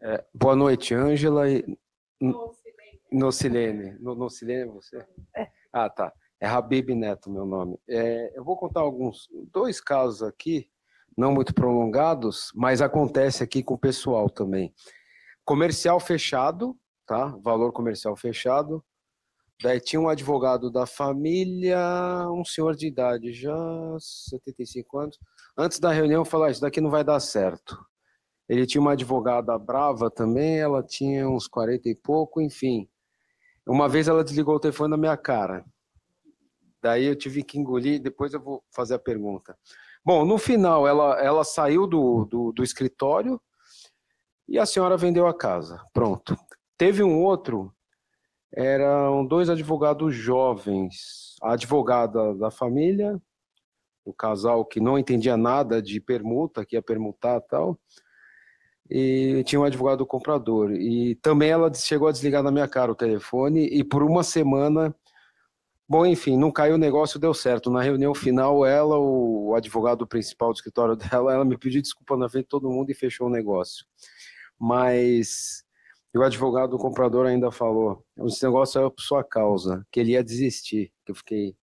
É, 0.00 0.24
boa 0.32 0.54
noite, 0.54 0.94
Ângela. 0.94 1.44
Nocilene. 3.10 3.98
Nocilene 4.00 4.62
é 4.62 4.66
você? 4.66 5.06
É. 5.36 5.48
Ah, 5.72 5.90
tá. 5.90 6.12
É 6.40 6.46
Habib 6.46 6.90
Neto, 6.94 7.30
meu 7.30 7.44
nome. 7.44 7.78
É, 7.88 8.32
eu 8.38 8.44
vou 8.44 8.56
contar 8.56 8.80
alguns, 8.80 9.28
dois 9.52 9.80
casos 9.80 10.22
aqui, 10.22 10.70
não 11.16 11.32
muito 11.32 11.52
prolongados, 11.52 12.52
mas 12.54 12.80
acontece 12.80 13.42
aqui 13.42 13.62
com 13.62 13.74
o 13.74 13.78
pessoal 13.78 14.30
também. 14.30 14.72
Comercial 15.44 15.98
fechado, 15.98 16.78
tá? 17.04 17.34
Valor 17.42 17.72
comercial 17.72 18.16
fechado. 18.16 18.84
Daí 19.60 19.80
tinha 19.80 20.00
um 20.00 20.08
advogado 20.08 20.70
da 20.70 20.86
família, 20.86 21.78
um 22.30 22.44
senhor 22.44 22.76
de 22.76 22.86
idade, 22.86 23.32
já 23.32 23.56
75 23.98 24.98
anos. 24.98 25.18
Antes 25.56 25.80
da 25.80 25.90
reunião, 25.90 26.24
falou: 26.24 26.46
ah, 26.46 26.50
Isso 26.50 26.60
daqui 26.60 26.80
não 26.80 26.90
vai 26.90 27.02
dar 27.02 27.18
certo. 27.18 27.76
Ele 28.48 28.66
tinha 28.66 28.80
uma 28.80 28.92
advogada 28.92 29.58
brava 29.58 30.10
também, 30.10 30.58
ela 30.58 30.82
tinha 30.82 31.28
uns 31.28 31.48
40 31.48 31.88
e 31.88 31.94
pouco, 31.94 32.40
enfim. 32.40 32.88
Uma 33.66 33.88
vez 33.88 34.08
ela 34.08 34.24
desligou 34.24 34.54
o 34.54 34.60
telefone 34.60 34.90
na 34.90 34.96
minha 34.96 35.16
cara. 35.16 35.64
Daí 36.80 37.04
eu 37.04 37.16
tive 37.16 37.42
que 37.42 37.58
engolir, 37.58 38.00
depois 38.00 38.32
eu 38.32 38.40
vou 38.40 38.62
fazer 38.70 38.94
a 38.94 38.98
pergunta. 38.98 39.58
Bom, 40.04 40.24
no 40.24 40.38
final, 40.38 40.86
ela, 40.86 41.20
ela 41.20 41.44
saiu 41.44 41.86
do, 41.86 42.24
do, 42.24 42.52
do 42.52 42.62
escritório 42.62 43.40
e 44.48 44.58
a 44.58 44.64
senhora 44.64 44.96
vendeu 44.96 45.26
a 45.26 45.36
casa. 45.36 45.84
Pronto. 45.92 46.36
Teve 46.78 47.02
um 47.02 47.20
outro 47.22 47.74
eram 48.52 49.26
dois 49.26 49.50
advogados 49.50 50.14
jovens, 50.14 51.36
a 51.42 51.52
advogada 51.52 52.34
da 52.34 52.50
família, 52.50 53.20
o 54.04 54.12
casal 54.12 54.64
que 54.64 54.80
não 54.80 54.98
entendia 54.98 55.36
nada 55.36 55.82
de 55.82 56.00
permuta, 56.00 56.64
que 56.64 56.76
ia 56.76 56.82
permutar 56.82 57.40
tal, 57.42 57.78
e 58.90 59.42
tinha 59.44 59.60
um 59.60 59.64
advogado 59.64 59.98
do 59.98 60.06
comprador. 60.06 60.72
E 60.72 61.14
também 61.16 61.50
ela 61.50 61.72
chegou 61.74 62.08
a 62.08 62.12
desligar 62.12 62.42
na 62.42 62.50
minha 62.50 62.66
cara 62.66 62.90
o 62.90 62.96
telefone, 62.96 63.66
e 63.66 63.84
por 63.84 64.02
uma 64.02 64.22
semana 64.22 64.94
Bom, 65.90 66.04
enfim, 66.04 66.36
não 66.36 66.52
caiu 66.52 66.74
o 66.74 66.78
negócio, 66.78 67.18
deu 67.18 67.32
certo. 67.32 67.70
Na 67.70 67.80
reunião 67.80 68.14
final, 68.14 68.66
ela, 68.66 68.98
o 68.98 69.54
advogado 69.56 70.06
principal 70.06 70.52
do 70.52 70.56
escritório 70.56 70.94
dela, 70.96 71.32
ela 71.32 71.46
me 71.46 71.56
pediu 71.56 71.80
desculpa 71.80 72.14
na 72.14 72.28
frente 72.28 72.44
de 72.44 72.50
todo 72.50 72.68
mundo 72.68 72.90
e 72.90 72.94
fechou 72.94 73.26
o 73.26 73.30
negócio. 73.30 73.86
Mas 74.60 75.64
o 76.18 76.22
advogado 76.22 76.70
do 76.70 76.78
comprador 76.78 77.26
ainda 77.26 77.50
falou: 77.50 78.04
esse 78.26 78.44
negócio 78.44 78.80
é 78.80 78.90
por 78.90 79.00
sua 79.00 79.24
causa, 79.24 79.86
que 79.90 80.00
ele 80.00 80.12
ia 80.12 80.24
desistir. 80.24 80.92
Que 81.04 81.12
eu 81.12 81.16
fiquei. 81.16 81.56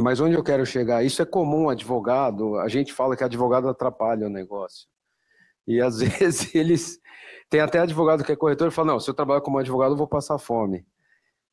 Mas 0.00 0.20
onde 0.20 0.34
eu 0.34 0.42
quero 0.42 0.64
chegar? 0.64 1.04
Isso 1.04 1.20
é 1.22 1.26
comum, 1.26 1.68
advogado. 1.68 2.56
A 2.58 2.68
gente 2.68 2.92
fala 2.92 3.16
que 3.16 3.24
advogado 3.24 3.68
atrapalha 3.68 4.26
o 4.26 4.30
negócio. 4.30 4.88
E 5.66 5.80
às 5.80 5.98
vezes 6.00 6.54
eles. 6.54 7.00
Tem 7.50 7.60
até 7.60 7.78
advogado 7.78 8.24
que 8.24 8.32
é 8.32 8.36
corretor 8.36 8.68
e 8.68 8.70
fala: 8.70 8.92
não, 8.92 9.00
se 9.00 9.10
eu 9.10 9.14
trabalhar 9.14 9.40
como 9.42 9.58
advogado, 9.58 9.92
eu 9.92 9.98
vou 9.98 10.08
passar 10.08 10.38
fome. 10.38 10.86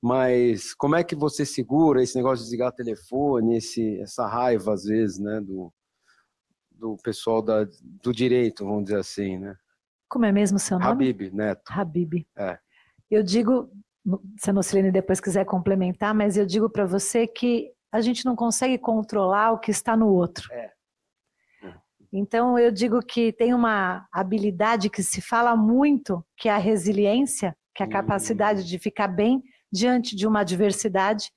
Mas 0.01 0.73
como 0.73 0.95
é 0.95 1.03
que 1.03 1.15
você 1.15 1.45
segura 1.45 2.01
esse 2.01 2.15
negócio 2.15 2.37
de 2.37 2.43
desligar 2.43 2.71
telefone, 2.71 3.57
esse, 3.57 3.99
essa 3.99 4.25
raiva, 4.25 4.73
às 4.73 4.85
vezes, 4.85 5.19
né, 5.19 5.41
do, 5.41 5.73
do 6.71 6.95
pessoal 7.03 7.41
da, 7.41 7.67
do 8.01 8.13
direito, 8.13 8.63
vamos 8.63 8.85
dizer 8.85 8.99
assim, 8.99 9.37
né? 9.37 9.57
Como 10.09 10.25
é 10.25 10.31
mesmo 10.31 10.57
seu 10.57 10.79
nome? 10.79 11.09
Habib 11.09 11.31
Neto. 11.31 11.71
Habib. 11.71 12.27
É. 12.37 12.57
Eu 13.09 13.23
digo, 13.23 13.69
se 14.37 14.49
a 14.49 14.53
Nocilene 14.53 14.91
depois 14.91 15.19
quiser 15.19 15.45
complementar, 15.45 16.13
mas 16.13 16.35
eu 16.35 16.45
digo 16.45 16.69
para 16.69 16.85
você 16.85 17.27
que 17.27 17.71
a 17.91 18.01
gente 18.01 18.25
não 18.25 18.35
consegue 18.35 18.77
controlar 18.77 19.51
o 19.51 19.59
que 19.59 19.71
está 19.71 19.95
no 19.95 20.07
outro. 20.07 20.51
É. 20.51 20.71
Então 22.11 22.57
eu 22.57 22.71
digo 22.71 22.99
que 23.01 23.31
tem 23.31 23.53
uma 23.53 24.07
habilidade 24.11 24.89
que 24.89 25.03
se 25.03 25.21
fala 25.21 25.55
muito, 25.55 26.25
que 26.35 26.49
é 26.49 26.51
a 26.51 26.57
resiliência, 26.57 27.55
que 27.75 27.83
é 27.83 27.85
a 27.85 27.89
capacidade 27.89 28.63
de 28.63 28.79
ficar 28.79 29.07
bem 29.07 29.43
diante 29.71 30.15
de 30.15 30.25
uma 30.25 30.39
adversidade, 30.39 31.31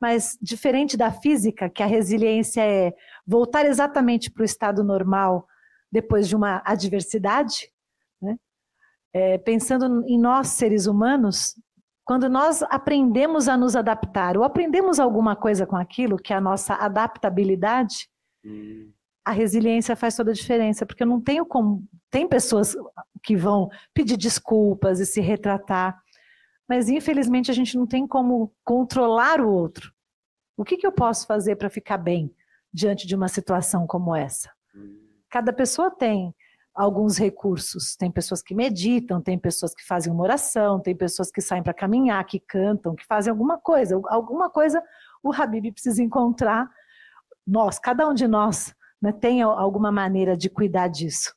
mas 0.00 0.38
diferente 0.40 0.96
da 0.96 1.12
física, 1.12 1.68
que 1.68 1.82
a 1.82 1.86
resiliência 1.86 2.62
é 2.62 2.94
voltar 3.26 3.66
exatamente 3.66 4.30
para 4.30 4.42
o 4.42 4.44
estado 4.44 4.82
normal 4.82 5.46
depois 5.92 6.26
de 6.26 6.34
uma 6.34 6.62
adversidade? 6.64 7.70
É, 9.14 9.38
pensando 9.38 10.04
em 10.08 10.18
nós 10.18 10.48
seres 10.48 10.86
humanos, 10.86 11.54
quando 12.04 12.28
nós 12.28 12.62
aprendemos 12.64 13.48
a 13.48 13.56
nos 13.56 13.76
adaptar, 13.76 14.36
ou 14.36 14.42
aprendemos 14.42 14.98
alguma 14.98 15.36
coisa 15.36 15.64
com 15.64 15.76
aquilo, 15.76 16.18
que 16.18 16.32
é 16.32 16.36
a 16.36 16.40
nossa 16.40 16.74
adaptabilidade, 16.74 18.08
Hum. 18.44 18.92
a 19.24 19.30
resiliência 19.30 19.96
faz 19.96 20.14
toda 20.16 20.30
a 20.30 20.34
diferença, 20.34 20.84
porque 20.84 21.02
eu 21.02 21.06
não 21.06 21.18
tenho 21.18 21.46
como. 21.46 21.82
Tem 22.10 22.28
pessoas 22.28 22.76
que 23.22 23.34
vão 23.34 23.70
pedir 23.94 24.18
desculpas 24.18 25.00
e 25.00 25.06
se 25.06 25.20
retratar, 25.22 25.98
mas 26.68 26.90
infelizmente 26.90 27.50
a 27.50 27.54
gente 27.54 27.74
não 27.74 27.86
tem 27.86 28.06
como 28.06 28.52
controlar 28.62 29.40
o 29.40 29.48
outro. 29.48 29.90
O 30.58 30.64
que, 30.64 30.76
que 30.76 30.86
eu 30.86 30.92
posso 30.92 31.26
fazer 31.26 31.56
para 31.56 31.70
ficar 31.70 31.96
bem 31.96 32.34
diante 32.70 33.06
de 33.06 33.16
uma 33.16 33.28
situação 33.28 33.86
como 33.86 34.14
essa? 34.14 34.50
Cada 35.30 35.54
pessoa 35.54 35.90
tem 35.90 36.34
alguns 36.74 37.16
recursos. 37.16 37.94
Tem 37.96 38.10
pessoas 38.10 38.42
que 38.42 38.54
meditam, 38.54 39.20
tem 39.20 39.38
pessoas 39.38 39.72
que 39.74 39.86
fazem 39.86 40.12
uma 40.12 40.24
oração, 40.24 40.80
tem 40.80 40.94
pessoas 40.94 41.30
que 41.30 41.40
saem 41.40 41.62
para 41.62 41.72
caminhar, 41.72 42.24
que 42.24 42.40
cantam, 42.40 42.94
que 42.94 43.06
fazem 43.06 43.30
alguma 43.30 43.58
coisa. 43.58 44.00
Alguma 44.06 44.50
coisa 44.50 44.82
o 45.22 45.32
Habib 45.32 45.72
precisa 45.72 46.02
encontrar. 46.02 46.68
Nós, 47.46 47.78
cada 47.78 48.08
um 48.08 48.14
de 48.14 48.26
nós, 48.26 48.74
né, 49.00 49.12
tem 49.12 49.42
alguma 49.42 49.92
maneira 49.92 50.36
de 50.36 50.50
cuidar 50.50 50.88
disso. 50.88 51.32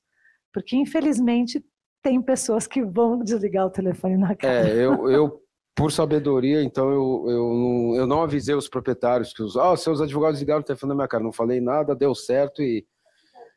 Porque, 0.51 0.75
infelizmente, 0.75 1.63
tem 2.01 2.21
pessoas 2.21 2.65
que 2.65 2.83
vão 2.83 3.19
desligar 3.19 3.67
o 3.67 3.69
telefone 3.69 4.17
na 4.17 4.35
cara. 4.35 4.69
É, 4.69 4.85
eu, 4.85 5.09
eu 5.11 5.41
por 5.75 5.91
sabedoria, 5.91 6.63
então 6.63 6.89
eu, 6.89 7.25
eu, 7.27 7.53
não, 7.53 7.95
eu 7.95 8.07
não 8.07 8.23
avisei 8.23 8.55
os 8.55 8.67
proprietários 8.67 9.31
que 9.31 9.43
os 9.43 9.55
ah, 9.55 9.77
seus 9.77 10.01
advogados 10.01 10.39
ligaram 10.39 10.61
o 10.61 10.63
telefone 10.63 10.89
na 10.89 10.95
minha 10.95 11.07
cara. 11.07 11.23
Não 11.23 11.31
falei 11.31 11.61
nada, 11.61 11.95
deu 11.95 12.15
certo 12.15 12.63
e, 12.63 12.83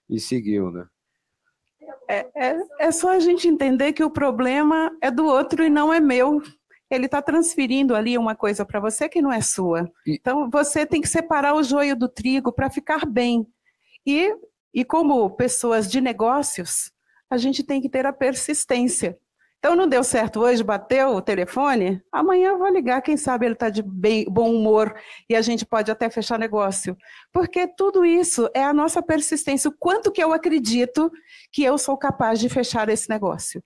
e 0.06 0.20
seguiu, 0.20 0.70
né? 0.70 0.84
É, 2.08 2.26
é, 2.34 2.58
é 2.80 2.92
só 2.92 3.10
a 3.10 3.18
gente 3.18 3.48
entender 3.48 3.92
que 3.92 4.04
o 4.04 4.10
problema 4.10 4.90
é 5.00 5.10
do 5.10 5.24
outro 5.26 5.64
e 5.64 5.70
não 5.70 5.92
é 5.92 6.00
meu. 6.00 6.42
Ele 6.90 7.06
está 7.06 7.22
transferindo 7.22 7.94
ali 7.94 8.18
uma 8.18 8.34
coisa 8.34 8.64
para 8.64 8.80
você 8.80 9.08
que 9.08 9.22
não 9.22 9.32
é 9.32 9.40
sua. 9.40 9.90
Então 10.06 10.50
você 10.50 10.84
tem 10.84 11.00
que 11.00 11.08
separar 11.08 11.54
o 11.54 11.62
joio 11.62 11.96
do 11.96 12.08
trigo 12.08 12.52
para 12.52 12.68
ficar 12.68 13.06
bem. 13.06 13.46
E, 14.04 14.34
e 14.74 14.84
como 14.84 15.30
pessoas 15.30 15.88
de 15.88 16.00
negócios, 16.00 16.90
a 17.28 17.36
gente 17.36 17.62
tem 17.62 17.80
que 17.80 17.88
ter 17.88 18.06
a 18.06 18.12
persistência. 18.12 19.16
Então 19.60 19.76
não 19.76 19.86
deu 19.86 20.02
certo 20.02 20.40
hoje, 20.40 20.64
bateu 20.64 21.10
o 21.10 21.20
telefone, 21.20 22.02
amanhã 22.10 22.48
eu 22.48 22.58
vou 22.58 22.68
ligar, 22.68 23.02
quem 23.02 23.18
sabe 23.18 23.44
ele 23.44 23.52
está 23.52 23.68
de 23.68 23.82
bem- 23.82 24.24
bom 24.24 24.54
humor 24.54 24.98
e 25.28 25.36
a 25.36 25.42
gente 25.42 25.66
pode 25.66 25.90
até 25.90 26.08
fechar 26.08 26.38
negócio. 26.38 26.96
Porque 27.30 27.68
tudo 27.68 28.02
isso 28.02 28.48
é 28.54 28.64
a 28.64 28.72
nossa 28.72 29.02
persistência, 29.02 29.68
o 29.68 29.76
quanto 29.78 30.10
que 30.10 30.24
eu 30.24 30.32
acredito 30.32 31.12
que 31.52 31.62
eu 31.62 31.76
sou 31.76 31.98
capaz 31.98 32.40
de 32.40 32.48
fechar 32.48 32.88
esse 32.88 33.10
negócio. 33.10 33.62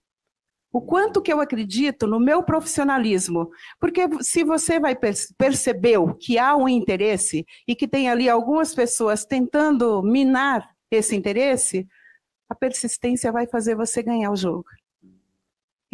O 0.73 0.83
quanto 0.83 1.23
que 1.23 1.33
eu 1.33 1.41
acredito 1.41 2.09
no 2.09 2.19
meu 2.19 2.43
profissionalismo. 2.43 3.49
Porque 3.79 4.09
se 4.21 4.43
você 4.43 4.81
vai 4.81 4.97
per 4.97 5.15
percebeu 5.39 6.17
que 6.17 6.37
há 6.37 6.57
um 6.57 6.69
interesse 6.69 7.47
e 7.69 7.77
que 7.77 7.87
tem 7.87 8.11
ali 8.11 8.29
algumas 8.29 8.75
pessoas 8.75 9.25
tentando 9.25 10.03
minar 10.03 10.69
esse 10.91 11.15
interesse, 11.15 11.87
a 12.49 12.57
persistência 12.57 13.31
vai 13.31 13.47
fazer 13.47 13.77
você 13.77 14.03
ganhar 14.03 14.33
o 14.33 14.37
jogo. 14.37 14.65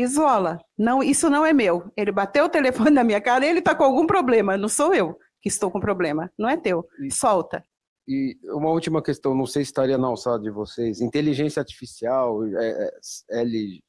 Isola. 0.01 0.59
Não, 0.78 1.03
isso 1.03 1.28
não 1.30 1.44
é 1.44 1.53
meu. 1.53 1.90
Ele 1.96 2.12
bateu 2.12 2.44
o 2.44 2.48
telefone 2.48 2.90
na 2.94 3.05
minha 3.05 3.20
cara, 3.20 3.46
ele 3.46 3.59
está 3.61 3.74
com 3.74 3.84
algum 3.84 4.07
problema. 4.07 4.57
Não 4.57 4.68
sou 4.68 4.94
eu 4.94 5.16
que 5.40 5.48
estou 5.48 5.70
com 5.70 5.80
problema. 5.80 6.30
Não 6.38 6.48
é 6.48 6.57
teu. 6.57 6.86
Solta. 7.11 7.64
E 8.07 8.36
uma 8.44 8.70
última 8.70 9.03
questão, 9.03 9.34
não 9.34 9.46
sei 9.46 9.64
se 9.64 9.70
estaria 9.70 9.96
na 9.96 10.09
alçada 10.09 10.42
de 10.42 10.51
vocês. 10.51 11.01
Inteligência 11.01 11.61
artificial, 11.61 12.44
é, 12.44 12.90
é, 13.30 13.40
L, 13.40 13.80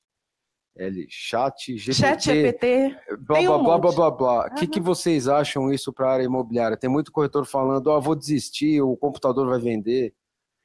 L, 0.78 1.08
chat, 1.10 1.76
GPT, 1.76 1.94
Chat 1.94 2.24
GPT. 2.26 2.98
blá, 3.20 3.42
blá, 3.42 3.58
um 3.58 3.64
blá, 3.64 3.80
blá, 3.80 3.92
blá, 3.92 4.12
blá. 4.12 4.48
O 4.48 4.56
que, 4.56 4.68
que 4.68 4.80
vocês 4.80 5.28
acham 5.28 5.74
isso 5.74 5.92
para 5.92 6.08
a 6.08 6.14
área 6.14 6.24
imobiliária? 6.24 6.78
Tem 6.78 6.90
muito 6.90 7.12
corretor 7.12 7.46
falando, 7.46 7.88
ó, 7.88 8.00
vou 8.00 8.16
desistir, 8.16 8.82
o 8.82 8.96
computador 8.96 9.48
vai 9.48 9.60
vender. 9.60 10.14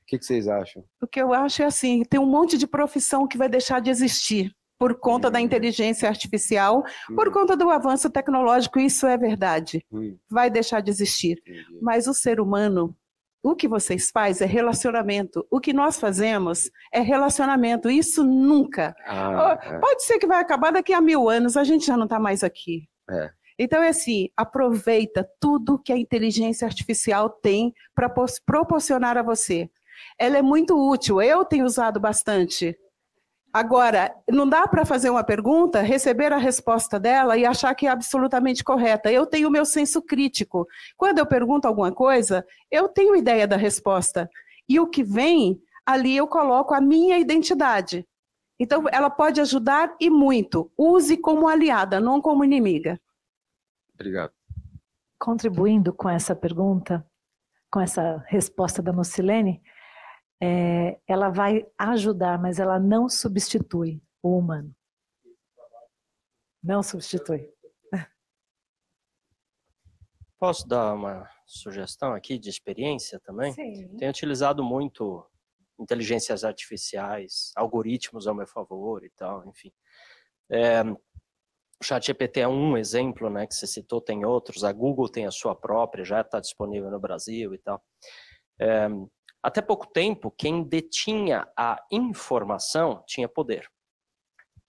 O 0.03 0.07
que, 0.07 0.18
que 0.18 0.24
vocês 0.24 0.47
acham? 0.47 0.84
O 1.03 1.07
que 1.07 1.20
eu 1.20 1.32
acho 1.32 1.62
é 1.62 1.64
assim, 1.64 2.03
tem 2.05 2.20
um 2.20 2.26
monte 2.26 2.57
de 2.59 2.66
profissão 2.66 3.26
que 3.26 3.38
vai 3.38 3.49
deixar 3.49 3.80
de 3.80 3.90
existir 3.90 4.55
por 4.79 4.99
conta 4.99 5.31
da 5.31 5.41
inteligência 5.41 6.09
artificial, 6.09 6.85
por 7.14 7.33
conta 7.33 7.57
do 7.57 7.70
avanço 7.70 8.11
tecnológico, 8.11 8.79
isso 8.79 9.07
é 9.07 9.16
verdade. 9.16 9.85
Hum, 9.91 10.16
Vai 10.31 10.51
deixar 10.51 10.81
de 10.81 10.91
existir. 10.91 11.43
Mas 11.81 12.07
o 12.07 12.14
ser 12.14 12.41
humano, 12.41 12.95
o 13.43 13.55
que 13.55 13.68
vocês 13.68 14.11
fazem 14.11 14.47
é 14.47 14.51
relacionamento. 14.51 15.47
O 15.51 15.61
que 15.61 15.72
nós 15.72 15.99
fazemos 15.99 16.70
é 16.93 17.01
relacionamento. 17.01 17.89
Isso 17.89 18.24
nunca. 18.24 18.95
Ah, 19.07 19.59
é. 19.62 19.79
Pode 19.79 20.05
ser 20.05 20.18
que 20.18 20.27
vai 20.27 20.41
acabar 20.41 20.72
daqui 20.72 20.93
a 20.93 21.01
mil 21.01 21.29
anos, 21.29 21.57
a 21.57 21.64
gente 21.64 21.87
já 21.87 21.97
não 21.97 22.05
está 22.05 22.18
mais 22.18 22.43
aqui. 22.45 22.89
É. 23.11 23.31
Então 23.59 23.83
é 23.83 23.89
assim, 23.89 24.29
aproveita 24.37 25.27
tudo 25.41 25.79
que 25.79 25.93
a 25.93 25.97
inteligência 25.97 26.66
artificial 26.66 27.31
tem 27.31 27.72
para 27.95 28.12
proporcionar 28.45 29.16
a 29.16 29.22
você. 29.22 29.70
Ela 30.18 30.37
é 30.37 30.43
muito 30.43 30.77
útil, 30.77 31.22
eu 31.22 31.45
tenho 31.45 31.64
usado 31.64 31.99
bastante. 31.99 32.77
Agora, 33.57 34.14
não 34.30 34.46
dá 34.46 34.68
para 34.68 34.84
fazer 34.84 35.09
uma 35.09 35.24
pergunta, 35.24 35.80
receber 35.80 36.30
a 36.30 36.36
resposta 36.36 37.00
dela 37.00 37.38
e 37.38 37.46
achar 37.46 37.74
que 37.74 37.86
é 37.86 37.90
absolutamente 37.90 38.62
correta. 38.62 39.11
Eu 39.11 39.24
tenho 39.24 39.48
o 39.48 39.50
meu 39.50 39.64
senso 39.64 40.02
crítico. 40.02 40.68
Quando 40.94 41.20
eu 41.20 41.26
pergunto 41.26 41.66
alguma 41.66 41.90
coisa, 41.90 42.44
eu 42.70 42.86
tenho 42.86 43.16
ideia 43.16 43.48
da 43.48 43.57
resposta. 43.57 44.28
E 44.68 44.78
o 44.78 44.86
que 44.86 45.02
vem, 45.02 45.59
ali 45.86 46.14
eu 46.14 46.28
coloco 46.28 46.74
a 46.74 46.82
minha 46.82 47.18
identidade. 47.18 48.07
Então, 48.61 48.84
ela 48.92 49.09
pode 49.09 49.40
ajudar 49.40 49.96
e 49.98 50.11
muito. 50.11 50.70
Use 50.76 51.16
como 51.16 51.48
aliada, 51.48 51.98
não 51.98 52.20
como 52.20 52.44
inimiga. 52.44 53.00
Obrigado. 53.94 54.32
Contribuindo 55.18 55.94
com 55.94 56.11
essa 56.11 56.36
pergunta, 56.36 57.07
com 57.70 57.80
essa 57.80 58.22
resposta 58.26 58.82
da 58.82 58.92
Nocilene, 58.92 59.62
é, 60.43 60.99
ela 61.07 61.30
vai 61.30 61.66
ajudar, 61.78 62.41
mas 62.41 62.59
ela 62.59 62.78
não 62.78 63.09
substitui 63.09 64.03
o 64.22 64.39
humano. 64.39 64.74
Não 66.62 66.82
substitui. 66.82 67.53
Posso 70.39 70.66
dar 70.66 70.95
uma 70.95 71.30
sugestão 71.47 72.12
aqui 72.12 72.39
de 72.39 72.51
experiência 72.51 73.20
também? 73.20 73.53
Sim. 73.53 73.97
Tenho 73.97 74.11
utilizado 74.11 74.62
muito 74.62 75.24
inteligências 75.78 76.43
artificiais, 76.43 77.53
algoritmos 77.55 78.26
ao 78.26 78.34
meu 78.34 78.47
favor 78.47 79.05
e 79.05 79.11
tal, 79.11 79.47
enfim. 79.47 79.72
É, 80.51 80.82
o 80.82 81.84
ChatGPT 81.84 82.41
é 82.41 82.49
um 82.49 82.76
exemplo, 82.76 83.28
né, 83.28 83.47
que 83.47 83.55
você 83.55 83.66
citou, 83.66 84.01
tem 84.01 84.24
outros. 84.24 84.64
A 84.64 84.72
Google 84.72 85.09
tem 85.09 85.26
a 85.26 85.30
sua 85.30 85.55
própria, 85.55 86.05
já 86.05 86.22
está 86.22 86.41
disponível 86.41 86.91
no 86.91 86.99
Brasil 86.99 87.55
e 87.55 87.59
tal. 87.59 87.82
É, 88.59 88.89
até 89.47 89.62
pouco 89.62 89.86
tempo, 89.86 90.28
quem 90.32 90.64
detinha 90.64 91.47
a 91.57 91.80
informação 91.92 93.05
tinha 93.07 93.28
poder. 93.28 93.70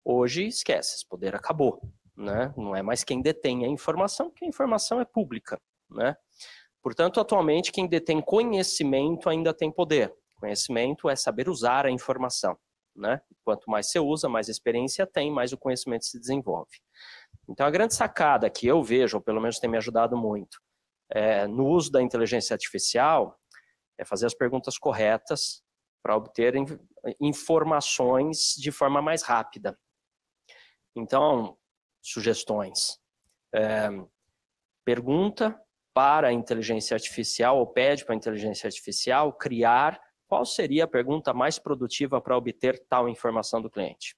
Hoje, 0.06 0.46
esquece, 0.46 0.98
esse 0.98 1.08
poder 1.08 1.36
acabou. 1.36 1.82
Né? 2.16 2.54
Não 2.56 2.76
é 2.76 2.84
mais 2.84 3.04
quem 3.04 3.20
detém 3.20 3.66
a 3.66 3.68
informação, 3.68 4.30
porque 4.30 4.46
a 4.46 4.48
informação 4.48 5.02
é 5.02 5.06
pública. 5.06 5.60
né? 5.90 6.16
Portanto, 6.80 7.20
atualmente, 7.20 7.72
quem 7.72 7.88
detém 7.88 8.22
conhecimento 8.22 9.30
ainda 9.30 9.52
tem 9.52 9.72
poder. 9.72 10.14
Conhecimento 10.36 11.10
é 11.10 11.16
saber 11.16 11.50
usar 11.50 11.88
a 11.88 11.92
informação, 11.92 12.56
né? 12.96 13.20
Quanto 13.44 13.72
mais 13.72 13.90
você 13.90 14.00
usa, 14.00 14.30
mais 14.30 14.48
experiência 14.48 15.08
tem, 15.08 15.32
mais 15.32 15.52
o 15.52 15.58
conhecimento 15.58 16.06
se 16.06 16.20
desenvolve. 16.20 16.78
Então, 17.50 17.66
a 17.66 17.72
grande 17.72 17.96
sacada 17.96 18.48
que 18.48 18.68
eu 18.68 18.84
vejo, 18.84 19.18
ou 19.18 19.24
pelo 19.24 19.42
menos 19.42 19.58
tem 19.58 19.68
me 19.68 19.78
ajudado 19.78 20.16
muito, 20.16 20.60
é, 21.10 21.48
no 21.48 21.66
uso 21.66 21.92
da 21.92 22.00
inteligência 22.00 22.54
artificial, 22.54 23.40
é 23.98 24.06
fazer 24.06 24.26
as 24.26 24.34
perguntas 24.34 24.78
corretas 24.78 25.64
para 26.04 26.16
obter 26.16 26.54
informações 27.20 28.54
de 28.58 28.72
forma 28.72 29.02
mais 29.02 29.24
rápida. 29.24 29.78
Então, 30.96 31.58
sugestões. 32.02 33.00
É, 33.54 33.90
pergunta 34.86 35.60
para 35.94 36.28
a 36.28 36.34
inteligência 36.34 36.96
artificial, 36.96 37.58
ou 37.58 37.68
pede 37.68 38.06
para 38.06 38.14
a 38.14 38.18
inteligência 38.18 38.68
artificial 38.68 39.34
criar 39.34 40.00
qual 40.28 40.46
seria 40.46 40.84
a 40.84 40.88
pergunta 40.88 41.34
mais 41.34 41.58
produtiva 41.58 42.22
para 42.22 42.38
obter 42.38 42.86
tal 42.88 43.10
informação 43.10 43.62
do 43.62 43.70
cliente. 43.70 44.16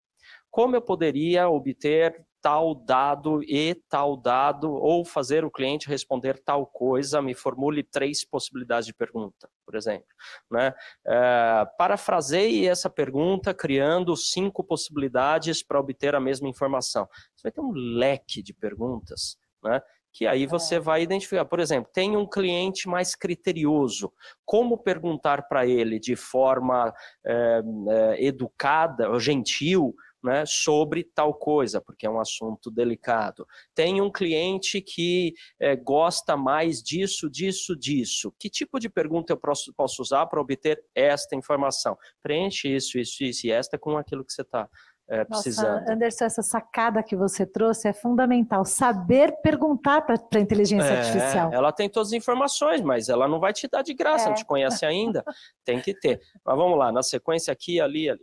Como 0.52 0.76
eu 0.76 0.82
poderia 0.82 1.48
obter 1.48 2.26
tal 2.42 2.74
dado 2.74 3.44
e 3.44 3.76
tal 3.90 4.16
dado, 4.16 4.72
ou 4.72 5.04
fazer 5.06 5.44
o 5.44 5.52
cliente 5.52 5.88
responder 5.88 6.42
tal 6.44 6.66
coisa, 6.66 7.22
me 7.22 7.34
formule 7.34 7.84
três 7.84 8.26
possibilidades 8.26 8.86
de 8.86 8.94
pergunta, 8.94 9.50
por 9.66 9.76
exemplo. 9.76 10.08
Né? 10.50 10.74
É, 11.06 11.66
parafraseie 11.78 12.68
essa 12.68 12.90
pergunta 12.90 13.54
criando 13.54 14.16
cinco 14.16 14.64
possibilidades 14.64 15.64
para 15.64 15.80
obter 15.80 16.16
a 16.16 16.20
mesma 16.20 16.48
informação. 16.48 17.08
Você 17.36 17.44
vai 17.44 17.52
ter 17.52 17.62
um 17.62 17.72
leque 17.72 18.42
de 18.42 18.54
perguntas, 18.54 19.38
né? 19.64 19.82
que 20.12 20.26
aí 20.26 20.46
você 20.46 20.76
é. 20.76 20.80
vai 20.80 21.02
identificar. 21.04 21.46
Por 21.46 21.60
exemplo, 21.60 21.92
tem 21.94 22.18
um 22.18 22.28
cliente 22.28 22.88
mais 22.88 23.16
criterioso. 23.16 24.12
Como 24.46 24.78
perguntar 24.78 25.48
para 25.48 25.66
ele 25.66 26.00
de 26.00 26.16
forma 26.16 26.94
é, 27.26 27.62
é, 27.90 28.26
educada, 28.26 29.18
gentil, 29.20 29.94
né, 30.24 30.44
sobre 30.46 31.04
tal 31.04 31.34
coisa, 31.34 31.82
porque 31.82 32.06
é 32.06 32.10
um 32.10 32.20
assunto 32.20 32.70
delicado. 32.70 33.48
Tem 33.74 34.02
um 34.02 34.12
cliente 34.12 34.82
que 34.82 35.34
é, 35.60 35.76
gosta 35.76 36.36
mais 36.36 36.82
disso, 36.82 37.30
disso, 37.30 37.76
disso. 37.76 38.34
Que 38.40 38.50
tipo 38.50 38.80
de 38.80 38.90
pergunta 38.90 39.34
eu 39.34 39.38
posso, 39.38 39.74
posso 39.74 40.02
usar 40.02 40.26
para 40.28 40.42
obter 40.42 40.84
esta 40.94 41.36
informação? 41.36 41.98
Preenche 42.22 42.74
isso, 42.74 42.98
isso, 42.98 43.24
isso 43.24 43.48
e 43.48 43.52
esta 43.52 43.78
com 43.78 43.98
aquilo 43.98 44.26
que 44.26 44.34
você 44.34 44.42
está 44.42 44.70
é, 45.10 45.26
precisando. 45.26 45.80
Nossa, 45.80 45.94
Anderson, 45.94 46.26
essa 46.26 46.44
sacada 46.44 47.02
que 47.02 47.16
você 47.16 47.46
trouxe 47.46 47.88
é 47.88 47.94
fundamental. 47.94 48.64
Saber 48.64 49.34
perguntar 49.42 50.02
para 50.02 50.16
a 50.16 50.40
inteligência 50.40 50.88
é, 50.88 50.98
artificial. 51.00 51.52
Ela 51.52 51.72
tem 51.72 51.90
todas 51.90 52.10
as 52.10 52.14
informações, 52.14 52.82
mas 52.82 53.10
ela 53.10 53.28
não 53.28 53.40
vai 53.40 53.52
te 53.52 53.68
dar 53.68 53.82
de 53.82 53.94
graça, 53.94 54.26
é. 54.26 54.28
não 54.30 54.36
te 54.36 54.46
conhece 54.46 54.86
ainda. 54.86 55.24
tem 55.66 55.82
que 55.82 55.94
ter. 55.94 56.22
Mas 56.46 56.56
vamos 56.56 56.78
lá, 56.78 56.92
na 56.92 57.02
sequência 57.02 57.52
aqui, 57.52 57.82
ali, 57.82 58.10
ali. 58.10 58.22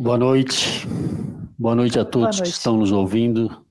Boa 0.00 0.16
noite. 0.16 0.86
Boa 1.58 1.74
noite 1.74 1.98
a 1.98 2.04
todos 2.04 2.36
noite. 2.36 2.42
que 2.42 2.56
estão 2.56 2.76
nos 2.76 2.92
ouvindo. 2.92 3.64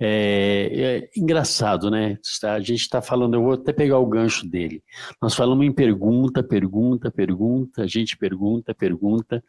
É, 0.00 0.70
é, 0.72 1.10
engraçado, 1.16 1.88
né? 1.88 2.18
A 2.42 2.58
gente 2.58 2.80
está 2.80 3.00
falando, 3.00 3.34
eu 3.34 3.42
vou 3.42 3.52
até 3.52 3.72
pegar 3.72 3.98
o 4.00 4.06
gancho 4.06 4.44
dele. 4.44 4.82
Nós 5.22 5.36
falamos 5.36 5.64
em 5.64 5.70
pergunta, 5.70 6.42
pergunta, 6.42 7.12
pergunta, 7.12 7.82
a 7.82 7.86
gente 7.86 8.16
pergunta, 8.16 8.74
pergunta, 8.74 9.42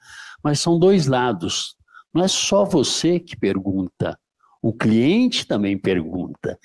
mas 0.44 0.60
são 0.60 0.78
dois 0.78 1.08
lados. 1.08 1.76
Não 2.14 2.24
é 2.24 2.28
só 2.28 2.64
você 2.64 3.20
que 3.20 3.36
pergunta, 3.36 4.16
o 4.62 4.72
cliente 4.72 5.48
também 5.48 5.80
pergunta. 5.80 6.60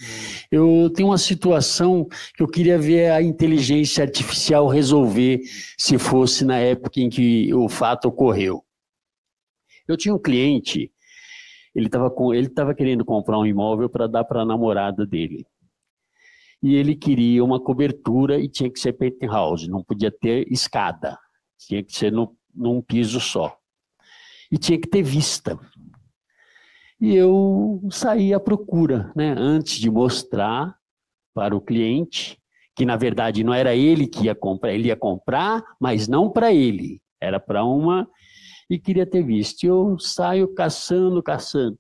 Eu 0.51 0.91
tenho 0.95 1.09
uma 1.09 1.19
situação 1.19 2.07
que 2.37 2.43
eu 2.43 2.49
queria 2.49 2.79
ver 2.79 3.13
a 3.13 3.23
inteligência 3.23 4.05
artificial 4.05 4.69
resolver 4.69 5.41
se 5.79 5.97
fosse 5.97 6.45
na 6.45 6.59
época 6.59 7.01
em 7.01 7.09
que 7.09 7.53
o 7.55 7.67
fato 7.67 8.09
ocorreu. 8.09 8.63
Eu 9.87 9.97
tinha 9.97 10.15
um 10.15 10.19
cliente, 10.19 10.91
ele 11.75 11.87
estava 11.87 12.13
ele 12.35 12.49
tava 12.49 12.75
querendo 12.75 13.05
comprar 13.05 13.39
um 13.39 13.47
imóvel 13.47 13.89
para 13.89 14.07
dar 14.07 14.25
para 14.25 14.43
a 14.43 14.47
namorada 14.47 15.07
dele. 15.07 15.47
E 16.63 16.75
ele 16.75 16.95
queria 16.95 17.45
uma 17.45 17.61
cobertura 17.61 18.39
e 18.39 18.49
tinha 18.49 18.71
que 18.71 18.81
ser 18.81 18.95
penthouse, 18.95 19.69
não 19.69 19.85
podia 19.85 20.11
ter 20.11 20.51
escada, 20.51 21.19
tinha 21.59 21.83
que 21.83 21.95
ser 21.95 22.11
no, 22.11 22.35
num 22.55 22.81
piso 22.81 23.21
só. 23.21 23.55
E 24.51 24.57
tinha 24.57 24.81
que 24.81 24.89
ter 24.89 25.03
vista. 25.03 25.59
E 27.01 27.15
eu 27.15 27.83
saí 27.91 28.33
à 28.33 28.41
procura, 28.41 29.13
né, 29.15 29.35
antes 29.37 29.79
de 29.79 29.91
mostrar 29.91 30.75
para 31.35 31.55
o 31.55 31.61
cliente, 31.61 32.39
que 32.75 32.87
na 32.87 32.97
verdade 32.97 33.45
não 33.45 33.53
era 33.53 33.75
ele 33.75 34.07
que 34.07 34.25
ia 34.25 34.35
comprar, 34.35 34.73
ele 34.73 34.89
ia 34.89 34.97
comprar, 34.97 35.63
mas 35.79 36.09
não 36.09 36.31
para 36.31 36.53
ele, 36.53 37.03
era 37.21 37.39
para 37.39 37.65
uma 37.65 38.09
e 38.69 38.79
queria 38.79 39.07
ter 39.07 39.23
visto. 39.23 39.65
Eu 39.65 39.99
saio 39.99 40.55
caçando, 40.55 41.23
caçando. 41.23 41.79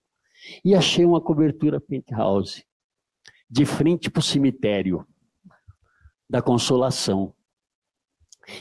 E 0.64 0.74
achei 0.74 1.05
uma 1.05 1.20
cobertura 1.20 1.80
penthouse, 1.80 2.64
de 3.49 3.64
frente 3.64 4.11
para 4.11 4.20
o 4.20 4.22
cemitério 4.22 5.07
da 6.28 6.43
Consolação. 6.43 7.35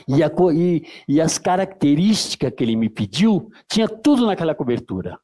E, 0.08 0.22
a, 0.22 0.30
e, 0.54 0.86
e 1.06 1.20
as 1.20 1.38
características 1.38 2.52
que 2.56 2.64
ele 2.64 2.76
me 2.76 2.88
pediu, 2.88 3.50
tinha 3.68 3.88
tudo 3.88 4.26
naquela 4.26 4.54
cobertura. 4.54 5.18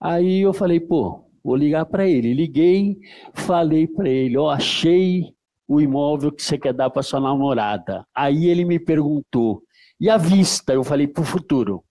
Aí 0.00 0.40
eu 0.40 0.52
falei, 0.52 0.80
pô, 0.80 1.24
vou 1.42 1.56
ligar 1.56 1.86
para 1.86 2.06
ele. 2.06 2.34
Liguei, 2.34 2.98
falei 3.32 3.86
para 3.86 4.08
ele, 4.08 4.36
ó, 4.36 4.46
oh, 4.46 4.50
achei 4.50 5.34
o 5.68 5.80
imóvel 5.80 6.32
que 6.32 6.42
você 6.42 6.58
quer 6.58 6.72
dar 6.72 6.90
para 6.90 7.02
sua 7.02 7.20
namorada. 7.20 8.06
Aí 8.14 8.46
ele 8.46 8.64
me 8.64 8.78
perguntou, 8.78 9.62
e 10.00 10.10
a 10.10 10.16
vista, 10.16 10.72
eu 10.72 10.84
falei, 10.84 11.06
para 11.06 11.22
o 11.22 11.26
futuro. 11.26 11.82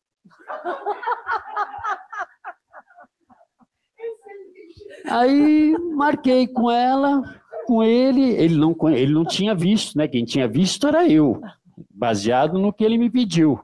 Aí 5.08 5.76
marquei 5.96 6.48
com 6.48 6.70
ela, 6.70 7.22
com 7.68 7.84
ele, 7.84 8.22
ele 8.22 8.56
não, 8.56 8.76
ele 8.90 9.14
não 9.14 9.26
tinha 9.26 9.54
visto, 9.54 9.98
né? 9.98 10.08
Quem 10.08 10.26
tinha 10.26 10.48
visto 10.48 10.88
era 10.88 11.08
eu, 11.08 11.42
baseado 11.90 12.58
no 12.58 12.74
que 12.74 12.84
ele 12.84 12.98
me 12.98 13.10
pediu. 13.10 13.60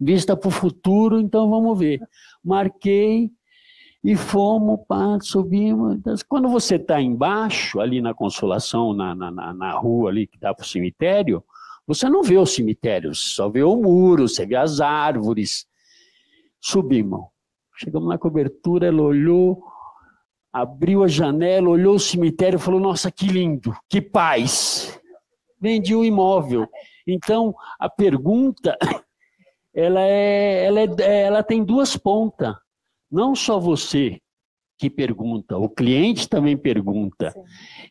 Vista 0.00 0.36
para 0.36 0.48
o 0.48 0.50
futuro, 0.50 1.20
então 1.20 1.48
vamos 1.48 1.78
ver. 1.78 2.00
Marquei 2.42 3.30
e 4.02 4.16
fomos, 4.16 4.80
pá, 4.86 5.18
subimos. 5.20 6.22
Quando 6.28 6.48
você 6.48 6.76
está 6.76 7.00
embaixo, 7.00 7.80
ali 7.80 8.00
na 8.00 8.12
Consolação, 8.12 8.92
na, 8.92 9.14
na, 9.14 9.30
na 9.30 9.70
rua 9.72 10.10
ali 10.10 10.26
que 10.26 10.38
dá 10.38 10.52
para 10.52 10.64
o 10.64 10.66
cemitério, 10.66 11.42
você 11.86 12.08
não 12.08 12.22
vê 12.22 12.38
o 12.38 12.46
cemitério, 12.46 13.14
só 13.14 13.48
vê 13.48 13.62
o 13.62 13.76
muro, 13.76 14.26
você 14.28 14.46
vê 14.46 14.56
as 14.56 14.80
árvores. 14.80 15.66
Subimos. 16.60 17.26
Chegamos 17.76 18.08
na 18.08 18.16
cobertura, 18.16 18.86
ela 18.86 19.02
olhou, 19.02 19.62
abriu 20.52 21.02
a 21.02 21.08
janela, 21.08 21.68
olhou 21.68 21.96
o 21.96 22.00
cemitério 22.00 22.56
e 22.56 22.60
falou: 22.60 22.80
Nossa, 22.80 23.10
que 23.10 23.26
lindo, 23.26 23.76
que 23.88 24.00
paz. 24.00 24.98
Vendi 25.60 25.94
o 25.94 26.04
imóvel. 26.04 26.68
Então, 27.06 27.54
a 27.78 27.88
pergunta, 27.88 28.78
ela, 29.74 30.00
é, 30.00 30.64
ela, 30.64 30.80
é, 30.80 31.22
ela 31.22 31.42
tem 31.42 31.64
duas 31.64 31.96
pontas. 31.96 32.54
Não 33.10 33.34
só 33.34 33.58
você 33.58 34.20
que 34.78 34.88
pergunta, 34.88 35.56
o 35.56 35.68
cliente 35.68 36.28
também 36.28 36.56
pergunta. 36.56 37.30
Sim. 37.30 37.42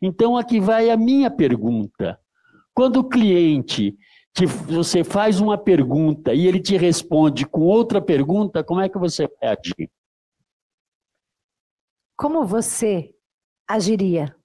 Então, 0.02 0.38
aqui 0.38 0.60
vai 0.60 0.90
a 0.90 0.98
minha 0.98 1.30
pergunta. 1.30 2.20
Quando 2.74 2.98
o 2.98 3.08
cliente, 3.08 3.98
te, 4.34 4.46
você 4.46 5.04
faz 5.04 5.40
uma 5.40 5.58
pergunta 5.58 6.34
e 6.34 6.48
ele 6.48 6.60
te 6.60 6.76
responde 6.76 7.46
com 7.46 7.62
outra 7.62 8.02
pergunta, 8.02 8.64
como 8.64 8.82
é 8.82 8.90
que 8.90 8.98
você 8.98 9.28
vai 9.28 9.52
agir? 9.52 9.92
Como 12.18 12.46
você 12.46 13.14
agiria? 13.68 14.36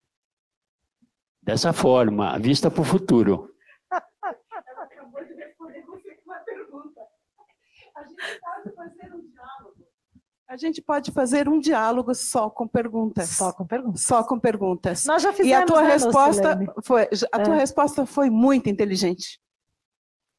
Dessa 1.42 1.72
forma, 1.72 2.38
vista 2.38 2.70
para 2.70 2.82
o 2.82 2.84
futuro. 2.84 3.54
acabou 3.90 5.24
de 5.24 5.34
responder 5.34 5.82
você 5.86 6.14
com 6.16 6.30
uma 6.30 6.40
pergunta. 6.40 7.00
A 7.94 8.02
gente 8.04 8.16
pode 8.40 8.74
fazer 8.74 9.14
um. 9.14 9.27
A 10.49 10.57
gente 10.57 10.80
pode 10.80 11.12
fazer 11.12 11.46
um 11.46 11.61
diálogo 11.61 12.14
só 12.14 12.49
com 12.49 12.66
perguntas. 12.66 13.28
Só 13.28 13.53
com 13.53 13.66
perguntas. 13.66 14.01
Só 14.01 14.24
com 14.24 14.40
perguntas. 14.40 15.05
Nós 15.05 15.22
já 15.22 15.30
fizemos. 15.30 15.51
E 15.51 15.55
a 15.55 15.66
tua 15.66 15.82
né, 15.82 15.92
resposta 15.92 16.59
foi, 16.82 17.03
a 17.30 17.38
tua 17.40 17.55
é. 17.55 17.59
resposta 17.59 18.07
foi 18.07 18.30
muito 18.30 18.70
inteligente. 18.70 19.38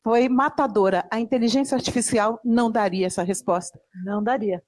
Foi 0.04 0.28
matadora. 0.28 1.08
A 1.12 1.20
inteligência 1.20 1.76
artificial 1.76 2.40
não 2.44 2.72
daria 2.72 3.06
essa 3.06 3.22
resposta. 3.22 3.80
Não 4.04 4.24
daria. 4.24 4.64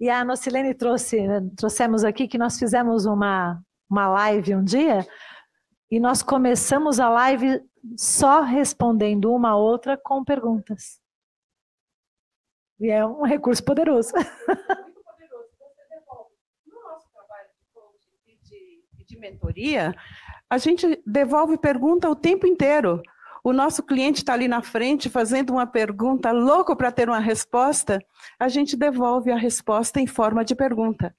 E 0.00 0.10
a 0.10 0.24
Nocilene 0.24 0.74
trouxe, 0.74 1.16
trouxemos 1.56 2.02
aqui 2.02 2.26
que 2.26 2.36
nós 2.36 2.58
fizemos 2.58 3.06
uma, 3.06 3.62
uma 3.88 4.08
live 4.08 4.56
um 4.56 4.64
dia 4.64 5.06
e 5.88 6.00
nós 6.00 6.24
começamos 6.24 6.98
a 6.98 7.08
live 7.08 7.62
só 7.96 8.42
respondendo 8.42 9.32
uma 9.32 9.50
a 9.50 9.56
outra 9.56 9.96
com 9.96 10.24
perguntas. 10.24 11.00
E 12.78 12.90
é 12.90 13.04
um 13.04 13.22
recurso 13.22 13.64
poderoso. 13.64 14.12
de 19.06 19.16
mentoria, 19.20 19.94
a 20.50 20.58
gente 20.58 21.00
devolve 21.06 21.56
pergunta 21.56 22.10
o 22.10 22.16
tempo 22.16 22.44
inteiro. 22.44 23.00
O 23.44 23.52
nosso 23.52 23.80
cliente 23.84 24.18
está 24.18 24.32
ali 24.32 24.48
na 24.48 24.60
frente 24.60 25.08
fazendo 25.08 25.50
uma 25.50 25.64
pergunta, 25.64 26.32
louco 26.32 26.74
para 26.74 26.90
ter 26.90 27.08
uma 27.08 27.20
resposta, 27.20 28.00
a 28.36 28.48
gente 28.48 28.76
devolve 28.76 29.30
a 29.30 29.36
resposta 29.36 30.00
em 30.00 30.08
forma 30.08 30.44
de 30.44 30.56
pergunta 30.56 31.14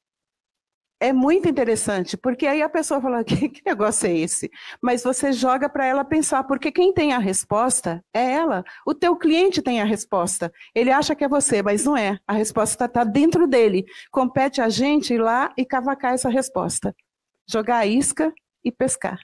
é 1.00 1.14
muito 1.14 1.48
interessante, 1.48 2.18
porque 2.18 2.48
aí 2.48 2.62
a 2.62 2.70
pessoa 2.70 3.00
fala, 3.00 3.24
que, 3.26 3.50
que 3.50 3.62
negócio 3.66 4.08
é 4.08 4.18
esse? 4.18 4.50
Mas 4.82 5.04
você 5.04 5.32
joga 5.32 5.70
para 5.70 5.86
ela 5.86 6.04
pensar, 6.04 6.44
porque 6.44 6.72
quem 6.72 6.94
tem 6.94 7.14
a 7.14 7.20
resposta 7.20 8.04
é 8.14 8.32
ela. 8.34 8.64
O 8.86 8.94
teu 8.94 9.16
cliente 9.16 9.62
tem 9.62 9.82
a 9.82 9.86
resposta. 9.86 10.52
Ele 10.74 10.92
acha 10.92 11.16
que 11.16 11.24
é 11.24 11.30
você, 11.30 11.62
mas 11.62 11.86
não 11.86 11.96
é. 11.96 12.20
A 12.28 12.34
resposta 12.34 12.86
está 12.86 13.04
dentro 13.04 13.48
dele. 13.48 13.86
Compete 14.12 14.62
a 14.62 14.70
gente 14.70 15.14
ir 15.14 15.22
lá 15.22 15.54
e 15.58 15.66
cavacar 15.66 16.14
essa 16.14 16.30
resposta. 16.30 16.96
Jogar 17.50 17.78
a 17.78 17.86
isca 17.86 18.34
e 18.64 18.72
pescar. 18.72 19.20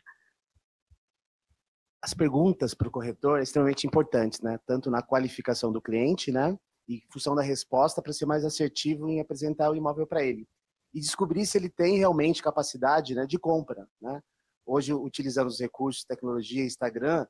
As 2.02 2.14
perguntas 2.14 2.74
para 2.74 2.88
o 2.88 2.92
corretor 2.92 3.40
é 3.40 3.44
extremamente 3.44 3.88
importantes, 3.88 4.42
né? 4.42 4.60
Tanto 4.66 4.92
na 4.92 5.02
qualificação 5.02 5.72
do 5.72 5.82
cliente, 5.82 6.32
né? 6.32 6.58
E 6.88 7.02
função 7.12 7.34
da 7.34 7.42
resposta 7.42 8.02
para 8.02 8.12
ser 8.12 8.26
mais 8.26 8.44
assertivo 8.44 9.08
em 9.08 9.22
apresentar 9.22 9.72
o 9.72 9.76
imóvel 9.76 10.06
para 10.06 10.22
ele 10.22 10.46
e 10.94 11.00
descobrir 11.00 11.46
se 11.46 11.58
ele 11.58 11.70
tem 11.70 11.98
realmente 11.98 12.44
capacidade 12.44 13.16
né, 13.16 13.26
de 13.26 13.40
compra. 13.40 13.88
Né? 14.02 14.22
Hoje, 14.66 14.94
utilizando 14.94 15.48
os 15.48 15.60
recursos, 15.60 16.06
tecnologia, 16.06 16.64
Instagram, 16.64 17.26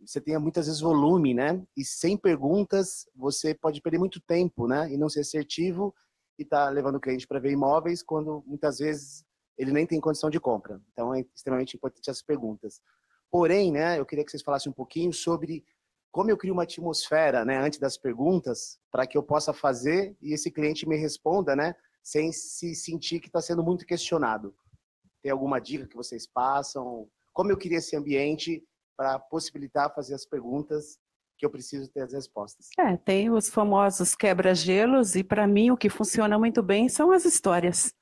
você 0.00 0.20
tem 0.20 0.38
muitas 0.38 0.66
vezes 0.66 0.80
volume, 0.80 1.34
né? 1.34 1.60
E 1.76 1.84
sem 1.84 2.16
perguntas, 2.16 3.08
você 3.16 3.52
pode 3.52 3.80
perder 3.82 3.98
muito 3.98 4.20
tempo, 4.20 4.68
né? 4.68 4.92
E 4.92 4.96
não 4.96 5.08
ser 5.08 5.20
assertivo 5.20 5.92
e 6.38 6.44
tá 6.44 6.68
levando 6.68 6.96
o 6.96 7.00
cliente 7.00 7.26
para 7.26 7.40
ver 7.40 7.50
imóveis 7.50 8.02
quando 8.02 8.44
muitas 8.46 8.78
vezes 8.78 9.24
ele 9.56 9.72
nem 9.72 9.86
tem 9.86 10.00
condição 10.00 10.30
de 10.30 10.38
compra. 10.38 10.80
Então 10.92 11.12
é 11.12 11.24
extremamente 11.34 11.76
importante 11.76 12.10
as 12.10 12.22
perguntas. 12.22 12.80
Porém, 13.28 13.72
né, 13.72 13.98
eu 13.98 14.06
queria 14.06 14.24
que 14.24 14.30
vocês 14.30 14.42
falassem 14.42 14.70
um 14.70 14.74
pouquinho 14.74 15.12
sobre 15.12 15.64
como 16.12 16.30
eu 16.30 16.38
crio 16.38 16.54
uma 16.54 16.62
atmosfera, 16.62 17.44
né, 17.44 17.58
antes 17.58 17.78
das 17.78 17.98
perguntas, 17.98 18.78
para 18.90 19.06
que 19.06 19.18
eu 19.18 19.22
possa 19.22 19.52
fazer 19.52 20.16
e 20.22 20.32
esse 20.32 20.50
cliente 20.50 20.88
me 20.88 20.96
responda, 20.96 21.54
né, 21.54 21.74
sem 22.08 22.32
se 22.32 22.74
sentir 22.74 23.20
que 23.20 23.26
está 23.26 23.40
sendo 23.40 23.62
muito 23.62 23.84
questionado. 23.84 24.54
Tem 25.22 25.30
alguma 25.30 25.60
dica 25.60 25.86
que 25.86 25.94
vocês 25.94 26.26
passam? 26.26 27.06
Como 27.34 27.52
eu 27.52 27.56
queria 27.56 27.78
esse 27.78 27.94
ambiente 27.94 28.64
para 28.96 29.18
possibilitar 29.18 29.94
fazer 29.94 30.14
as 30.14 30.24
perguntas 30.24 30.98
que 31.36 31.44
eu 31.44 31.50
preciso 31.50 31.90
ter 31.92 32.00
as 32.00 32.14
respostas? 32.14 32.68
É, 32.78 32.96
tem 32.96 33.28
os 33.28 33.50
famosos 33.50 34.14
quebra-gelos 34.14 35.16
e 35.16 35.22
para 35.22 35.46
mim 35.46 35.70
o 35.70 35.76
que 35.76 35.90
funciona 35.90 36.38
muito 36.38 36.62
bem 36.62 36.88
são 36.88 37.12
as 37.12 37.26
histórias. 37.26 37.92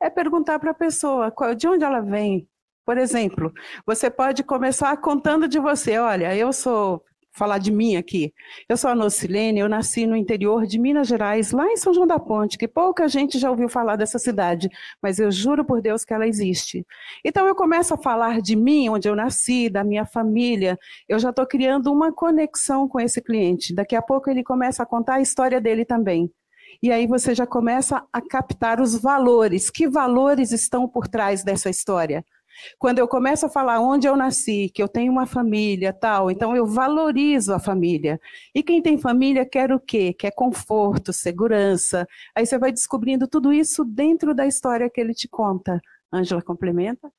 É 0.00 0.10
perguntar 0.10 0.58
para 0.58 0.72
a 0.72 0.74
pessoa 0.74 1.32
de 1.56 1.66
onde 1.66 1.84
ela 1.84 2.00
vem. 2.00 2.46
Por 2.84 2.98
exemplo, 2.98 3.50
você 3.86 4.10
pode 4.10 4.44
começar 4.44 4.94
contando 4.98 5.48
de 5.48 5.58
você. 5.58 5.96
Olha, 5.96 6.36
eu 6.36 6.52
sou 6.52 7.02
falar 7.34 7.58
de 7.58 7.72
mim 7.72 7.96
aqui. 7.96 8.32
Eu 8.68 8.76
sou 8.76 8.90
a 8.90 8.94
Nocilene, 8.94 9.58
eu 9.60 9.68
nasci 9.68 10.06
no 10.06 10.16
interior 10.16 10.64
de 10.64 10.78
Minas 10.78 11.08
Gerais, 11.08 11.50
lá 11.50 11.66
em 11.66 11.76
São 11.76 11.92
João 11.92 12.06
da 12.06 12.18
Ponte, 12.18 12.56
que 12.56 12.68
pouca 12.68 13.08
gente 13.08 13.38
já 13.38 13.50
ouviu 13.50 13.68
falar 13.68 13.96
dessa 13.96 14.18
cidade, 14.18 14.70
mas 15.02 15.18
eu 15.18 15.30
juro 15.30 15.64
por 15.64 15.82
Deus 15.82 16.04
que 16.04 16.14
ela 16.14 16.26
existe. 16.26 16.86
Então 17.24 17.46
eu 17.46 17.54
começo 17.54 17.92
a 17.92 17.98
falar 17.98 18.40
de 18.40 18.54
mim, 18.54 18.88
onde 18.88 19.08
eu 19.08 19.16
nasci, 19.16 19.68
da 19.68 19.82
minha 19.82 20.06
família, 20.06 20.78
eu 21.08 21.18
já 21.18 21.30
estou 21.30 21.44
criando 21.44 21.92
uma 21.92 22.12
conexão 22.12 22.88
com 22.88 23.00
esse 23.00 23.20
cliente. 23.20 23.74
Daqui 23.74 23.96
a 23.96 24.02
pouco 24.02 24.30
ele 24.30 24.44
começa 24.44 24.82
a 24.82 24.86
contar 24.86 25.14
a 25.14 25.20
história 25.20 25.60
dele 25.60 25.84
também. 25.84 26.30
E 26.82 26.92
aí 26.92 27.06
você 27.06 27.34
já 27.34 27.46
começa 27.46 28.04
a 28.12 28.20
captar 28.20 28.80
os 28.80 28.94
valores. 29.00 29.70
Que 29.70 29.88
valores 29.88 30.52
estão 30.52 30.88
por 30.88 31.08
trás 31.08 31.42
dessa 31.42 31.70
história? 31.70 32.24
Quando 32.78 32.98
eu 32.98 33.08
começo 33.08 33.46
a 33.46 33.48
falar 33.48 33.80
onde 33.80 34.06
eu 34.06 34.16
nasci, 34.16 34.70
que 34.74 34.82
eu 34.82 34.88
tenho 34.88 35.12
uma 35.12 35.26
família, 35.26 35.92
tal, 35.92 36.30
então 36.30 36.56
eu 36.56 36.66
valorizo 36.66 37.52
a 37.52 37.58
família. 37.58 38.20
E 38.54 38.62
quem 38.62 38.82
tem 38.82 38.98
família 38.98 39.44
quer 39.44 39.72
o 39.72 39.80
quê? 39.80 40.12
Quer 40.12 40.32
conforto, 40.32 41.12
segurança. 41.12 42.06
Aí 42.34 42.46
você 42.46 42.58
vai 42.58 42.72
descobrindo 42.72 43.26
tudo 43.28 43.52
isso 43.52 43.84
dentro 43.84 44.34
da 44.34 44.46
história 44.46 44.90
que 44.90 45.00
ele 45.00 45.14
te 45.14 45.28
conta. 45.28 45.80
Ângela 46.12 46.42
complementa? 46.42 47.10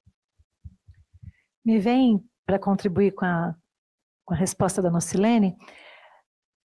Me 1.63 1.79
vem 1.79 2.23
para 2.45 2.59
contribuir 2.59 3.11
com 3.11 3.25
a, 3.25 3.55
com 4.23 4.33
a 4.33 4.37
resposta 4.37 4.81
da 4.81 4.91
Nocilene, 4.91 5.55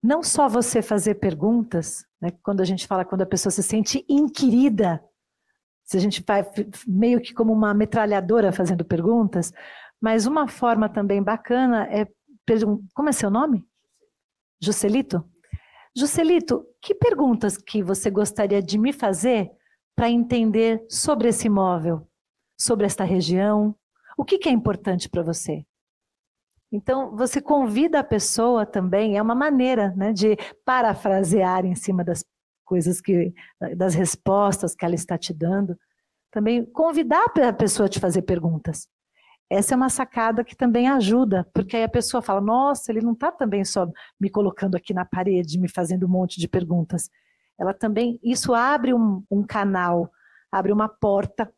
não 0.02 0.22
só 0.22 0.48
você 0.48 0.80
fazer 0.80 1.16
perguntas, 1.16 2.04
né, 2.20 2.30
quando 2.42 2.60
a 2.60 2.64
gente 2.64 2.86
fala 2.86 3.04
quando 3.04 3.22
a 3.22 3.26
pessoa 3.26 3.50
se 3.50 3.62
sente 3.62 4.04
inquirida 4.08 5.02
se 5.90 5.96
a 5.96 6.00
gente 6.00 6.22
vai 6.24 6.48
meio 6.86 7.20
que 7.20 7.34
como 7.34 7.52
uma 7.52 7.74
metralhadora 7.74 8.52
fazendo 8.52 8.84
perguntas, 8.84 9.52
mas 10.00 10.24
uma 10.24 10.46
forma 10.46 10.88
também 10.88 11.20
bacana 11.20 11.84
é 11.90 12.06
como 12.94 13.08
é 13.08 13.12
seu 13.12 13.28
nome? 13.28 13.64
Juscelito? 14.62 15.28
Juscelito, 15.96 16.64
que 16.80 16.94
perguntas 16.94 17.56
que 17.56 17.82
você 17.82 18.08
gostaria 18.08 18.62
de 18.62 18.78
me 18.78 18.92
fazer 18.92 19.50
para 19.96 20.08
entender 20.08 20.84
sobre 20.88 21.28
esse 21.28 21.48
imóvel, 21.48 22.08
sobre 22.56 22.86
esta 22.86 23.02
região? 23.02 23.74
O 24.16 24.24
que, 24.24 24.38
que 24.38 24.48
é 24.48 24.52
importante 24.52 25.08
para 25.08 25.24
você? 25.24 25.66
Então, 26.70 27.16
você 27.16 27.40
convida 27.40 27.98
a 27.98 28.04
pessoa 28.04 28.64
também, 28.64 29.18
é 29.18 29.22
uma 29.22 29.34
maneira 29.34 29.92
né, 29.96 30.12
de 30.12 30.36
parafrasear 30.64 31.66
em 31.66 31.74
cima 31.74 32.04
das 32.04 32.24
coisas 32.70 33.00
que, 33.00 33.34
das 33.76 33.94
respostas 33.94 34.76
que 34.76 34.84
ela 34.84 34.94
está 34.94 35.18
te 35.18 35.34
dando. 35.34 35.76
Também 36.30 36.64
convidar 36.64 37.24
a 37.24 37.52
pessoa 37.52 37.86
a 37.86 37.88
te 37.88 37.98
fazer 37.98 38.22
perguntas. 38.22 38.86
Essa 39.50 39.74
é 39.74 39.76
uma 39.76 39.88
sacada 39.88 40.44
que 40.44 40.54
também 40.54 40.88
ajuda, 40.88 41.44
porque 41.52 41.76
aí 41.76 41.82
a 41.82 41.88
pessoa 41.88 42.22
fala: 42.22 42.40
nossa, 42.40 42.92
ele 42.92 43.00
não 43.00 43.12
está 43.12 43.32
também 43.32 43.64
só 43.64 43.88
me 44.20 44.30
colocando 44.30 44.76
aqui 44.76 44.94
na 44.94 45.04
parede, 45.04 45.58
me 45.58 45.68
fazendo 45.68 46.06
um 46.06 46.08
monte 46.08 46.38
de 46.38 46.46
perguntas. 46.46 47.10
Ela 47.58 47.74
também, 47.74 48.20
isso 48.22 48.54
abre 48.54 48.94
um, 48.94 49.24
um 49.28 49.42
canal, 49.42 50.08
abre 50.52 50.72
uma 50.72 50.88
porta. 50.88 51.52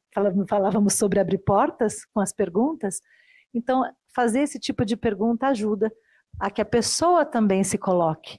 Falávamos 0.48 0.94
sobre 0.94 1.20
abrir 1.20 1.38
portas 1.38 2.06
com 2.06 2.20
as 2.20 2.32
perguntas. 2.32 3.00
Então, 3.54 3.84
fazer 4.14 4.40
esse 4.40 4.58
tipo 4.58 4.84
de 4.86 4.96
pergunta 4.96 5.48
ajuda 5.48 5.92
a 6.40 6.50
que 6.50 6.62
a 6.62 6.64
pessoa 6.64 7.26
também 7.26 7.62
se 7.62 7.76
coloque 7.76 8.38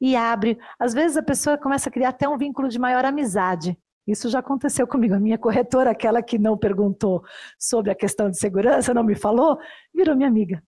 e 0.00 0.16
abre. 0.16 0.58
Às 0.78 0.92
vezes 0.92 1.16
a 1.16 1.22
pessoa 1.22 1.58
começa 1.58 1.88
a 1.88 1.92
criar 1.92 2.10
até 2.10 2.28
um 2.28 2.36
vínculo 2.38 2.68
de 2.68 2.78
maior 2.78 3.04
amizade. 3.04 3.78
Isso 4.06 4.28
já 4.28 4.40
aconteceu 4.40 4.86
comigo. 4.86 5.14
A 5.14 5.20
minha 5.20 5.38
corretora, 5.38 5.90
aquela 5.90 6.22
que 6.22 6.38
não 6.38 6.58
perguntou 6.58 7.24
sobre 7.58 7.90
a 7.90 7.94
questão 7.94 8.28
de 8.30 8.38
segurança, 8.38 8.92
não 8.92 9.02
me 9.02 9.14
falou, 9.14 9.58
virou 9.94 10.14
minha 10.14 10.28
amiga. 10.28 10.62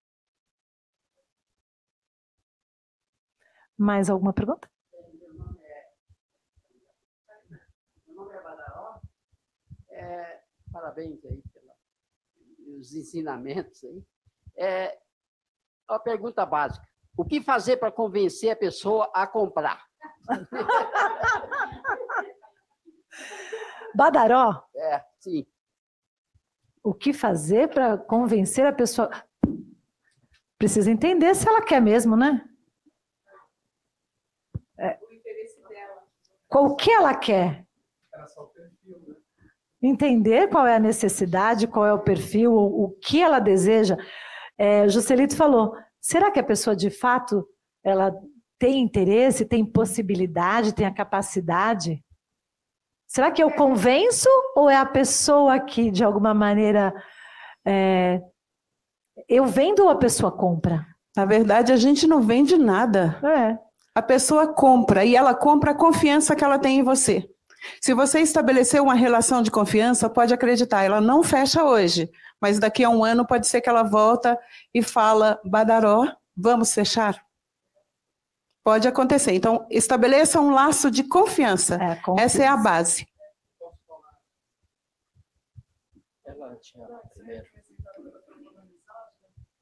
Mais 3.76 4.08
alguma 4.08 4.32
pergunta? 4.32 4.70
Meu 8.06 8.16
nome 8.16 8.34
é 8.34 8.42
Badaró. 8.42 9.00
Parabéns 10.72 11.22
aí 11.26 11.42
pelos 12.66 12.94
ensinamentos 12.94 13.84
aí. 13.84 14.04
É, 14.56 14.98
uma 15.88 15.98
pergunta 15.98 16.44
básica. 16.46 16.86
O 17.16 17.24
que 17.24 17.40
fazer 17.40 17.78
para 17.78 17.90
convencer 17.90 18.50
a 18.50 18.56
pessoa 18.56 19.10
a 19.14 19.26
comprar? 19.26 19.82
Badaró? 23.94 24.62
É, 24.74 25.02
sim. 25.18 25.46
O 26.82 26.92
que 26.92 27.14
fazer 27.14 27.68
para 27.68 27.96
convencer 27.96 28.66
a 28.66 28.72
pessoa? 28.72 29.10
Precisa 30.58 30.90
entender 30.90 31.34
se 31.34 31.48
ela 31.48 31.62
quer 31.62 31.80
mesmo, 31.80 32.16
né? 32.16 32.46
É. 34.78 34.98
Qual 36.46 36.76
que 36.76 36.90
ela 36.90 37.14
quer? 37.14 37.66
Entender 39.82 40.48
qual 40.48 40.66
é 40.66 40.76
a 40.76 40.80
necessidade, 40.80 41.66
qual 41.66 41.86
é 41.86 41.92
o 41.92 42.02
perfil, 42.02 42.52
o, 42.52 42.84
o 42.84 42.90
que 42.90 43.22
ela 43.22 43.38
deseja. 43.38 43.96
É, 44.58 44.88
Juscelito 44.88 45.36
falou, 45.36 45.76
será 46.06 46.30
que 46.30 46.38
a 46.38 46.44
pessoa 46.44 46.76
de 46.76 46.88
fato 46.88 47.44
ela 47.84 48.14
tem 48.58 48.80
interesse, 48.80 49.44
tem 49.44 49.64
possibilidade, 49.64 50.72
tem 50.72 50.86
a 50.86 50.94
capacidade? 50.94 52.00
Será 53.08 53.30
que 53.30 53.42
eu 53.42 53.50
convenço 53.50 54.28
ou 54.54 54.70
é 54.70 54.76
a 54.76 54.86
pessoa 54.86 55.58
que, 55.58 55.90
de 55.90 56.04
alguma 56.04 56.32
maneira, 56.32 56.94
é... 57.66 58.20
eu 59.28 59.46
vendo 59.46 59.82
ou 59.82 59.88
a 59.88 59.96
pessoa 59.96 60.30
compra? 60.30 60.86
Na 61.16 61.24
verdade, 61.24 61.72
a 61.72 61.76
gente 61.76 62.06
não 62.06 62.22
vende 62.22 62.56
nada. 62.56 63.18
É. 63.24 63.58
A 63.94 64.02
pessoa 64.02 64.52
compra 64.52 65.04
e 65.04 65.16
ela 65.16 65.34
compra 65.34 65.72
a 65.72 65.74
confiança 65.74 66.36
que 66.36 66.44
ela 66.44 66.58
tem 66.58 66.78
em 66.78 66.82
você. 66.82 67.28
Se 67.80 67.94
você 67.94 68.20
estabeleceu 68.20 68.84
uma 68.84 68.94
relação 68.94 69.42
de 69.42 69.50
confiança, 69.50 70.08
pode 70.08 70.32
acreditar, 70.32 70.84
ela 70.84 71.00
não 71.00 71.22
fecha 71.22 71.64
hoje, 71.64 72.08
mas 72.40 72.58
daqui 72.58 72.84
a 72.84 72.90
um 72.90 73.04
ano 73.04 73.26
pode 73.26 73.46
ser 73.46 73.60
que 73.60 73.68
ela 73.68 73.82
volta 73.82 74.38
e 74.74 74.82
fala, 74.82 75.40
Badaró, 75.44 76.06
vamos 76.36 76.72
fechar? 76.72 77.24
Pode 78.64 78.88
acontecer. 78.88 79.32
Então, 79.32 79.64
estabeleça 79.70 80.40
um 80.40 80.50
laço 80.50 80.90
de 80.90 81.04
confiança. 81.04 81.76
É, 81.76 81.96
confiança. 81.96 82.22
Essa 82.24 82.42
é 82.42 82.46
a 82.48 82.56
base. 82.56 83.06
Ela 86.26 86.56
tinha 86.56 86.86
primeiro. 87.14 87.44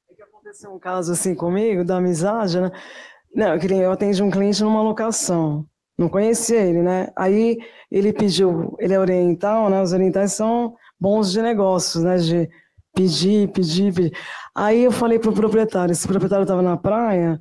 É 0.09 0.13
que 0.15 0.21
aconteceu 0.23 0.73
um 0.73 0.79
caso 0.79 1.11
assim 1.11 1.35
comigo, 1.35 1.83
da 1.83 1.97
amizade, 1.97 2.59
né? 2.59 2.71
Não, 3.33 3.53
eu, 3.53 3.59
queria, 3.59 3.83
eu 3.83 3.91
atendi 3.91 4.23
um 4.23 4.31
cliente 4.31 4.63
numa 4.63 4.81
locação. 4.81 5.67
Não 5.97 6.09
conhecia 6.09 6.61
ele, 6.61 6.81
né? 6.81 7.11
Aí 7.15 7.57
ele 7.91 8.11
pediu, 8.11 8.75
ele 8.79 8.93
é 8.93 8.99
oriental, 8.99 9.69
né? 9.69 9.81
Os 9.81 9.93
orientais 9.93 10.33
são 10.33 10.75
bons 10.99 11.31
de 11.31 11.41
negócios, 11.41 12.03
né? 12.03 12.17
De 12.17 12.49
pedir, 12.95 13.49
pedir, 13.49 13.93
pedir. 13.93 14.17
Aí 14.55 14.83
eu 14.83 14.91
falei 14.91 15.19
pro 15.19 15.33
proprietário, 15.33 15.91
esse 15.91 16.07
proprietário 16.07 16.43
estava 16.43 16.61
na 16.61 16.77
praia 16.77 17.39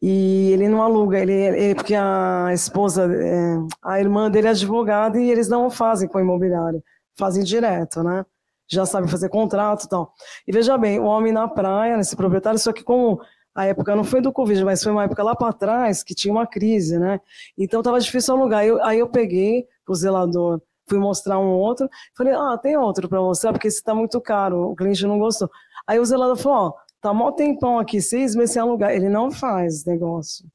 e 0.00 0.50
ele 0.52 0.68
não 0.68 0.82
aluga, 0.82 1.18
ele, 1.18 1.32
ele 1.32 1.74
porque 1.74 1.94
a 1.94 2.50
esposa, 2.52 3.10
é, 3.12 3.56
a 3.82 4.00
irmã 4.00 4.30
dele 4.30 4.48
é 4.48 4.50
advogada 4.50 5.20
e 5.20 5.30
eles 5.30 5.48
não 5.48 5.70
fazem 5.70 6.08
com 6.08 6.20
imobiliário, 6.20 6.82
fazem 7.18 7.42
direto, 7.42 8.02
né? 8.02 8.24
Já 8.70 8.86
sabem 8.86 9.08
fazer 9.08 9.28
contrato 9.28 9.84
e 9.84 9.88
tal. 9.88 10.12
E 10.46 10.52
veja 10.52 10.78
bem, 10.78 10.98
o 11.00 11.04
homem 11.04 11.32
na 11.32 11.48
praia, 11.48 11.98
esse 11.98 12.16
proprietário, 12.16 12.58
só 12.58 12.72
que 12.72 12.82
como 12.82 13.20
a 13.54 13.66
época 13.66 13.94
não 13.94 14.04
foi 14.04 14.20
do 14.20 14.32
Covid, 14.32 14.64
mas 14.64 14.82
foi 14.82 14.92
uma 14.92 15.04
época 15.04 15.22
lá 15.22 15.34
para 15.34 15.52
trás 15.52 16.02
que 16.02 16.14
tinha 16.14 16.32
uma 16.32 16.46
crise, 16.46 16.98
né? 16.98 17.20
Então 17.56 17.80
estava 17.80 18.00
difícil 18.00 18.34
alugar. 18.34 18.64
Eu, 18.64 18.82
aí 18.84 18.98
eu 18.98 19.08
peguei 19.08 19.66
o 19.88 19.94
zelador, 19.94 20.60
fui 20.88 20.98
mostrar 20.98 21.38
um 21.38 21.48
outro, 21.48 21.88
falei, 22.16 22.34
ah, 22.34 22.58
tem 22.60 22.76
outro 22.76 23.08
para 23.08 23.20
mostrar, 23.20 23.52
porque 23.52 23.68
esse 23.68 23.78
está 23.78 23.94
muito 23.94 24.20
caro, 24.20 24.70
o 24.70 24.76
cliente 24.76 25.06
não 25.06 25.18
gostou. 25.18 25.48
Aí 25.86 25.98
o 25.98 26.04
zelador 26.04 26.36
falou, 26.36 26.58
ó, 26.58 26.72
tá 27.00 27.12
mó 27.12 27.32
tempão 27.32 27.78
aqui, 27.78 28.00
seis 28.00 28.34
meses 28.34 28.52
sem 28.52 28.62
alugar. 28.62 28.92
Ele 28.92 29.08
não 29.08 29.30
faz 29.30 29.84
negócio 29.84 30.46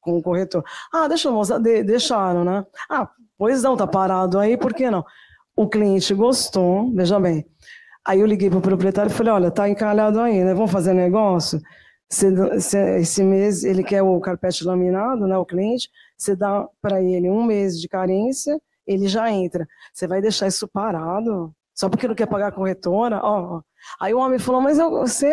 com 0.00 0.16
o 0.16 0.22
corretor. 0.22 0.64
Ah, 0.92 1.08
deixa 1.08 1.28
eu 1.28 1.32
mostrar, 1.32 1.58
de, 1.58 1.82
deixaram, 1.82 2.44
né? 2.44 2.64
Ah, 2.90 3.08
pois 3.36 3.62
não, 3.62 3.76
tá 3.76 3.86
parado 3.86 4.38
aí, 4.38 4.56
por 4.56 4.72
que 4.74 4.90
não? 4.90 5.04
O 5.56 5.68
cliente 5.68 6.14
gostou, 6.14 6.92
veja 6.94 7.18
bem. 7.20 7.44
Aí 8.06 8.20
eu 8.20 8.26
liguei 8.26 8.48
para 8.48 8.58
o 8.58 8.62
proprietário 8.62 9.10
e 9.10 9.14
falei, 9.14 9.32
olha, 9.32 9.50
tá 9.50 9.68
encalhado 9.68 10.20
aí, 10.20 10.42
né? 10.42 10.54
Vamos 10.54 10.70
fazer 10.70 10.94
negócio? 10.94 11.60
esse 12.98 13.22
mês 13.22 13.64
ele 13.64 13.84
quer 13.84 14.02
o 14.02 14.18
carpete 14.20 14.64
laminado, 14.64 15.26
né, 15.26 15.36
o 15.36 15.44
cliente, 15.44 15.90
você 16.16 16.34
dá 16.34 16.66
para 16.80 17.02
ele 17.02 17.28
um 17.28 17.44
mês 17.44 17.78
de 17.78 17.86
carência, 17.86 18.58
ele 18.88 19.06
já 19.06 19.30
entra. 19.30 19.68
Você 19.92 20.06
vai 20.06 20.20
deixar 20.20 20.46
isso 20.48 20.66
parado? 20.66 21.54
Só 21.74 21.88
porque 21.88 22.08
não 22.08 22.14
quer 22.14 22.26
pagar 22.26 22.50
corretora? 22.52 23.20
Ó, 23.22 23.60
Aí 24.00 24.12
o 24.14 24.18
homem 24.18 24.38
falou, 24.38 24.60
mas 24.60 24.78
eu, 24.78 24.90
você 24.90 25.32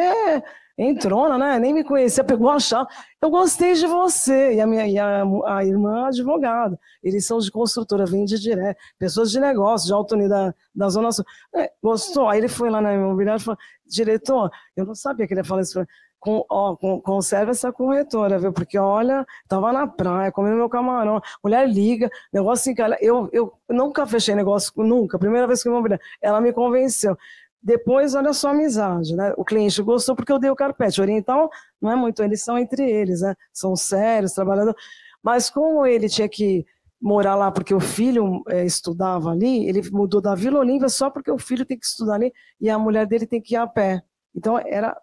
entrou, 0.78 1.38
né? 1.38 1.58
Nem 1.58 1.74
me 1.74 1.84
conhecia, 1.84 2.24
pegou 2.24 2.50
a 2.50 2.60
chave. 2.60 2.88
Eu 3.22 3.30
gostei 3.30 3.74
de 3.74 3.88
você. 3.88 4.56
E 4.56 4.62
a 4.62 4.68
minha 4.68 4.88
e 4.88 5.00
a, 5.00 5.24
a 5.46 5.64
irmã 5.64 6.08
advogada. 6.08 6.78
Eles 7.02 7.26
são 7.26 7.40
de 7.40 7.50
construtora, 7.50 8.06
vende 8.06 8.40
direto. 8.40 8.78
Pessoas 9.00 9.32
de 9.32 9.40
negócio, 9.40 9.88
de 9.88 9.94
alto 9.94 10.16
nível 10.16 10.30
da, 10.30 10.54
da 10.74 10.90
Zona 10.90 11.12
Sul. 11.12 11.26
É, 11.56 11.72
gostou? 11.82 12.28
Aí 12.28 12.40
ele 12.40 12.50
foi 12.50 12.70
lá 12.70 12.82
na 12.82 12.94
imobiliária 12.94 13.40
e 13.40 13.44
falou, 13.44 13.58
diretor, 13.86 14.52
eu 14.76 14.86
não 14.86 14.96
sabia 14.96 15.26
que 15.28 15.34
ele 15.34 15.42
ia 15.42 15.46
falar 15.46 15.62
isso 15.62 15.86
com, 16.26 16.44
ó, 16.50 16.76
com, 16.76 17.00
conserva 17.00 17.52
essa 17.52 17.72
corretora, 17.72 18.40
viu? 18.40 18.52
Porque, 18.52 18.80
olha, 18.80 19.24
tava 19.48 19.72
na 19.72 19.86
praia, 19.86 20.32
comendo 20.32 20.56
meu 20.56 20.68
camarão, 20.68 21.22
mulher 21.44 21.70
liga, 21.70 22.10
negócio 22.34 22.64
assim, 22.64 22.74
cara, 22.74 22.98
eu, 23.00 23.30
eu 23.32 23.54
nunca 23.70 24.08
fechei 24.08 24.34
negócio, 24.34 24.74
nunca, 24.76 25.20
primeira 25.20 25.46
vez 25.46 25.62
que 25.62 25.70
eu 25.70 25.80
mulher, 25.80 26.02
ela 26.20 26.42
me 26.42 26.52
convenceu. 26.52 27.16
Depois, 27.62 28.16
olha 28.16 28.34
só 28.34 28.48
a 28.48 28.52
amizade, 28.52 29.16
né? 29.16 29.34
O 29.38 29.46
cliente 29.46 29.82
gostou 29.84 30.16
porque 30.16 30.32
eu 30.32 30.40
dei 30.40 30.50
o 30.50 30.56
carpete. 30.56 31.02
Oriental 31.02 31.50
não 31.82 31.92
é 31.92 31.96
muito, 31.96 32.24
eles 32.24 32.44
são 32.44 32.58
entre 32.58 32.90
eles, 32.90 33.22
né? 33.22 33.36
São 33.54 33.76
sérios, 33.76 34.34
trabalhadores. 34.34 34.80
Mas 35.22 35.50
como 35.50 35.86
ele 35.86 36.10
tinha 36.10 36.30
que 36.30 36.66
morar 37.02 37.36
lá 37.36 37.52
porque 37.52 37.74
o 37.74 37.80
filho 37.80 38.44
é, 38.48 38.66
estudava 38.66 39.32
ali, 39.32 39.68
ele 39.68 39.82
mudou 39.92 40.22
da 40.22 40.34
Vila 40.34 40.60
Olímpia 40.60 40.90
só 40.90 41.10
porque 41.10 41.32
o 41.32 41.38
filho 41.38 41.66
tem 41.66 41.78
que 41.78 41.86
estudar 41.86 42.16
ali 42.16 42.34
e 42.60 42.70
a 42.70 42.80
mulher 42.80 43.06
dele 43.06 43.28
tem 43.28 43.42
que 43.42 43.54
ir 43.56 43.58
a 43.58 43.68
pé. 43.68 44.04
Então, 44.36 44.60
era 44.60 44.96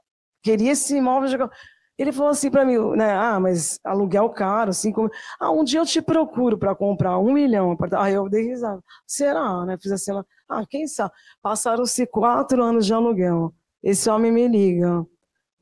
queria 0.43 0.73
esse 0.73 0.97
imóvel. 0.97 1.49
Ele 1.99 2.11
falou 2.11 2.31
assim 2.31 2.51
para 2.51 2.65
mim, 2.65 2.79
né? 2.97 3.13
Ah, 3.13 3.39
mas 3.39 3.79
aluguel 3.85 4.29
caro, 4.31 4.71
assim 4.71 4.91
como. 4.93 5.11
Ah, 5.39 5.51
um 5.51 5.63
dia 5.63 5.81
eu 5.81 5.87
te 5.87 6.01
procuro 6.01 6.59
para 6.59 6.75
comprar 6.75 7.19
um 7.19 7.33
milhão. 7.33 7.77
Aí 7.97 8.15
eu 8.15 8.29
dei 8.29 8.49
risada. 8.49 8.83
Será, 9.07 9.65
né? 9.67 9.77
Fiz 9.81 9.93
assim, 9.93 10.13
ah, 10.49 10.65
quem 10.69 10.87
sabe? 10.87 11.13
Passaram-se 11.43 12.07
quatro 12.07 12.63
anos 12.63 12.87
de 12.87 12.95
aluguel. 12.95 13.55
Esse 13.83 14.09
homem 14.11 14.33
me 14.33 14.49
liga, 14.49 15.05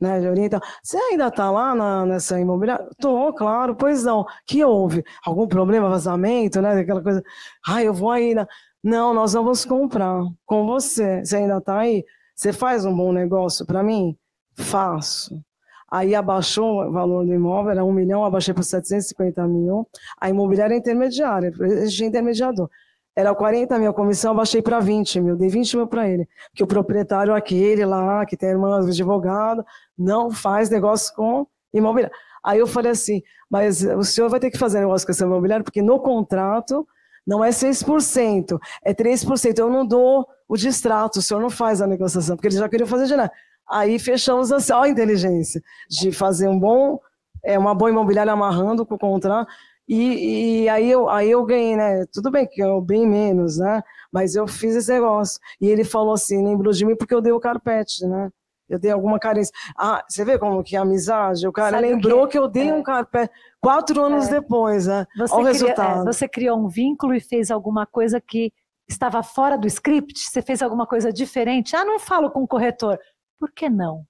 né? 0.00 0.20
De. 0.20 0.58
Você 0.82 0.96
ainda 0.96 1.28
está 1.28 1.50
lá 1.50 1.74
na, 1.74 2.06
nessa 2.06 2.38
imobiliária? 2.40 2.88
Tô, 3.00 3.32
claro, 3.32 3.74
pois 3.74 4.04
não. 4.04 4.24
Que 4.46 4.64
houve? 4.64 5.04
Algum 5.24 5.48
problema, 5.48 5.88
vazamento, 5.90 6.60
né? 6.62 6.72
Aquela 6.80 7.02
coisa. 7.02 7.22
Ah, 7.66 7.82
eu 7.82 7.92
vou 7.92 8.10
ainda. 8.10 8.48
Não, 8.82 9.12
nós 9.12 9.32
vamos 9.34 9.64
comprar 9.64 10.22
com 10.46 10.66
você. 10.66 11.24
Você 11.24 11.36
ainda 11.36 11.58
está 11.58 11.80
aí? 11.80 12.04
Você 12.34 12.52
faz 12.52 12.84
um 12.86 12.96
bom 12.96 13.12
negócio 13.12 13.66
para 13.66 13.82
mim? 13.82 14.16
Faço. 14.60 15.42
Aí 15.90 16.14
abaixou 16.14 16.86
o 16.86 16.92
valor 16.92 17.26
do 17.26 17.34
imóvel, 17.34 17.72
era 17.72 17.84
um 17.84 17.92
milhão, 17.92 18.24
abaixei 18.24 18.54
para 18.54 18.62
750 18.62 19.46
mil. 19.48 19.88
A 20.20 20.30
imobiliária 20.30 20.74
é 20.74 20.78
intermediária, 20.78 21.52
existia 21.60 22.06
intermediador. 22.06 22.70
Era 23.16 23.34
40 23.34 23.76
mil 23.76 23.90
a 23.90 23.92
comissão, 23.92 24.30
abaixei 24.30 24.62
para 24.62 24.78
20 24.78 25.20
mil, 25.20 25.36
dei 25.36 25.48
20 25.48 25.76
mil 25.78 25.86
para 25.88 26.08
ele. 26.08 26.28
Porque 26.50 26.62
o 26.62 26.66
proprietário 26.66 27.34
aquele 27.34 27.84
lá, 27.84 28.24
que 28.24 28.36
tem 28.36 28.50
irmã 28.50 28.78
advogado, 28.78 29.64
não 29.98 30.30
faz 30.30 30.70
negócio 30.70 31.12
com 31.14 31.44
imobiliária. 31.74 32.14
Aí 32.44 32.60
eu 32.60 32.68
falei 32.68 32.92
assim, 32.92 33.20
mas 33.50 33.82
o 33.84 34.04
senhor 34.04 34.30
vai 34.30 34.38
ter 34.38 34.50
que 34.50 34.58
fazer 34.58 34.78
negócio 34.78 35.04
com 35.04 35.10
essa 35.10 35.24
imobiliária, 35.24 35.64
porque 35.64 35.82
no 35.82 35.98
contrato 35.98 36.86
não 37.26 37.44
é 37.44 37.50
6%, 37.50 38.58
é 38.84 38.94
3%. 38.94 39.58
Eu 39.58 39.68
não 39.68 39.84
dou 39.84 40.26
o 40.48 40.56
distrato, 40.56 41.18
o 41.18 41.22
senhor 41.22 41.40
não 41.40 41.50
faz 41.50 41.82
a 41.82 41.86
negociação, 41.86 42.36
porque 42.36 42.46
ele 42.46 42.56
já 42.56 42.68
queria 42.68 42.86
fazer 42.86 43.16
nada. 43.16 43.32
Aí 43.70 43.98
fechamos 43.98 44.50
assim, 44.50 44.72
ó, 44.72 44.82
a 44.82 44.88
inteligência 44.88 45.62
de 45.88 46.10
fazer 46.10 46.48
um 46.48 46.58
bom, 46.58 46.98
é, 47.44 47.58
uma 47.58 47.74
boa 47.74 47.90
imobiliária 47.90 48.32
amarrando 48.32 48.84
com 48.84 48.94
o 48.94 48.98
contrato. 48.98 49.50
E, 49.88 50.62
e, 50.62 50.68
aí, 50.68 50.90
eu, 50.90 51.08
aí 51.08 51.30
eu 51.30 51.44
ganhei, 51.44 51.76
né? 51.76 52.04
Tudo 52.12 52.30
bem 52.30 52.46
que 52.46 52.62
eu 52.62 52.80
bem 52.80 53.06
menos, 53.06 53.58
né? 53.58 53.82
Mas 54.12 54.36
eu 54.36 54.46
fiz 54.46 54.76
esse 54.76 54.92
negócio. 54.92 55.40
E 55.60 55.66
ele 55.66 55.82
falou 55.82 56.14
assim, 56.14 56.44
lembrou 56.44 56.72
de 56.72 56.84
mim 56.84 56.94
porque 56.94 57.14
eu 57.14 57.20
dei 57.20 57.32
o 57.32 57.40
carpete, 57.40 58.06
né? 58.06 58.30
Eu 58.68 58.78
dei 58.78 58.92
alguma 58.92 59.18
carência. 59.18 59.52
Ah, 59.76 60.04
você 60.08 60.24
vê 60.24 60.38
como 60.38 60.62
que 60.62 60.76
é 60.76 60.78
amizade? 60.78 61.46
O 61.46 61.52
cara 61.52 61.76
Sabe 61.76 61.88
lembrou 61.88 62.26
que, 62.26 62.32
que, 62.32 62.38
eu 62.38 62.46
dei 62.46 62.68
é. 62.68 62.74
um 62.74 62.84
carpete 62.84 63.32
quatro 63.60 64.00
anos 64.00 64.28
é. 64.28 64.40
depois, 64.40 64.86
né? 64.86 65.06
Você 65.18 65.34
Olha 65.34 65.42
o 65.42 65.46
resultado. 65.46 66.02
É, 66.02 66.04
você 66.04 66.28
criou 66.28 66.56
um 66.56 66.68
vínculo 66.68 67.12
e 67.12 67.20
fez 67.20 67.50
alguma 67.50 67.84
coisa 67.84 68.20
que 68.20 68.52
estava 68.88 69.24
fora 69.24 69.58
do 69.58 69.66
script? 69.66 70.20
Você 70.20 70.40
fez 70.40 70.62
alguma 70.62 70.86
coisa 70.86 71.12
diferente? 71.12 71.74
Ah, 71.74 71.84
não 71.84 71.98
falo 71.98 72.30
com 72.30 72.44
o 72.44 72.48
corretor. 72.48 72.96
Por 73.40 73.50
que 73.52 73.70
não? 73.70 74.06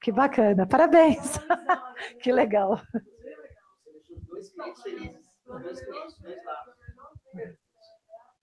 Que 0.00 0.10
bacana, 0.10 0.66
parabéns. 0.66 1.38
que 2.22 2.32
legal. 2.32 2.80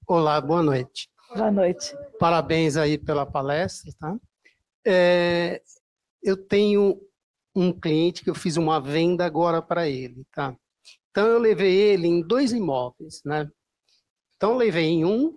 Olá, 0.07 0.39
boa 0.39 0.61
noite. 0.61 1.09
Boa 1.35 1.49
noite. 1.49 1.91
Parabéns 2.19 2.77
aí 2.77 2.99
pela 2.99 3.25
palestra, 3.25 3.91
tá? 3.99 4.15
É, 4.85 5.59
eu 6.21 6.37
tenho 6.37 7.01
um 7.55 7.73
cliente 7.73 8.23
que 8.23 8.29
eu 8.29 8.35
fiz 8.35 8.57
uma 8.57 8.79
venda 8.79 9.25
agora 9.25 9.59
para 9.59 9.89
ele, 9.89 10.23
tá? 10.31 10.55
Então 11.09 11.25
eu 11.25 11.39
levei 11.39 11.73
ele 11.75 12.07
em 12.07 12.21
dois 12.21 12.51
imóveis, 12.51 13.23
né? 13.25 13.49
Então 14.35 14.51
eu 14.51 14.57
levei 14.57 14.85
em 14.85 15.03
um, 15.03 15.35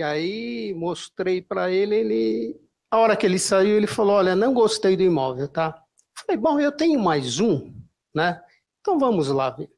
que 0.00 0.02
aí 0.02 0.72
mostrei 0.72 1.42
para 1.42 1.70
ele, 1.70 1.94
ele 1.94 2.60
a 2.90 2.96
hora 2.96 3.14
que 3.14 3.26
ele 3.26 3.38
saiu, 3.38 3.76
ele 3.76 3.86
falou: 3.86 4.14
"Olha, 4.14 4.34
não 4.34 4.54
gostei 4.54 4.96
do 4.96 5.02
imóvel, 5.02 5.46
tá?" 5.46 5.84
Falei: 6.16 6.40
"Bom, 6.40 6.58
eu 6.58 6.72
tenho 6.72 6.98
mais 6.98 7.38
um, 7.38 7.70
né? 8.14 8.42
Então 8.80 8.98
vamos 8.98 9.28
lá 9.28 9.50
ver." 9.50 9.70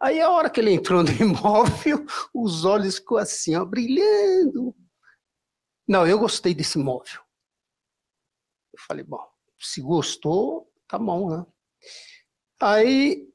Aí 0.00 0.20
a 0.20 0.30
hora 0.30 0.48
que 0.48 0.60
ele 0.60 0.70
entrou 0.70 1.02
no 1.02 1.10
imóvel, 1.20 2.06
os 2.32 2.64
olhos 2.64 2.98
ficou 2.98 3.18
assim, 3.18 3.56
ó, 3.56 3.64
brilhando. 3.64 4.72
Não, 5.88 6.06
eu 6.06 6.16
gostei 6.20 6.54
desse 6.54 6.78
imóvel. 6.78 7.20
Eu 8.72 8.78
falei: 8.86 9.02
"Bom, 9.02 9.28
se 9.58 9.80
gostou, 9.80 10.72
tá 10.86 10.96
bom, 10.96 11.30
né?" 11.30 11.44
Aí 12.60 13.27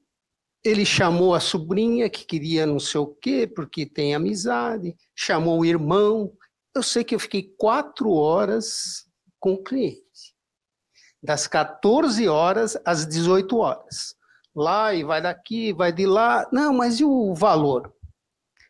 ele 0.64 0.86
chamou 0.86 1.36
a 1.36 1.40
sobrinha 1.40 2.10
que 2.10 2.26
queria 2.26 2.66
não 2.66 2.80
sei 2.80 3.02
o 3.02 3.08
quê, 3.08 3.46
porque 3.46 3.86
tem 3.86 4.16
amizade, 4.16 4.96
chamou 5.14 5.60
o 5.60 5.66
irmão. 5.66 6.32
Eu 6.74 6.82
sei 6.82 7.04
que 7.04 7.14
eu 7.14 7.20
fiquei 7.20 7.54
quatro 7.58 8.12
horas 8.12 9.06
com 9.40 9.54
o 9.54 9.64
cliente, 9.64 10.34
das 11.22 11.48
14 11.48 12.28
horas 12.28 12.78
às 12.86 13.06
18 13.06 13.58
horas. 13.58 14.16
Lá 14.56 14.94
e 14.94 15.04
vai 15.04 15.22
daqui, 15.22 15.74
vai 15.74 15.92
de 15.92 16.06
lá. 16.06 16.48
Não, 16.52 16.74
mas 16.74 17.00
e 17.00 17.04
o 17.04 17.34
valor? 17.34 17.94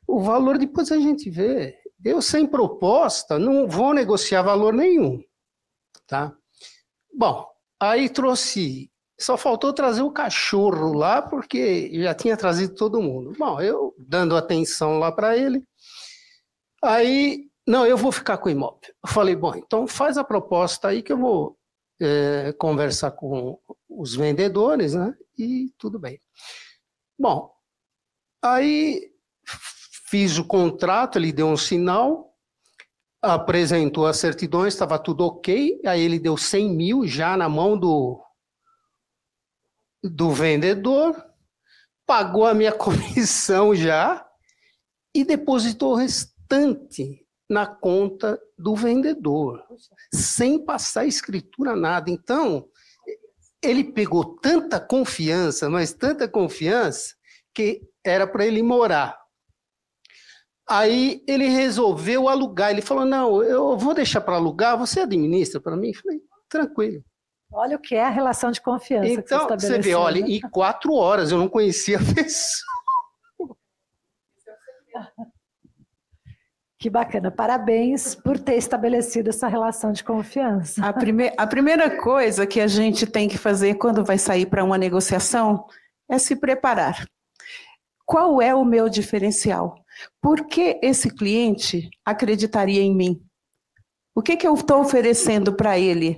O 0.07 0.19
valor 0.21 0.57
depois 0.57 0.91
a 0.91 0.97
gente 0.97 1.29
vê. 1.29 1.77
Eu, 2.03 2.21
sem 2.21 2.47
proposta, 2.47 3.37
não 3.37 3.67
vou 3.67 3.93
negociar 3.93 4.41
valor 4.41 4.73
nenhum. 4.73 5.21
Tá? 6.07 6.35
Bom, 7.13 7.47
aí 7.79 8.09
trouxe 8.09 8.91
só 9.23 9.37
faltou 9.37 9.73
trazer 9.73 10.01
o 10.01 10.11
cachorro 10.11 10.93
lá, 10.93 11.21
porque 11.21 11.89
já 12.01 12.13
tinha 12.13 12.37
trazido 12.37 12.75
todo 12.75 13.01
mundo. 13.01 13.33
Bom, 13.37 13.61
eu 13.61 13.93
dando 13.97 14.35
atenção 14.35 14.99
lá 14.99 15.11
para 15.11 15.37
ele, 15.37 15.63
Aí, 16.83 17.49
não, 17.65 17.85
eu 17.85 17.95
vou 17.95 18.11
ficar 18.11 18.37
com 18.37 18.49
o 18.49 18.51
imóvel. 18.51 18.77
Eu 18.83 19.09
falei, 19.09 19.35
bom, 19.37 19.55
então 19.55 19.87
faz 19.87 20.17
a 20.17 20.23
proposta 20.23 20.89
aí 20.89 21.01
que 21.01 21.13
eu 21.13 21.17
vou 21.17 21.57
é, 22.01 22.53
conversar 22.59 23.11
com 23.11 23.57
os 23.87 24.13
vendedores, 24.13 24.93
né? 24.93 25.15
E 25.37 25.73
tudo 25.77 25.97
bem. 25.97 26.19
Bom, 27.17 27.49
aí 28.43 29.09
fiz 30.09 30.37
o 30.37 30.45
contrato, 30.45 31.17
ele 31.17 31.31
deu 31.31 31.47
um 31.47 31.55
sinal, 31.55 32.35
apresentou 33.21 34.07
as 34.07 34.17
certidões, 34.17 34.73
estava 34.73 34.99
tudo 34.99 35.25
ok, 35.25 35.79
aí 35.85 36.01
ele 36.01 36.19
deu 36.19 36.35
100 36.35 36.69
mil 36.69 37.07
já 37.07 37.37
na 37.37 37.47
mão 37.47 37.77
do, 37.77 38.21
do 40.03 40.31
vendedor, 40.31 41.15
pagou 42.05 42.45
a 42.45 42.53
minha 42.53 42.71
comissão 42.75 43.73
já 43.73 44.25
e 45.15 45.23
depositou 45.23 45.93
o 45.93 45.95
restante 45.95 47.25
na 47.49 47.65
conta 47.65 48.39
do 48.57 48.75
vendedor, 48.75 49.63
sem 50.13 50.63
passar 50.63 51.05
escritura 51.05 51.75
nada. 51.75 52.09
Então, 52.09 52.67
ele 53.61 53.83
pegou 53.83 54.37
tanta 54.37 54.79
confiança, 54.79 55.69
mas 55.69 55.93
tanta 55.93 56.27
confiança, 56.27 57.13
que 57.53 57.81
era 58.03 58.25
para 58.27 58.45
ele 58.45 58.61
morar. 58.61 59.17
Aí 60.67 61.23
ele 61.27 61.47
resolveu 61.47 62.27
alugar. 62.27 62.71
Ele 62.71 62.81
falou: 62.81 63.05
Não, 63.05 63.43
eu 63.43 63.77
vou 63.77 63.93
deixar 63.93 64.21
para 64.21 64.35
alugar, 64.35 64.77
você 64.77 65.01
administra 65.01 65.61
para 65.61 65.77
mim? 65.77 65.89
Eu 65.89 66.01
falei: 66.01 66.21
Tranquilo. 66.49 67.03
Olha 67.53 67.77
o 67.77 67.79
que 67.79 67.95
é 67.95 68.03
a 68.03 68.09
relação 68.09 68.51
de 68.51 68.59
confiança. 68.59 69.07
Então, 69.07 69.47
você, 69.47 69.67
você 69.67 69.79
vê, 69.79 69.93
olha, 69.93 70.19
em 70.19 70.41
quatro 70.41 70.93
horas 70.93 71.31
eu 71.31 71.37
não 71.37 71.47
conhecia 71.47 71.97
a 71.97 72.01
pessoa. 72.13 72.73
Que 76.79 76.89
bacana, 76.89 77.31
parabéns 77.31 78.13
por 78.13 78.37
ter 78.37 78.55
estabelecido 78.55 79.29
essa 79.29 79.47
relação 79.47 79.93
de 79.93 80.03
confiança. 80.03 80.85
A, 80.85 80.91
prime 80.91 81.31
a 81.37 81.47
primeira 81.47 82.01
coisa 82.01 82.45
que 82.45 82.59
a 82.59 82.67
gente 82.67 83.07
tem 83.07 83.29
que 83.29 83.37
fazer 83.37 83.75
quando 83.75 84.03
vai 84.03 84.17
sair 84.17 84.45
para 84.45 84.65
uma 84.65 84.77
negociação 84.77 85.65
é 86.09 86.17
se 86.17 86.35
preparar. 86.35 87.07
Qual 88.05 88.41
é 88.41 88.53
o 88.53 88.65
meu 88.65 88.89
diferencial? 88.89 89.75
Por 90.21 90.45
que 90.45 90.77
esse 90.83 91.09
cliente 91.09 91.89
acreditaria 92.03 92.81
em 92.81 92.93
mim? 92.93 93.23
O 94.13 94.21
que, 94.21 94.35
que 94.35 94.45
eu 94.45 94.53
estou 94.53 94.81
oferecendo 94.81 95.53
para 95.53 95.79
ele? 95.79 96.17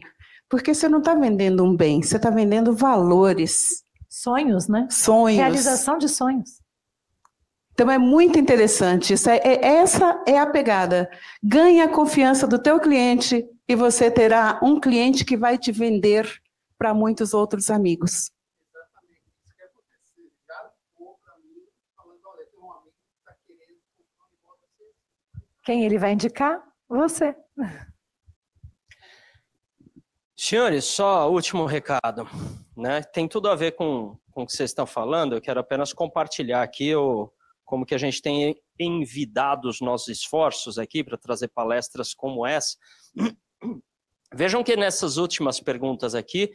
Porque 0.56 0.74
você 0.74 0.88
não 0.88 1.00
está 1.00 1.14
vendendo 1.14 1.66
um 1.66 1.76
bem, 1.76 2.02
você 2.02 2.16
está 2.16 2.30
vendendo 2.30 2.74
valores. 2.74 3.84
Sonhos, 4.08 4.70
né? 4.70 4.88
Sonhos. 4.90 5.38
Realização 5.38 5.98
de 5.98 6.08
sonhos. 6.08 6.62
Então 7.74 7.92
é 7.92 7.98
muito 7.98 8.40
interessante. 8.40 9.12
Isso 9.12 9.30
é, 9.30 9.36
é, 9.40 9.66
essa 9.66 10.24
é 10.26 10.40
a 10.40 10.48
pegada. 10.48 11.12
Ganhe 11.44 11.82
a 11.82 11.90
confiança 11.90 12.48
do 12.48 12.58
teu 12.58 12.80
cliente 12.80 13.46
e 13.68 13.76
você 13.76 14.10
terá 14.10 14.58
um 14.64 14.80
cliente 14.80 15.26
que 15.26 15.36
vai 15.36 15.58
te 15.58 15.74
vender 15.74 16.26
para 16.78 16.94
muitos 16.94 17.34
outros 17.34 17.70
amigos. 17.70 18.32
Quem 25.66 25.84
ele 25.84 25.98
vai 25.98 26.14
indicar? 26.14 26.64
Você. 26.88 27.36
Senhores, 30.38 30.86
só 30.86 31.32
último 31.32 31.66
recado. 31.66 32.28
Né? 32.76 33.02
Tem 33.02 33.28
tudo 33.28 33.50
a 33.50 33.56
ver 33.56 33.72
com, 33.72 34.18
com 34.32 34.44
o 34.44 34.46
que 34.46 34.52
vocês 34.52 34.70
estão 34.70 34.86
falando. 34.86 35.34
Eu 35.34 35.42
quero 35.42 35.60
apenas 35.60 35.94
compartilhar 35.94 36.62
aqui 36.62 36.94
o, 36.94 37.32
como 37.64 37.86
que 37.86 37.96
a 37.96 37.98
gente 37.98 38.22
tem 38.22 38.56
envidado 38.78 39.70
os 39.70 39.80
nossos 39.80 40.10
esforços 40.10 40.78
aqui 40.78 41.04
para 41.04 41.18
trazer 41.18 41.48
palestras 41.48 42.14
como 42.14 42.46
essa. 42.46 42.78
Vejam 44.34 44.64
que 44.64 44.76
nessas 44.76 45.16
últimas 45.16 45.62
perguntas 45.62 46.14
aqui, 46.14 46.52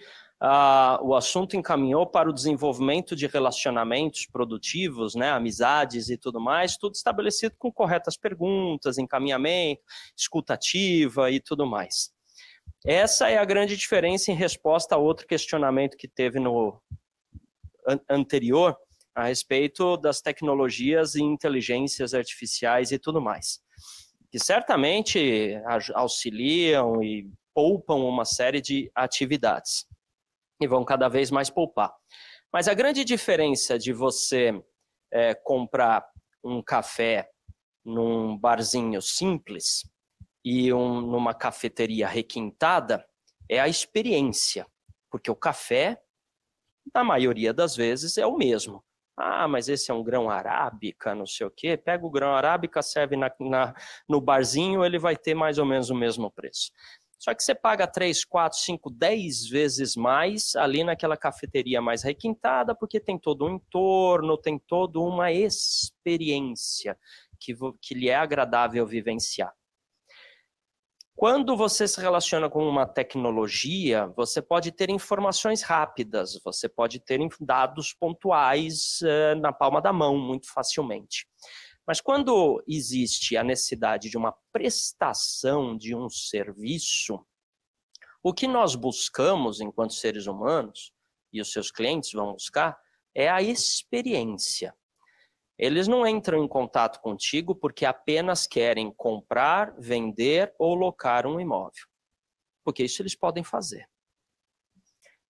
o 1.03 1.15
assunto 1.15 1.57
encaminhou 1.57 2.07
para 2.07 2.29
o 2.29 2.33
desenvolvimento 2.33 3.17
de 3.17 3.27
relacionamentos 3.27 4.27
produtivos, 4.27 5.15
né, 5.15 5.31
amizades 5.31 6.11
e 6.11 6.19
tudo 6.19 6.41
mais, 6.41 6.77
tudo 6.77 6.95
estabelecido 6.95 7.55
com 7.59 7.73
corretas 7.73 8.17
perguntas, 8.17 8.99
encaminhamento, 8.99 9.83
escutativa 10.17 11.31
e 11.31 11.41
tudo 11.41 11.65
mais. 11.67 12.13
Essa 12.85 13.29
é 13.29 13.37
a 13.37 13.45
grande 13.45 13.77
diferença 13.77 14.31
em 14.31 14.35
resposta 14.35 14.95
a 14.95 14.99
outro 14.99 15.27
questionamento 15.27 15.97
que 15.97 16.09
teve 16.09 16.41
no 16.41 16.81
anterior, 18.09 18.77
a 19.15 19.25
respeito 19.25 19.99
das 19.99 20.23
tecnologias 20.23 21.15
e 21.15 21.23
inteligências 21.23 22.15
artificiais 22.15 22.91
e 22.91 22.99
tudo 22.99 23.21
mais, 23.21 23.61
que 24.31 24.39
certamente 24.39 25.55
auxiliam 25.95 27.03
e 27.03 27.29
poupam 27.55 27.97
uma 27.97 28.25
série 28.25 28.63
de 28.63 28.91
atividades 28.95 29.85
e 30.61 30.67
vão 30.67 30.85
cada 30.85 31.09
vez 31.09 31.31
mais 31.31 31.51
poupar. 31.51 31.93
Mas 32.53 32.67
a 32.67 32.75
grande 32.75 33.05
diferença 33.05 33.79
de 33.79 33.93
você 33.93 34.53
é, 35.13 35.35
comprar 35.35 36.07
um 36.43 36.63
café 36.63 37.29
num 37.85 38.39
barzinho 38.39 39.03
simples 39.03 39.83
e 40.45 40.73
um, 40.73 41.01
numa 41.01 41.35
cafeteria 41.35 42.09
requintada 42.09 43.07
é 43.49 43.61
a 43.61 43.69
experiência, 43.69 44.67
porque 45.11 45.31
o 45.31 45.37
café, 45.37 46.01
na 46.95 47.05
maioria 47.05 47.53
das 47.53 47.77
vezes, 47.77 48.17
é 48.17 48.27
o 48.27 48.37
mesmo. 48.37 48.83
Ah, 49.17 49.47
mas 49.47 49.69
esse 49.69 49.91
é 49.91 49.95
um 49.95 50.03
grão 50.03 50.31
arábica, 50.31 51.15
não 51.15 51.27
sei 51.27 51.47
o 51.47 51.51
quê. 51.51 51.77
Pega 51.77 52.07
o 52.07 52.11
grão 52.11 52.35
arábica, 52.35 52.81
serve 52.81 53.17
na, 53.17 53.31
na, 53.39 53.75
no 54.09 54.21
barzinho, 54.21 54.85
ele 54.85 54.99
vai 54.99 55.15
ter 55.15 55.35
mais 55.35 55.59
ou 55.59 55.67
menos 55.67 55.91
o 55.91 55.95
mesmo 55.95 56.31
preço. 56.31 56.71
Só 57.19 57.35
que 57.35 57.43
você 57.43 57.55
paga 57.55 57.87
3, 57.87 58.25
4, 58.25 58.59
5, 58.59 58.91
10 58.91 59.47
vezes 59.49 59.95
mais 59.95 60.57
ali 60.57 60.83
naquela 60.83 61.19
cafeteria 61.19 61.83
mais 61.83 62.03
requintada, 62.03 62.75
porque 62.75 62.99
tem 62.99 63.19
todo 63.19 63.45
um 63.45 63.57
entorno, 63.57 64.39
tem 64.39 64.59
toda 64.59 64.99
uma 64.99 65.31
experiência 65.31 66.97
que, 67.39 67.55
que 67.83 67.95
lhe 67.95 68.09
é 68.09 68.17
agradável 68.17 68.87
vivenciar. 68.87 69.55
Quando 71.21 71.55
você 71.55 71.87
se 71.87 72.01
relaciona 72.01 72.49
com 72.49 72.67
uma 72.67 72.87
tecnologia, 72.87 74.07
você 74.17 74.41
pode 74.41 74.73
ter 74.73 74.89
informações 74.89 75.61
rápidas, 75.61 76.41
você 76.43 76.67
pode 76.67 76.99
ter 76.99 77.21
dados 77.39 77.93
pontuais 77.93 79.01
uh, 79.03 79.39
na 79.39 79.53
palma 79.53 79.83
da 79.83 79.93
mão 79.93 80.17
muito 80.17 80.51
facilmente. 80.51 81.29
Mas 81.87 82.01
quando 82.01 82.65
existe 82.67 83.37
a 83.37 83.45
necessidade 83.45 84.09
de 84.09 84.17
uma 84.17 84.35
prestação 84.51 85.77
de 85.77 85.95
um 85.95 86.09
serviço, 86.09 87.23
o 88.23 88.33
que 88.33 88.49
nós 88.49 88.75
buscamos 88.75 89.61
enquanto 89.61 89.93
seres 89.93 90.27
humanos, 90.27 90.91
e 91.31 91.43
os 91.43 91.53
seus 91.53 91.71
clientes 91.71 92.13
vão 92.15 92.33
buscar, 92.33 92.79
é 93.15 93.29
a 93.29 93.43
experiência. 93.43 94.75
Eles 95.63 95.87
não 95.87 96.07
entram 96.07 96.43
em 96.43 96.49
contato 96.49 97.03
contigo 97.03 97.55
porque 97.55 97.85
apenas 97.85 98.47
querem 98.47 98.91
comprar, 98.91 99.75
vender 99.79 100.55
ou 100.59 100.75
locar 100.75 101.27
um 101.27 101.39
imóvel. 101.39 101.85
Porque 102.65 102.83
isso 102.83 103.03
eles 103.03 103.15
podem 103.15 103.45
fazer. 103.45 103.87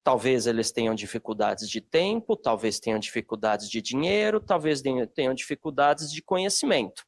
Talvez 0.05 0.47
eles 0.47 0.71
tenham 0.71 0.95
dificuldades 0.95 1.69
de 1.69 1.81
tempo, 1.81 2.37
talvez 2.37 2.79
tenham 2.79 3.01
dificuldades 3.01 3.69
de 3.69 3.83
dinheiro, 3.83 4.41
talvez 4.41 4.81
tenham 5.15 5.35
dificuldades 5.35 6.13
de 6.13 6.23
conhecimento. 6.23 7.05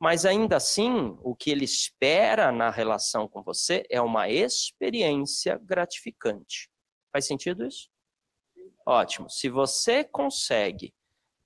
Mas 0.00 0.24
ainda 0.24 0.56
assim, 0.56 1.18
o 1.22 1.36
que 1.36 1.50
ele 1.50 1.66
espera 1.66 2.50
na 2.50 2.70
relação 2.70 3.28
com 3.28 3.42
você 3.42 3.84
é 3.90 4.00
uma 4.00 4.30
experiência 4.30 5.60
gratificante. 5.62 6.70
Faz 7.12 7.26
sentido 7.26 7.66
isso? 7.66 7.90
Ótimo. 8.86 9.28
Se 9.28 9.50
você 9.50 10.02
consegue 10.02 10.94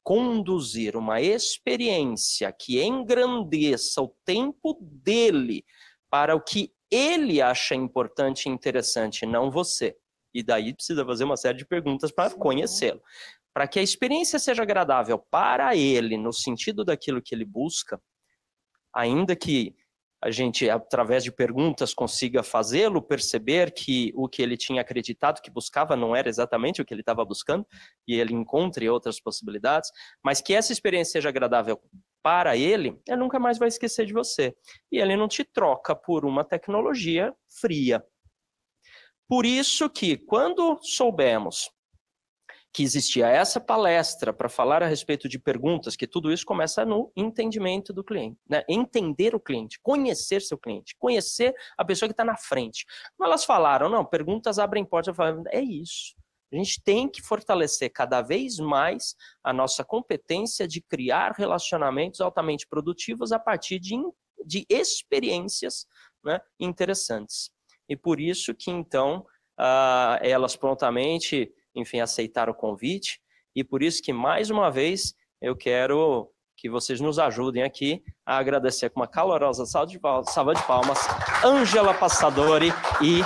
conduzir 0.02 0.96
uma 0.96 1.20
experiência 1.20 2.52
que 2.52 2.82
engrandeça 2.82 4.00
o 4.02 4.14
tempo 4.24 4.78
dele 4.80 5.64
para 6.10 6.34
o 6.34 6.40
que 6.40 6.72
ele 6.90 7.42
acha 7.42 7.74
importante 7.74 8.46
e 8.46 8.48
interessante, 8.48 9.26
não 9.26 9.50
você. 9.50 9.96
E 10.32 10.42
daí 10.42 10.74
precisa 10.74 11.04
fazer 11.04 11.24
uma 11.24 11.36
série 11.36 11.58
de 11.58 11.66
perguntas 11.66 12.10
para 12.10 12.30
conhecê-lo. 12.30 13.02
Para 13.52 13.66
que 13.66 13.78
a 13.78 13.82
experiência 13.82 14.38
seja 14.38 14.62
agradável 14.62 15.18
para 15.18 15.76
ele, 15.76 16.16
no 16.16 16.32
sentido 16.32 16.84
daquilo 16.84 17.20
que 17.20 17.34
ele 17.34 17.44
busca, 17.44 18.00
ainda 18.94 19.34
que 19.34 19.74
a 20.20 20.30
gente, 20.30 20.68
através 20.68 21.22
de 21.22 21.30
perguntas, 21.30 21.94
consiga 21.94 22.42
fazê-lo 22.42 23.00
perceber 23.00 23.72
que 23.72 24.12
o 24.16 24.28
que 24.28 24.42
ele 24.42 24.56
tinha 24.56 24.80
acreditado 24.80 25.40
que 25.40 25.50
buscava 25.50 25.94
não 25.94 26.14
era 26.14 26.28
exatamente 26.28 26.82
o 26.82 26.84
que 26.84 26.92
ele 26.92 27.02
estava 27.02 27.24
buscando, 27.24 27.66
e 28.06 28.14
ele 28.14 28.34
encontre 28.34 28.88
outras 28.88 29.20
possibilidades, 29.20 29.90
mas 30.22 30.40
que 30.40 30.54
essa 30.54 30.72
experiência 30.72 31.12
seja 31.12 31.28
agradável 31.28 31.80
para 32.22 32.56
ele, 32.56 33.00
ele 33.06 33.16
nunca 33.16 33.38
mais 33.38 33.58
vai 33.58 33.68
esquecer 33.68 34.04
de 34.04 34.12
você. 34.12 34.54
E 34.90 34.98
ele 34.98 35.16
não 35.16 35.28
te 35.28 35.44
troca 35.44 35.94
por 35.94 36.24
uma 36.24 36.44
tecnologia 36.44 37.32
fria. 37.60 38.04
Por 39.28 39.46
isso 39.46 39.88
que, 39.88 40.16
quando 40.16 40.78
soubemos 40.82 41.70
que 42.72 42.82
existia 42.82 43.26
essa 43.26 43.60
palestra 43.60 44.32
para 44.32 44.48
falar 44.48 44.82
a 44.82 44.86
respeito 44.86 45.28
de 45.28 45.38
perguntas, 45.38 45.96
que 45.96 46.06
tudo 46.06 46.32
isso 46.32 46.44
começa 46.44 46.84
no 46.84 47.10
entendimento 47.16 47.92
do 47.92 48.04
cliente, 48.04 48.38
né? 48.48 48.62
Entender 48.68 49.34
o 49.34 49.40
cliente, 49.40 49.80
conhecer 49.82 50.42
seu 50.42 50.58
cliente, 50.58 50.94
conhecer 50.98 51.54
a 51.76 51.84
pessoa 51.84 52.08
que 52.08 52.12
está 52.12 52.24
na 52.24 52.36
frente. 52.36 52.84
Elas 53.20 53.44
falaram, 53.44 53.88
não, 53.88 54.04
perguntas 54.04 54.58
abrem 54.58 54.84
portas, 54.84 55.16
é 55.50 55.60
isso. 55.60 56.14
A 56.52 56.56
gente 56.56 56.82
tem 56.82 57.08
que 57.08 57.20
fortalecer 57.20 57.90
cada 57.90 58.22
vez 58.22 58.58
mais 58.58 59.14
a 59.44 59.52
nossa 59.52 59.84
competência 59.84 60.66
de 60.66 60.80
criar 60.80 61.32
relacionamentos 61.32 62.20
altamente 62.20 62.66
produtivos 62.66 63.32
a 63.32 63.38
partir 63.38 63.78
de, 63.78 63.96
de 64.46 64.64
experiências 64.68 65.86
né, 66.24 66.40
interessantes. 66.58 67.50
E 67.88 67.96
por 67.96 68.18
isso 68.18 68.54
que, 68.54 68.70
então, 68.70 69.26
uh, 69.58 70.18
elas 70.22 70.56
prontamente, 70.56 71.52
enfim, 71.78 72.00
aceitaram 72.00 72.52
o 72.52 72.56
convite, 72.56 73.20
e 73.54 73.64
por 73.64 73.82
isso 73.82 74.02
que, 74.02 74.12
mais 74.12 74.50
uma 74.50 74.70
vez, 74.70 75.14
eu 75.40 75.56
quero 75.56 76.30
que 76.56 76.68
vocês 76.68 77.00
nos 77.00 77.20
ajudem 77.20 77.62
aqui 77.62 78.02
a 78.26 78.36
agradecer 78.36 78.90
com 78.90 79.00
uma 79.00 79.06
calorosa 79.06 79.64
salva 79.64 79.86
de 79.86 79.98
palmas, 80.66 80.98
Ângela 81.44 81.94
Passadori 81.94 82.72
e 83.00 83.20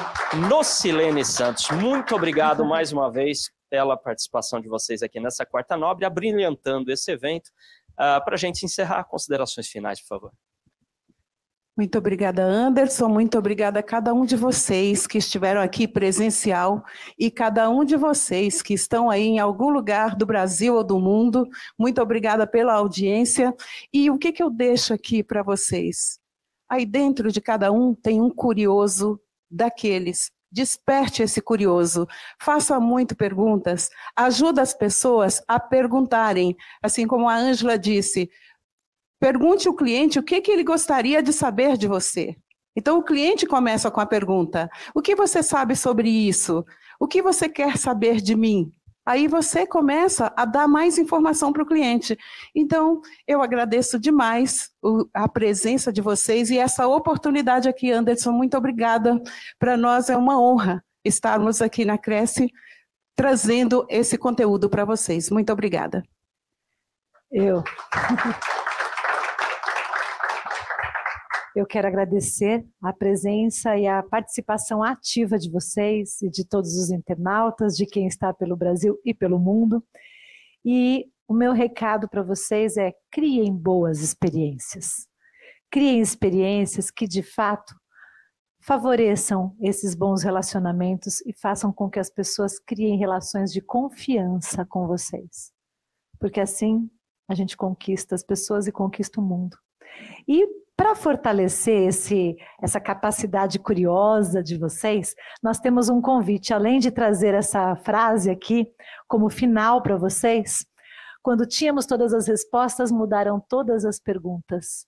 Nocilene 0.49 1.24
Santos. 1.24 1.70
Muito 1.70 2.15
obrigado 2.15 2.62
mais 2.65 2.93
uma 2.93 3.11
vez 3.11 3.51
pela 3.70 3.97
participação 3.97 4.61
de 4.61 4.69
vocês 4.69 5.03
aqui 5.03 5.19
nessa 5.19 5.47
quarta 5.47 5.79
nobre, 5.79 6.05
abrilhantando 6.05 6.93
esse 6.93 7.11
evento. 7.11 7.49
Uh, 7.93 8.16
ah, 8.16 8.20
Para 8.20 8.35
a 8.35 8.39
gente 8.39 8.66
encerrar, 8.66 9.05
considerações 9.05 9.66
finais, 9.66 9.99
por 10.01 10.09
favor. 10.09 10.33
Muito 11.74 11.97
obrigada, 11.97 12.43
Anderson. 12.43 13.09
Muito 13.09 13.39
obrigada 13.39 13.81
a 13.81 13.82
cada 13.82 14.12
um 14.12 14.27
de 14.27 14.36
vocês 14.36 15.07
que 15.07 15.16
estiveram 15.16 15.62
aqui 15.62 15.89
presencial 15.89 16.85
e 17.19 17.31
cada 17.31 17.70
um 17.70 17.82
de 17.82 17.97
vocês 17.97 18.61
que 18.61 18.74
estão 18.74 19.09
aí 19.09 19.23
em 19.23 19.39
algum 19.39 19.70
lugar 19.70 20.15
do 20.15 20.27
Brasil 20.27 20.74
ou 20.74 20.85
do 20.85 20.99
mundo. 20.99 21.49
Muito 21.78 22.03
obrigada 22.03 22.47
pela 22.47 22.74
audiência. 22.74 23.55
E 23.90 24.11
o 24.11 24.19
que, 24.19 24.32
que 24.32 24.43
eu 24.43 24.51
deixo 24.51 24.93
aqui 24.93 25.23
para 25.23 25.43
vocês? 25.43 26.20
Aí 26.69 26.85
dentro 26.85 27.32
de 27.32 27.40
cada 27.40 27.73
um 27.73 27.94
tem 27.94 28.20
um 28.20 28.28
curioso 28.28 29.19
daqueles. 29.51 30.31
Desperte 30.51 31.23
esse 31.23 31.40
curioso, 31.40 32.07
faça 32.39 32.78
muito 32.78 33.16
perguntas, 33.16 33.89
ajuda 34.15 34.61
as 34.61 34.74
pessoas 34.74 35.43
a 35.49 35.59
perguntarem, 35.59 36.55
assim 36.82 37.07
como 37.07 37.27
a 37.27 37.35
Ângela 37.35 37.78
disse, 37.78 38.28
Pergunte 39.23 39.69
ao 39.69 39.74
cliente 39.74 40.19
o 40.19 40.23
que, 40.23 40.40
que 40.40 40.51
ele 40.51 40.65
gostaria 40.65 41.23
de 41.23 41.32
saber 41.32 41.77
de 41.77 41.86
você. 41.86 42.35
Então, 42.74 42.99
o 42.99 43.05
cliente 43.05 43.47
começa 43.47 43.89
com 43.89 44.01
a 44.01 44.07
pergunta: 44.07 44.69
O 44.93 45.01
que 45.01 45.15
você 45.15 45.44
sabe 45.44 45.77
sobre 45.77 46.11
isso? 46.11 46.66
O 46.99 47.07
que 47.07 47.23
você 47.23 47.49
quer 47.49 47.78
saber 47.78 48.16
de 48.16 48.35
mim? 48.35 48.73
Aí 49.07 49.28
você 49.28 49.65
começa 49.65 50.32
a 50.36 50.44
dar 50.44 50.66
mais 50.66 50.99
informação 50.99 51.53
para 51.53 51.62
o 51.62 51.66
cliente. 51.66 52.19
Então, 52.53 53.01
eu 53.24 53.40
agradeço 53.40 53.97
demais 53.97 54.70
a 55.15 55.28
presença 55.28 55.93
de 55.93 56.01
vocês 56.01 56.51
e 56.51 56.59
essa 56.59 56.89
oportunidade 56.89 57.69
aqui, 57.69 57.93
Anderson. 57.93 58.32
Muito 58.32 58.57
obrigada. 58.57 59.23
Para 59.57 59.77
nós 59.77 60.11
é 60.11 60.16
uma 60.16 60.36
honra 60.36 60.85
estarmos 61.05 61.62
aqui 61.62 61.85
na 61.85 61.97
Cresce 61.97 62.51
trazendo 63.15 63.86
esse 63.89 64.19
conteúdo 64.19 64.69
para 64.69 64.85
vocês. 64.85 65.31
Muito 65.31 65.53
obrigada. 65.53 66.03
Eu. 67.31 67.62
Eu 71.55 71.66
quero 71.66 71.87
agradecer 71.87 72.65
a 72.83 72.93
presença 72.93 73.77
e 73.77 73.87
a 73.87 74.03
participação 74.03 74.83
ativa 74.83 75.39
de 75.39 75.51
vocês 75.51 76.23
e 76.23 76.31
de 76.31 76.47
todos 76.47 76.74
os 76.77 76.91
internautas, 76.91 77.77
de 77.77 77.85
quem 77.85 78.07
está 78.07 78.33
pelo 78.33 78.57
Brasil 78.57 78.99
e 79.05 79.12
pelo 79.12 79.39
mundo. 79.39 79.85
E 80.65 81.07
o 81.29 81.35
meu 81.35 81.53
recado 81.53 82.09
para 82.09 82.23
vocês 82.23 82.79
é: 82.79 82.93
criem 83.11 83.55
boas 83.55 84.01
experiências. 84.01 85.07
Criem 85.70 86.01
experiências 86.01 86.91
que, 86.91 87.07
de 87.07 87.23
fato, 87.23 87.74
favoreçam 88.62 89.55
esses 89.61 89.95
bons 89.95 90.23
relacionamentos 90.23 91.20
e 91.27 91.35
façam 91.35 91.73
com 91.73 91.91
que 91.91 91.99
as 91.99 92.09
pessoas 92.09 92.59
criem 92.59 92.99
relações 92.99 93.53
de 93.53 93.61
confiança 93.61 94.65
com 94.65 94.87
vocês. 94.87 95.53
Porque 96.19 96.41
assim 96.41 96.89
a 97.29 97.35
gente 97.35 97.57
conquista 97.57 98.15
as 98.15 98.23
pessoas 98.23 98.66
e 98.66 98.73
conquista 98.73 99.20
o 99.20 99.24
mundo. 99.24 99.57
E 100.29 100.47
para 100.77 100.94
fortalecer 100.94 101.89
esse, 101.89 102.36
essa 102.61 102.81
capacidade 102.81 103.59
curiosa 103.59 104.43
de 104.43 104.57
vocês, 104.57 105.15
nós 105.43 105.59
temos 105.59 105.89
um 105.89 106.01
convite. 106.01 106.53
Além 106.53 106.78
de 106.78 106.90
trazer 106.90 107.35
essa 107.35 107.77
frase 107.77 108.31
aqui 108.31 108.66
como 109.07 109.31
final 109.31 109.82
para 109.82 109.97
vocês, 109.97 110.65
quando 111.23 111.47
tínhamos 111.47 111.86
todas 111.86 112.12
as 112.12 112.27
respostas, 112.27 112.90
mudaram 112.90 113.39
todas 113.39 113.85
as 113.85 114.01
perguntas. 114.01 114.86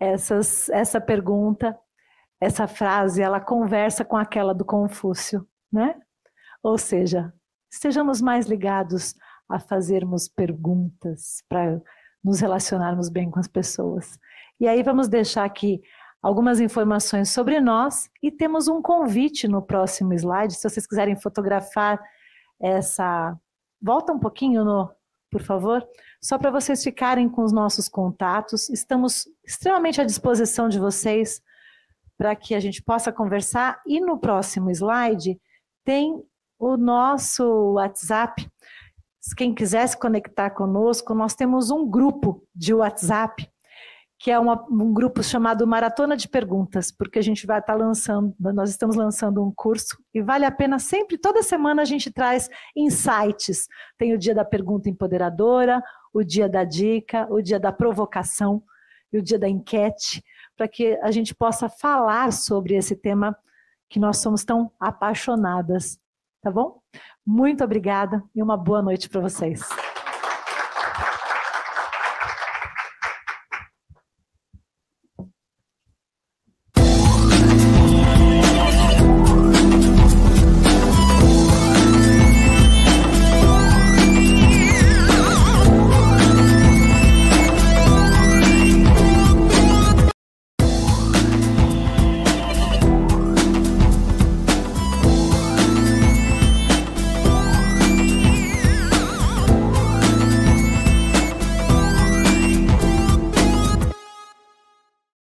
Essas, 0.00 0.68
essa 0.70 1.00
pergunta, 1.00 1.78
essa 2.40 2.66
frase, 2.66 3.22
ela 3.22 3.40
conversa 3.40 4.04
com 4.04 4.16
aquela 4.16 4.54
do 4.54 4.64
Confúcio, 4.64 5.46
né? 5.70 5.94
Ou 6.62 6.76
seja, 6.76 7.32
estejamos 7.70 8.20
mais 8.20 8.46
ligados 8.46 9.14
a 9.48 9.60
fazermos 9.60 10.28
perguntas 10.28 11.42
para 11.48 11.80
nos 12.22 12.40
relacionarmos 12.40 13.08
bem 13.08 13.30
com 13.30 13.38
as 13.38 13.48
pessoas. 13.48 14.18
E 14.60 14.68
aí 14.68 14.82
vamos 14.82 15.08
deixar 15.08 15.44
aqui 15.44 15.80
algumas 16.22 16.60
informações 16.60 17.30
sobre 17.30 17.58
nós 17.60 18.10
e 18.22 18.30
temos 18.30 18.68
um 18.68 18.82
convite 18.82 19.48
no 19.48 19.62
próximo 19.62 20.12
slide, 20.12 20.54
se 20.54 20.68
vocês 20.68 20.86
quiserem 20.86 21.16
fotografar 21.16 21.98
essa... 22.60 23.34
Volta 23.80 24.12
um 24.12 24.18
pouquinho, 24.18 24.62
no, 24.62 24.90
por 25.30 25.42
favor, 25.42 25.82
só 26.20 26.36
para 26.36 26.50
vocês 26.50 26.84
ficarem 26.84 27.26
com 27.26 27.42
os 27.42 27.52
nossos 27.52 27.88
contatos. 27.88 28.68
Estamos 28.68 29.26
extremamente 29.42 29.98
à 29.98 30.04
disposição 30.04 30.68
de 30.68 30.78
vocês 30.78 31.40
para 32.18 32.36
que 32.36 32.54
a 32.54 32.60
gente 32.60 32.82
possa 32.82 33.10
conversar. 33.10 33.80
E 33.86 33.98
no 33.98 34.18
próximo 34.18 34.70
slide 34.70 35.40
tem 35.82 36.22
o 36.58 36.76
nosso 36.76 37.72
WhatsApp. 37.72 38.46
Quem 39.34 39.54
quiser 39.54 39.86
se 39.86 39.98
conectar 39.98 40.50
conosco, 40.50 41.14
nós 41.14 41.34
temos 41.34 41.70
um 41.70 41.88
grupo 41.88 42.46
de 42.54 42.74
WhatsApp 42.74 43.50
que 44.20 44.30
é 44.30 44.38
uma, 44.38 44.66
um 44.70 44.92
grupo 44.92 45.22
chamado 45.22 45.66
Maratona 45.66 46.14
de 46.14 46.28
Perguntas, 46.28 46.92
porque 46.92 47.18
a 47.18 47.22
gente 47.22 47.46
vai 47.46 47.58
estar 47.58 47.72
tá 47.72 47.78
lançando, 47.78 48.34
nós 48.38 48.68
estamos 48.68 48.94
lançando 48.94 49.42
um 49.42 49.50
curso 49.50 49.96
e 50.12 50.20
vale 50.20 50.44
a 50.44 50.50
pena 50.50 50.78
sempre, 50.78 51.16
toda 51.16 51.42
semana 51.42 51.80
a 51.80 51.86
gente 51.86 52.12
traz 52.12 52.50
insights. 52.76 53.66
Tem 53.96 54.12
o 54.12 54.18
dia 54.18 54.34
da 54.34 54.44
pergunta 54.44 54.90
empoderadora, 54.90 55.82
o 56.12 56.22
dia 56.22 56.50
da 56.50 56.64
dica, 56.64 57.26
o 57.30 57.40
dia 57.40 57.58
da 57.58 57.72
provocação 57.72 58.62
e 59.10 59.16
o 59.16 59.22
dia 59.22 59.38
da 59.38 59.48
enquete, 59.48 60.22
para 60.54 60.68
que 60.68 60.98
a 61.02 61.10
gente 61.10 61.34
possa 61.34 61.70
falar 61.70 62.30
sobre 62.30 62.74
esse 62.74 62.94
tema 62.94 63.34
que 63.88 63.98
nós 63.98 64.18
somos 64.18 64.44
tão 64.44 64.70
apaixonadas, 64.78 65.98
tá 66.42 66.50
bom? 66.50 66.78
Muito 67.26 67.64
obrigada 67.64 68.22
e 68.34 68.42
uma 68.42 68.58
boa 68.58 68.82
noite 68.82 69.08
para 69.08 69.22
vocês. 69.22 69.62